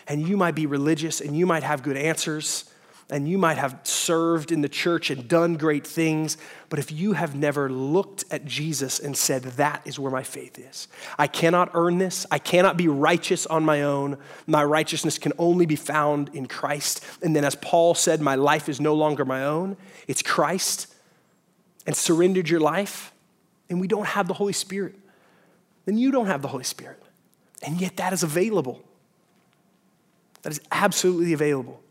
And 0.08 0.28
you 0.28 0.36
might 0.36 0.56
be 0.56 0.66
religious 0.66 1.22
and 1.22 1.38
you 1.38 1.46
might 1.46 1.64
have 1.64 1.84
good 1.84 1.98
answers 1.98 2.71
and 3.12 3.28
you 3.28 3.38
might 3.38 3.58
have 3.58 3.78
served 3.84 4.54
in 4.54 4.62
the 4.62 4.70
church 4.70 5.10
and 5.10 5.28
done 5.28 5.58
great 5.58 5.86
things, 5.86 6.38
but 6.70 6.80
if 6.80 6.92
you 6.92 7.12
have 7.12 7.36
never 7.36 7.70
looked 7.70 8.24
at 8.32 8.46
Jesus 8.46 9.00
and 9.00 9.16
said, 9.18 9.44
That 9.44 9.82
is 9.84 10.00
where 10.00 10.12
my 10.12 10.24
faith 10.24 10.58
is, 10.58 10.88
I 11.20 11.28
cannot 11.28 11.72
earn 11.74 11.98
this, 11.98 12.26
I 12.32 12.40
cannot 12.40 12.78
be 12.78 12.88
righteous 12.88 13.46
on 13.46 13.66
my 13.66 13.82
own, 13.84 14.18
my 14.48 14.64
righteousness 14.64 15.20
can 15.20 15.34
only 15.38 15.66
be 15.66 15.76
found 15.76 16.30
in 16.34 16.48
Christ. 16.48 17.04
And 17.22 17.36
then, 17.36 17.44
as 17.44 17.56
Paul 17.56 17.94
said, 17.94 18.22
my 18.22 18.36
life 18.36 18.70
is 18.70 18.80
no 18.80 18.96
longer 18.96 19.26
my 19.26 19.44
own, 19.44 19.76
it's 20.08 20.22
Christ, 20.22 20.88
and 21.86 21.96
surrendered 21.96 22.48
your 22.48 22.62
life, 22.62 23.12
and 23.70 23.82
we 23.82 23.88
don't 23.88 24.08
have 24.08 24.30
the 24.30 24.34
Holy 24.34 24.54
Spirit, 24.54 24.96
then 25.86 25.98
you 25.98 26.12
don't 26.12 26.28
have 26.28 26.42
the 26.42 26.48
Holy 26.48 26.64
Spirit. 26.64 27.04
And 27.62 27.80
yet, 27.80 27.98
that 27.98 28.14
is 28.14 28.24
available. 28.24 28.82
That 30.44 30.52
is 30.52 30.62
absolutely 30.72 31.34
available. 31.34 31.82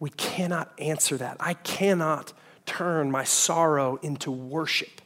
We 0.00 0.10
cannot 0.10 0.72
answer 0.78 1.16
that. 1.16 1.36
I 1.40 1.54
cannot 1.54 2.32
turn 2.66 3.10
my 3.10 3.24
sorrow 3.24 3.96
into 4.02 4.30
worship 4.30 5.00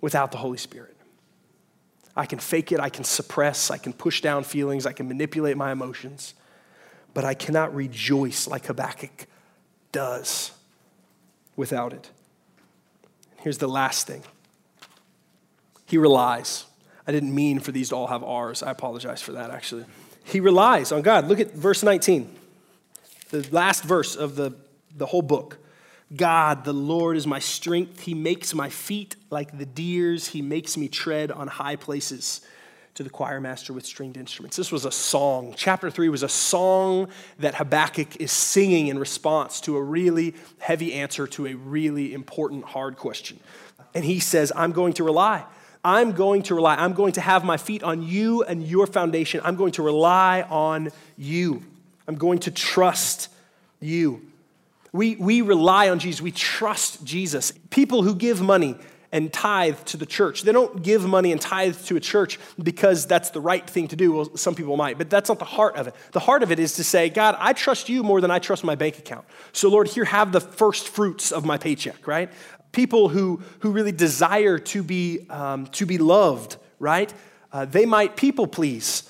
without 0.00 0.32
the 0.32 0.38
Holy 0.38 0.58
Spirit. 0.58 0.96
I 2.14 2.26
can 2.26 2.38
fake 2.38 2.72
it, 2.72 2.80
I 2.80 2.90
can 2.90 3.04
suppress, 3.04 3.70
I 3.70 3.78
can 3.78 3.92
push 3.92 4.20
down 4.20 4.44
feelings, 4.44 4.84
I 4.84 4.92
can 4.92 5.08
manipulate 5.08 5.56
my 5.56 5.72
emotions, 5.72 6.34
but 7.14 7.24
I 7.24 7.32
cannot 7.32 7.74
rejoice 7.74 8.46
like 8.46 8.66
Habakkuk 8.66 9.26
does 9.92 10.52
without 11.56 11.92
it. 11.92 12.10
Here's 13.36 13.58
the 13.58 13.68
last 13.68 14.06
thing 14.06 14.22
he 15.86 15.98
relies. 15.98 16.66
I 17.06 17.12
didn't 17.12 17.34
mean 17.34 17.58
for 17.58 17.72
these 17.72 17.88
to 17.88 17.96
all 17.96 18.06
have 18.06 18.22
R's. 18.22 18.62
I 18.62 18.70
apologize 18.70 19.20
for 19.20 19.32
that, 19.32 19.50
actually. 19.50 19.84
He 20.24 20.38
relies 20.38 20.92
on 20.92 21.02
God. 21.02 21.26
Look 21.26 21.40
at 21.40 21.52
verse 21.52 21.82
19 21.82 22.38
the 23.32 23.48
last 23.50 23.82
verse 23.82 24.14
of 24.14 24.36
the, 24.36 24.54
the 24.94 25.06
whole 25.06 25.22
book. 25.22 25.58
God, 26.14 26.64
the 26.64 26.74
Lord 26.74 27.16
is 27.16 27.26
my 27.26 27.38
strength. 27.38 28.00
He 28.00 28.12
makes 28.12 28.54
my 28.54 28.68
feet 28.68 29.16
like 29.30 29.56
the 29.56 29.64
deer's. 29.64 30.28
He 30.28 30.42
makes 30.42 30.76
me 30.76 30.88
tread 30.88 31.32
on 31.32 31.48
high 31.48 31.76
places 31.76 32.42
to 32.94 33.02
the 33.02 33.08
choir 33.08 33.40
master 33.40 33.72
with 33.72 33.86
stringed 33.86 34.18
instruments. 34.18 34.54
This 34.54 34.70
was 34.70 34.84
a 34.84 34.92
song. 34.92 35.54
Chapter 35.56 35.90
3 35.90 36.10
was 36.10 36.22
a 36.22 36.28
song 36.28 37.08
that 37.38 37.54
Habakkuk 37.54 38.16
is 38.16 38.30
singing 38.30 38.88
in 38.88 38.98
response 38.98 39.62
to 39.62 39.78
a 39.78 39.82
really 39.82 40.34
heavy 40.58 40.92
answer 40.92 41.26
to 41.28 41.46
a 41.46 41.54
really 41.54 42.12
important, 42.12 42.66
hard 42.66 42.98
question. 42.98 43.40
And 43.94 44.04
he 44.04 44.20
says, 44.20 44.52
I'm 44.54 44.72
going 44.72 44.92
to 44.94 45.04
rely. 45.04 45.44
I'm 45.82 46.12
going 46.12 46.42
to 46.44 46.54
rely. 46.54 46.74
I'm 46.74 46.92
going 46.92 47.12
to 47.14 47.22
have 47.22 47.44
my 47.44 47.56
feet 47.56 47.82
on 47.82 48.02
you 48.02 48.42
and 48.42 48.62
your 48.62 48.86
foundation. 48.86 49.40
I'm 49.42 49.56
going 49.56 49.72
to 49.72 49.82
rely 49.82 50.42
on 50.42 50.90
you. 51.16 51.62
I'm 52.12 52.18
going 52.18 52.40
to 52.40 52.50
trust 52.50 53.30
you. 53.80 54.20
We, 54.92 55.16
we 55.16 55.40
rely 55.40 55.88
on 55.88 55.98
Jesus. 55.98 56.20
We 56.20 56.30
trust 56.30 57.02
Jesus. 57.04 57.54
People 57.70 58.02
who 58.02 58.14
give 58.14 58.42
money 58.42 58.76
and 59.12 59.32
tithe 59.32 59.78
to 59.86 59.96
the 59.96 60.04
church, 60.04 60.42
they 60.42 60.52
don't 60.52 60.82
give 60.82 61.06
money 61.06 61.32
and 61.32 61.40
tithe 61.40 61.74
to 61.86 61.96
a 61.96 62.00
church 62.00 62.38
because 62.62 63.06
that's 63.06 63.30
the 63.30 63.40
right 63.40 63.68
thing 63.68 63.88
to 63.88 63.96
do. 63.96 64.12
Well, 64.12 64.36
some 64.36 64.54
people 64.54 64.76
might, 64.76 64.98
but 64.98 65.08
that's 65.08 65.30
not 65.30 65.38
the 65.38 65.46
heart 65.46 65.76
of 65.76 65.86
it. 65.86 65.94
The 66.12 66.20
heart 66.20 66.42
of 66.42 66.52
it 66.52 66.58
is 66.58 66.74
to 66.74 66.84
say, 66.84 67.08
God, 67.08 67.34
I 67.38 67.54
trust 67.54 67.88
you 67.88 68.02
more 68.02 68.20
than 68.20 68.30
I 68.30 68.38
trust 68.38 68.62
my 68.62 68.74
bank 68.74 68.98
account. 68.98 69.24
So, 69.52 69.70
Lord, 69.70 69.88
here, 69.88 70.04
have 70.04 70.32
the 70.32 70.40
first 70.40 70.90
fruits 70.90 71.32
of 71.32 71.46
my 71.46 71.56
paycheck, 71.56 72.06
right? 72.06 72.30
People 72.72 73.08
who, 73.08 73.40
who 73.60 73.70
really 73.70 73.92
desire 73.92 74.58
to 74.58 74.82
be, 74.82 75.26
um, 75.30 75.66
to 75.68 75.86
be 75.86 75.96
loved, 75.96 76.56
right? 76.78 77.10
Uh, 77.50 77.64
they 77.64 77.86
might 77.86 78.16
people 78.16 78.46
please 78.46 79.08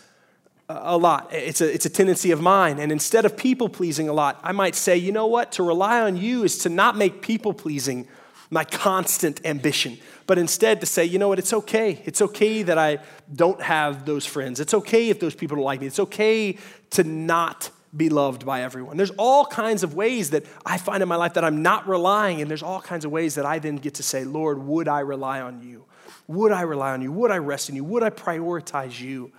a 0.82 0.96
lot. 0.96 1.32
It's 1.32 1.60
a, 1.60 1.72
it's 1.72 1.86
a 1.86 1.90
tendency 1.90 2.30
of 2.30 2.40
mine. 2.40 2.78
And 2.78 2.90
instead 2.92 3.24
of 3.24 3.36
people 3.36 3.68
pleasing 3.68 4.08
a 4.08 4.12
lot, 4.12 4.40
I 4.42 4.52
might 4.52 4.74
say, 4.74 4.96
you 4.96 5.12
know 5.12 5.26
what? 5.26 5.52
To 5.52 5.62
rely 5.62 6.00
on 6.00 6.16
you 6.16 6.44
is 6.44 6.58
to 6.58 6.68
not 6.68 6.96
make 6.96 7.22
people 7.22 7.52
pleasing 7.52 8.08
my 8.50 8.64
constant 8.64 9.44
ambition, 9.46 9.98
but 10.26 10.36
instead 10.36 10.80
to 10.80 10.86
say, 10.86 11.04
you 11.04 11.18
know 11.18 11.28
what? 11.28 11.38
It's 11.38 11.54
okay. 11.54 12.02
It's 12.04 12.20
okay 12.20 12.62
that 12.62 12.76
I 12.76 12.98
don't 13.34 13.62
have 13.62 14.04
those 14.04 14.26
friends. 14.26 14.60
It's 14.60 14.74
okay 14.74 15.08
if 15.08 15.20
those 15.20 15.34
people 15.34 15.56
don't 15.56 15.64
like 15.64 15.80
me. 15.80 15.86
It's 15.86 16.00
okay 16.00 16.58
to 16.90 17.02
not 17.02 17.70
be 17.96 18.08
loved 18.08 18.44
by 18.44 18.62
everyone. 18.62 18.96
There's 18.96 19.10
all 19.12 19.46
kinds 19.46 19.82
of 19.82 19.94
ways 19.94 20.30
that 20.30 20.44
I 20.66 20.76
find 20.78 21.02
in 21.02 21.08
my 21.08 21.16
life 21.16 21.34
that 21.34 21.44
I'm 21.44 21.62
not 21.62 21.88
relying, 21.88 22.40
and 22.40 22.50
there's 22.50 22.62
all 22.62 22.80
kinds 22.80 23.04
of 23.04 23.10
ways 23.10 23.36
that 23.36 23.46
I 23.46 23.58
then 23.58 23.76
get 23.76 23.94
to 23.94 24.02
say, 24.02 24.24
Lord, 24.24 24.58
would 24.58 24.88
I 24.88 25.00
rely 25.00 25.40
on 25.40 25.62
you? 25.62 25.84
Would 26.26 26.52
I 26.52 26.62
rely 26.62 26.92
on 26.92 27.02
you? 27.02 27.10
Would 27.12 27.30
I 27.30 27.38
rest 27.38 27.68
in 27.68 27.76
you? 27.76 27.84
Would 27.84 28.02
I 28.02 28.10
prioritize 28.10 29.00
you? 29.00 29.32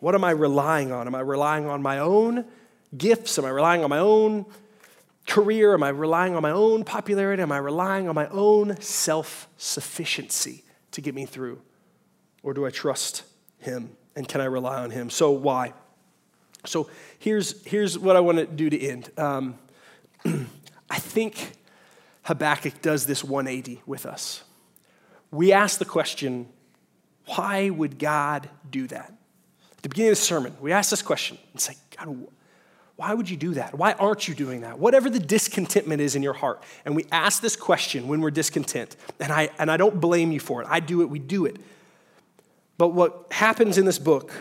What 0.00 0.14
am 0.14 0.24
I 0.24 0.30
relying 0.30 0.92
on? 0.92 1.06
Am 1.06 1.14
I 1.14 1.20
relying 1.20 1.66
on 1.66 1.82
my 1.82 1.98
own 1.98 2.44
gifts? 2.96 3.38
Am 3.38 3.44
I 3.44 3.48
relying 3.48 3.82
on 3.82 3.90
my 3.90 3.98
own 3.98 4.46
career? 5.26 5.74
Am 5.74 5.82
I 5.82 5.88
relying 5.88 6.34
on 6.34 6.42
my 6.42 6.50
own 6.50 6.84
popularity? 6.84 7.42
Am 7.42 7.52
I 7.52 7.58
relying 7.58 8.08
on 8.08 8.14
my 8.14 8.28
own 8.28 8.80
self 8.80 9.48
sufficiency 9.56 10.64
to 10.92 11.00
get 11.00 11.14
me 11.14 11.26
through? 11.26 11.60
Or 12.42 12.54
do 12.54 12.66
I 12.66 12.70
trust 12.70 13.24
Him? 13.58 13.96
And 14.14 14.28
can 14.28 14.40
I 14.40 14.44
rely 14.44 14.82
on 14.82 14.90
Him? 14.90 15.10
So, 15.10 15.30
why? 15.30 15.72
So, 16.64 16.90
here's, 17.18 17.64
here's 17.66 17.98
what 17.98 18.16
I 18.16 18.20
want 18.20 18.38
to 18.38 18.46
do 18.46 18.70
to 18.70 18.80
end. 18.80 19.10
Um, 19.18 19.58
I 20.90 20.98
think 20.98 21.52
Habakkuk 22.22 22.82
does 22.82 23.06
this 23.06 23.24
180 23.24 23.82
with 23.86 24.06
us. 24.06 24.42
We 25.30 25.52
ask 25.52 25.78
the 25.78 25.84
question, 25.84 26.48
why 27.26 27.70
would 27.70 27.98
God 27.98 28.48
do 28.70 28.86
that? 28.88 29.12
The 29.86 29.90
beginning 29.90 30.10
of 30.10 30.18
the 30.18 30.24
sermon, 30.24 30.56
we 30.60 30.72
ask 30.72 30.90
this 30.90 31.00
question 31.00 31.38
and 31.52 31.60
say, 31.60 31.76
God, 31.96 32.26
why 32.96 33.14
would 33.14 33.30
you 33.30 33.36
do 33.36 33.54
that? 33.54 33.78
Why 33.78 33.92
aren't 33.92 34.26
you 34.26 34.34
doing 34.34 34.62
that? 34.62 34.80
Whatever 34.80 35.08
the 35.08 35.20
discontentment 35.20 36.00
is 36.00 36.16
in 36.16 36.24
your 36.24 36.32
heart. 36.32 36.60
And 36.84 36.96
we 36.96 37.06
ask 37.12 37.40
this 37.40 37.54
question 37.54 38.08
when 38.08 38.20
we're 38.20 38.32
discontent. 38.32 38.96
And 39.20 39.32
I, 39.32 39.50
and 39.60 39.70
I 39.70 39.76
don't 39.76 40.00
blame 40.00 40.32
you 40.32 40.40
for 40.40 40.60
it. 40.60 40.66
I 40.68 40.80
do 40.80 41.02
it, 41.02 41.04
we 41.08 41.20
do 41.20 41.46
it. 41.46 41.58
But 42.78 42.88
what 42.88 43.28
happens 43.30 43.78
in 43.78 43.84
this 43.84 44.00
book 44.00 44.32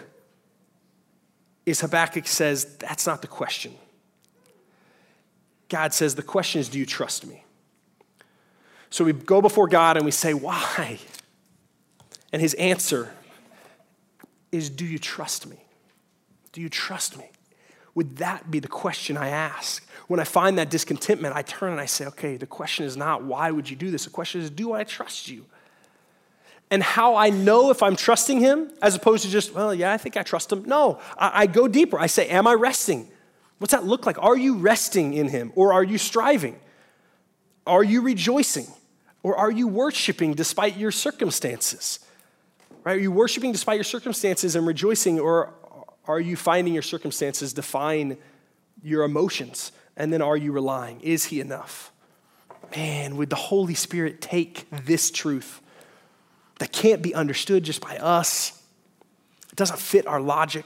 is 1.67 1.79
Habakkuk 1.81 2.25
says, 2.25 2.65
that's 2.77 3.05
not 3.05 3.21
the 3.21 3.27
question. 3.27 3.75
God 5.69 5.93
says, 5.93 6.15
the 6.15 6.23
question 6.23 6.59
is, 6.59 6.69
do 6.69 6.79
you 6.79 6.87
trust 6.87 7.23
me? 7.23 7.43
So 8.89 9.05
we 9.05 9.13
go 9.13 9.41
before 9.41 9.67
God 9.67 9.95
and 9.95 10.05
we 10.05 10.11
say, 10.11 10.33
why? 10.33 10.97
And 12.33 12.41
his 12.41 12.55
answer 12.55 13.11
is 14.51 14.69
do 14.69 14.85
you 14.85 14.99
trust 14.99 15.47
me? 15.47 15.57
Do 16.51 16.61
you 16.61 16.69
trust 16.69 17.17
me? 17.17 17.29
Would 17.95 18.17
that 18.17 18.51
be 18.51 18.59
the 18.59 18.67
question 18.67 19.17
I 19.17 19.29
ask? 19.29 19.87
When 20.07 20.19
I 20.19 20.23
find 20.23 20.57
that 20.57 20.69
discontentment, 20.69 21.35
I 21.35 21.41
turn 21.41 21.71
and 21.71 21.81
I 21.81 21.85
say, 21.85 22.05
okay, 22.07 22.37
the 22.37 22.45
question 22.45 22.85
is 22.85 22.95
not 22.95 23.23
why 23.23 23.51
would 23.51 23.69
you 23.69 23.75
do 23.75 23.89
this? 23.89 24.03
The 24.03 24.11
question 24.11 24.41
is, 24.41 24.49
do 24.49 24.73
I 24.73 24.83
trust 24.83 25.27
you? 25.29 25.45
And 26.71 26.83
how 26.83 27.15
I 27.15 27.29
know 27.29 27.69
if 27.69 27.83
I'm 27.83 27.95
trusting 27.95 28.39
him, 28.39 28.71
as 28.81 28.95
opposed 28.95 29.23
to 29.23 29.29
just, 29.29 29.53
well, 29.53 29.73
yeah, 29.73 29.93
I 29.93 29.97
think 29.97 30.17
I 30.17 30.23
trust 30.23 30.51
him. 30.51 30.65
No, 30.65 30.99
I, 31.17 31.43
I 31.43 31.45
go 31.47 31.67
deeper. 31.67 31.99
I 31.99 32.07
say, 32.07 32.27
am 32.27 32.47
I 32.47 32.53
resting? 32.53 33.07
What's 33.59 33.71
that 33.71 33.85
look 33.85 34.05
like? 34.05 34.21
Are 34.21 34.37
you 34.37 34.57
resting 34.57 35.13
in 35.13 35.29
him 35.29 35.53
or 35.55 35.73
are 35.73 35.83
you 35.83 35.97
striving? 35.97 36.59
Are 37.65 37.83
you 37.83 38.01
rejoicing? 38.01 38.67
Or 39.23 39.35
are 39.35 39.49
you 39.49 39.67
worshiping 39.67 40.35
despite 40.35 40.77
your 40.77 40.91
circumstances? 40.91 41.99
Right? 42.85 42.95
Are 42.95 42.99
you 42.99 43.11
worshiping 43.11 43.51
despite 43.51 43.75
your 43.75 43.83
circumstances 43.83 44.55
and 44.55 44.65
rejoicing, 44.65 45.19
or 45.19 45.53
are 46.07 46.19
you 46.19 46.37
finding 46.37 46.73
your 46.73 46.83
circumstances 46.83 47.51
define 47.51 48.17
your 48.81 49.03
emotions? 49.03 49.73
And 49.97 50.13
then 50.13 50.21
are 50.21 50.37
you 50.37 50.53
relying? 50.53 51.01
Is 51.01 51.25
He 51.25 51.41
enough? 51.41 51.91
Man, 52.75 53.17
would 53.17 53.29
the 53.29 53.35
Holy 53.35 53.75
Spirit 53.75 54.21
take 54.21 54.67
this 54.71 55.11
truth 55.11 55.61
that 56.59 56.71
can't 56.71 57.01
be 57.01 57.13
understood 57.13 57.63
just 57.63 57.81
by 57.81 57.97
us. 57.97 58.61
It 59.49 59.55
doesn't 59.55 59.79
fit 59.79 60.07
our 60.07 60.21
logic. 60.21 60.65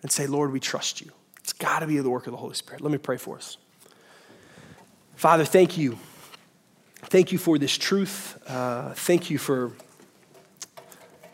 And 0.00 0.12
say, 0.12 0.28
Lord, 0.28 0.52
we 0.52 0.60
trust 0.60 1.00
you. 1.00 1.10
It's 1.40 1.52
got 1.52 1.80
to 1.80 1.86
be 1.88 1.98
the 1.98 2.08
work 2.08 2.28
of 2.28 2.30
the 2.30 2.36
Holy 2.36 2.54
Spirit. 2.54 2.82
Let 2.82 2.92
me 2.92 2.98
pray 2.98 3.16
for 3.16 3.36
us. 3.36 3.56
Father, 5.16 5.44
thank 5.44 5.76
you. 5.76 5.98
Thank 7.02 7.32
you 7.32 7.38
for 7.38 7.58
this 7.58 7.76
truth. 7.76 8.40
Uh, 8.46 8.92
thank 8.94 9.28
you 9.28 9.38
for 9.38 9.72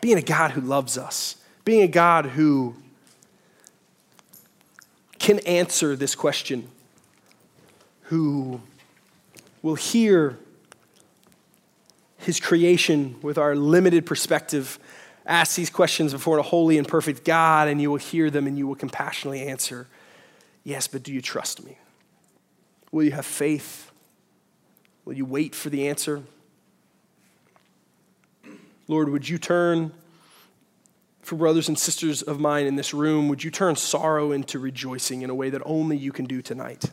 being 0.05 0.19
a 0.19 0.21
God 0.21 0.51
who 0.51 0.61
loves 0.61 0.99
us, 0.99 1.35
being 1.63 1.81
a 1.81 1.87
God 1.87 2.27
who 2.27 2.75
can 5.17 5.39
answer 5.47 5.95
this 5.95 6.13
question, 6.13 6.69
who 8.03 8.61
will 9.63 9.73
hear 9.73 10.37
his 12.19 12.39
creation 12.39 13.15
with 13.23 13.39
our 13.39 13.55
limited 13.55 14.05
perspective. 14.05 14.77
Ask 15.25 15.55
these 15.55 15.71
questions 15.71 16.13
before 16.13 16.37
a 16.37 16.43
holy 16.43 16.77
and 16.77 16.87
perfect 16.87 17.25
God, 17.25 17.67
and 17.67 17.81
you 17.81 17.89
will 17.89 17.97
hear 17.97 18.29
them 18.29 18.45
and 18.45 18.59
you 18.59 18.67
will 18.67 18.75
compassionately 18.75 19.41
answer, 19.41 19.87
Yes, 20.63 20.87
but 20.87 21.01
do 21.01 21.11
you 21.11 21.21
trust 21.23 21.65
me? 21.65 21.79
Will 22.91 23.05
you 23.05 23.11
have 23.13 23.25
faith? 23.25 23.91
Will 25.03 25.13
you 25.13 25.25
wait 25.25 25.55
for 25.55 25.71
the 25.71 25.87
answer? 25.87 26.21
Lord, 28.87 29.09
would 29.09 29.27
you 29.27 29.37
turn, 29.37 29.91
for 31.21 31.35
brothers 31.35 31.67
and 31.67 31.77
sisters 31.77 32.21
of 32.21 32.39
mine 32.39 32.67
in 32.67 32.75
this 32.75 32.93
room, 32.93 33.27
would 33.29 33.43
you 33.43 33.49
turn 33.49 33.75
sorrow 33.75 34.31
into 34.31 34.59
rejoicing 34.59 35.23
in 35.23 35.29
a 35.29 35.35
way 35.35 35.49
that 35.49 35.61
only 35.65 35.97
you 35.97 36.11
can 36.11 36.25
do 36.25 36.41
tonight? 36.41 36.85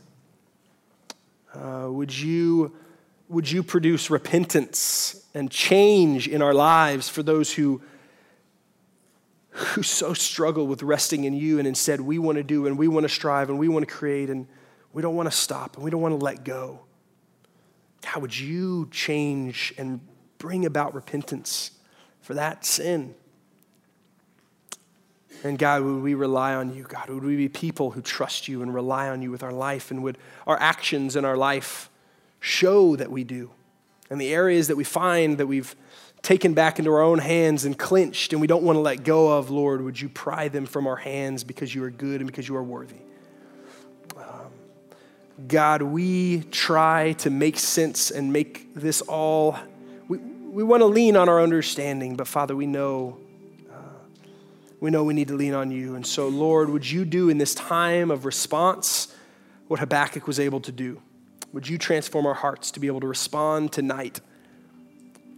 Uh, 1.53 1.87
would 1.89 2.17
you 2.17 2.75
would 3.29 3.49
you 3.49 3.63
produce 3.63 4.09
repentance 4.09 5.25
and 5.33 5.49
change 5.49 6.27
in 6.27 6.41
our 6.41 6.53
lives 6.53 7.09
for 7.09 7.23
those 7.23 7.53
who, 7.53 7.81
who 9.49 9.81
so 9.81 10.13
struggle 10.13 10.67
with 10.67 10.83
resting 10.83 11.23
in 11.23 11.33
you 11.33 11.57
and 11.57 11.67
instead 11.67 11.99
we 12.01 12.19
want 12.19 12.37
to 12.37 12.43
do 12.43 12.67
and 12.67 12.77
we 12.77 12.87
want 12.87 13.05
to 13.05 13.09
strive 13.09 13.49
and 13.49 13.57
we 13.57 13.67
want 13.67 13.87
to 13.87 13.91
create 13.91 14.29
and 14.29 14.47
we 14.91 15.01
don't 15.01 15.15
want 15.15 15.31
to 15.31 15.35
stop 15.35 15.75
and 15.75 15.83
we 15.83 15.89
don't 15.89 16.01
want 16.01 16.17
to 16.17 16.23
let 16.23 16.43
go? 16.43 16.81
How 18.03 18.19
would 18.19 18.37
you 18.37 18.87
change 18.91 19.73
and 19.77 19.99
bring 20.37 20.65
about 20.65 20.93
repentance 20.93 21.71
for 22.23 22.33
that 22.33 22.65
sin? 22.65 23.13
And 25.43 25.59
God, 25.59 25.83
would 25.83 26.01
we 26.01 26.15
rely 26.15 26.55
on 26.55 26.73
you? 26.73 26.83
God, 26.83 27.09
would 27.09 27.23
we 27.23 27.35
be 27.35 27.49
people 27.49 27.91
who 27.91 28.01
trust 28.01 28.47
you 28.47 28.63
and 28.63 28.73
rely 28.73 29.09
on 29.09 29.21
you 29.21 29.29
with 29.29 29.43
our 29.43 29.51
life? 29.51 29.91
And 29.91 30.01
would 30.01 30.17
our 30.47 30.59
actions 30.59 31.15
in 31.15 31.25
our 31.25 31.37
life 31.37 31.89
show 32.43 32.95
that 32.97 33.09
we 33.09 33.23
do. 33.23 33.49
And 34.09 34.19
the 34.19 34.33
areas 34.33 34.67
that 34.67 34.75
we 34.75 34.83
find 34.83 35.37
that 35.37 35.47
we've 35.47 35.75
taken 36.21 36.53
back 36.53 36.77
into 36.77 36.91
our 36.91 37.01
own 37.01 37.19
hands 37.19 37.63
and 37.63 37.77
clenched 37.77 38.33
and 38.33 38.41
we 38.41 38.47
don't 38.47 38.63
want 38.63 38.75
to 38.75 38.81
let 38.81 39.03
go 39.03 39.37
of, 39.37 39.49
Lord, 39.49 39.81
would 39.81 39.99
you 39.99 40.09
pry 40.09 40.49
them 40.49 40.65
from 40.65 40.85
our 40.85 40.97
hands 40.97 41.43
because 41.43 41.73
you 41.73 41.83
are 41.83 41.89
good 41.89 42.19
and 42.19 42.27
because 42.27 42.47
you 42.47 42.55
are 42.57 42.63
worthy? 42.63 42.97
Um, 44.17 44.51
God, 45.47 45.81
we 45.81 46.43
try 46.51 47.13
to 47.13 47.29
make 47.29 47.57
sense 47.57 48.11
and 48.11 48.31
make 48.31 48.73
this 48.75 49.01
all, 49.01 49.57
we, 50.53 50.63
want 50.63 50.81
to 50.81 50.85
lean 50.85 51.15
on 51.15 51.29
our 51.29 51.41
understanding, 51.41 52.15
but 52.15 52.27
Father, 52.27 52.55
we 52.55 52.67
know. 52.67 53.17
Uh, 53.69 53.75
we 54.79 54.91
know 54.91 55.03
we 55.03 55.13
need 55.13 55.29
to 55.29 55.35
lean 55.35 55.53
on 55.53 55.71
you. 55.71 55.95
And 55.95 56.05
so, 56.05 56.27
Lord, 56.27 56.69
would 56.69 56.89
you 56.89 57.05
do 57.05 57.29
in 57.29 57.37
this 57.37 57.55
time 57.55 58.11
of 58.11 58.25
response 58.25 59.13
what 59.67 59.79
Habakkuk 59.79 60.27
was 60.27 60.39
able 60.39 60.61
to 60.61 60.71
do? 60.71 61.01
Would 61.53 61.67
you 61.67 61.77
transform 61.77 62.25
our 62.25 62.33
hearts 62.33 62.71
to 62.71 62.79
be 62.79 62.87
able 62.87 62.99
to 63.01 63.07
respond 63.07 63.71
tonight 63.71 64.19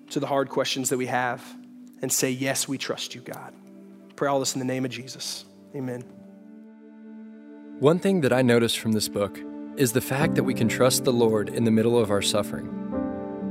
to 0.10 0.20
the 0.20 0.28
hard 0.28 0.50
questions 0.50 0.90
that 0.90 0.98
we 0.98 1.06
have 1.08 1.44
and 2.02 2.12
say, 2.12 2.30
Yes, 2.30 2.68
we 2.68 2.78
trust 2.78 3.16
you, 3.16 3.22
God? 3.22 3.54
Pray 4.16 4.30
all 4.30 4.40
this 4.40 4.54
in 4.54 4.60
the 4.60 4.66
name 4.66 4.86
of 4.86 4.92
Jesus. 4.92 5.46
Amen. 5.76 6.02
One 7.80 8.00
thing 8.00 8.22
that 8.22 8.32
I 8.32 8.42
noticed 8.42 8.80
from 8.80 8.94
this 8.94 9.10
book 9.10 9.40
is 9.76 9.92
the 9.92 10.02
fact 10.02 10.36
that 10.36 10.44
we 10.44 10.54
can 10.54 10.70
trust 10.70 11.04
the 11.04 11.12
Lord 11.12 11.50
in 11.50 11.66
the 11.66 11.72
middle 11.72 12.00
of 12.00 12.10
our 12.10 12.22
suffering. 12.22 12.85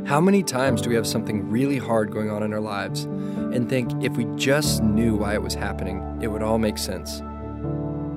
How 0.07 0.21
many 0.21 0.43
times 0.43 0.83
do 0.83 0.91
we 0.91 0.97
have 0.97 1.07
something 1.07 1.49
really 1.49 1.79
hard 1.79 2.11
going 2.13 2.29
on 2.29 2.43
in 2.43 2.53
our 2.53 2.61
lives 2.61 3.05
and 3.05 3.71
think 3.71 3.91
if 4.05 4.15
we 4.19 4.27
just 4.37 4.83
knew 4.83 5.17
why 5.17 5.33
it 5.33 5.41
was 5.41 5.55
happening, 5.55 6.19
it 6.21 6.29
would 6.29 6.43
all 6.43 6.59
make 6.59 6.77
sense? 6.77 7.23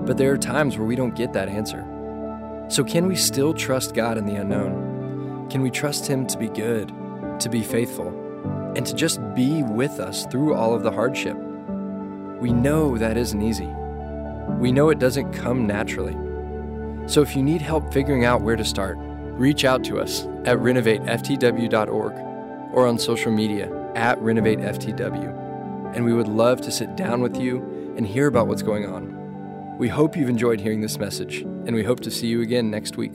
But 0.06 0.18
there 0.18 0.34
are 0.34 0.38
times 0.38 0.78
where 0.78 0.86
we 0.86 0.98
don't 0.98 1.16
get 1.16 1.32
that 1.32 1.48
answer. 1.48 1.86
So, 2.68 2.84
can 2.84 3.08
we 3.08 3.16
still 3.16 3.54
trust 3.54 3.96
God 3.96 4.18
in 4.18 4.26
the 4.26 4.36
unknown? 4.36 5.48
Can 5.50 5.62
we 5.62 5.72
trust 5.72 6.06
Him 6.06 6.28
to 6.28 6.38
be 6.38 6.50
good, 6.50 6.92
to 7.40 7.48
be 7.50 7.64
faithful, 7.64 8.10
and 8.76 8.86
to 8.86 8.94
just 8.94 9.22
be 9.34 9.64
with 9.64 10.02
us 10.02 10.26
through 10.26 10.56
all 10.56 10.76
of 10.76 10.84
the 10.84 10.92
hardship? 10.92 11.38
We 12.42 12.52
know 12.52 12.98
that 12.98 13.16
isn't 13.16 13.42
easy. 13.42 13.70
We 14.60 14.74
know 14.74 14.90
it 14.90 15.00
doesn't 15.00 15.32
come 15.32 15.66
naturally. 15.66 16.18
So, 17.08 17.22
if 17.22 17.34
you 17.34 17.44
need 17.44 17.62
help 17.62 17.94
figuring 17.94 18.26
out 18.26 18.42
where 18.42 18.58
to 18.58 18.66
start, 18.66 18.98
reach 19.00 19.64
out 19.64 19.86
to 19.86 20.02
us 20.02 20.28
at 20.48 20.58
renovateftw.org 20.60 22.14
or 22.74 22.88
on 22.88 22.98
social 22.98 23.32
media 23.32 23.70
at 23.96 24.18
renovateftw. 24.20 25.94
And 25.94 26.06
we 26.06 26.14
would 26.14 26.30
love 26.30 26.62
to 26.62 26.72
sit 26.72 26.96
down 26.96 27.22
with 27.22 27.38
you 27.38 27.94
and 27.98 28.08
hear 28.08 28.28
about 28.28 28.48
what's 28.48 28.62
going 28.62 28.86
on. 28.86 29.78
We 29.78 29.90
hope 29.90 30.16
you've 30.16 30.30
enjoyed 30.30 30.62
hearing 30.62 30.82
this 30.82 30.98
message, 30.98 31.42
and 31.42 31.76
we 31.76 31.84
hope 31.84 32.00
to 32.00 32.12
see 32.12 32.28
you 32.28 32.42
again 32.42 32.72
next 32.72 32.98
week. 32.98 33.14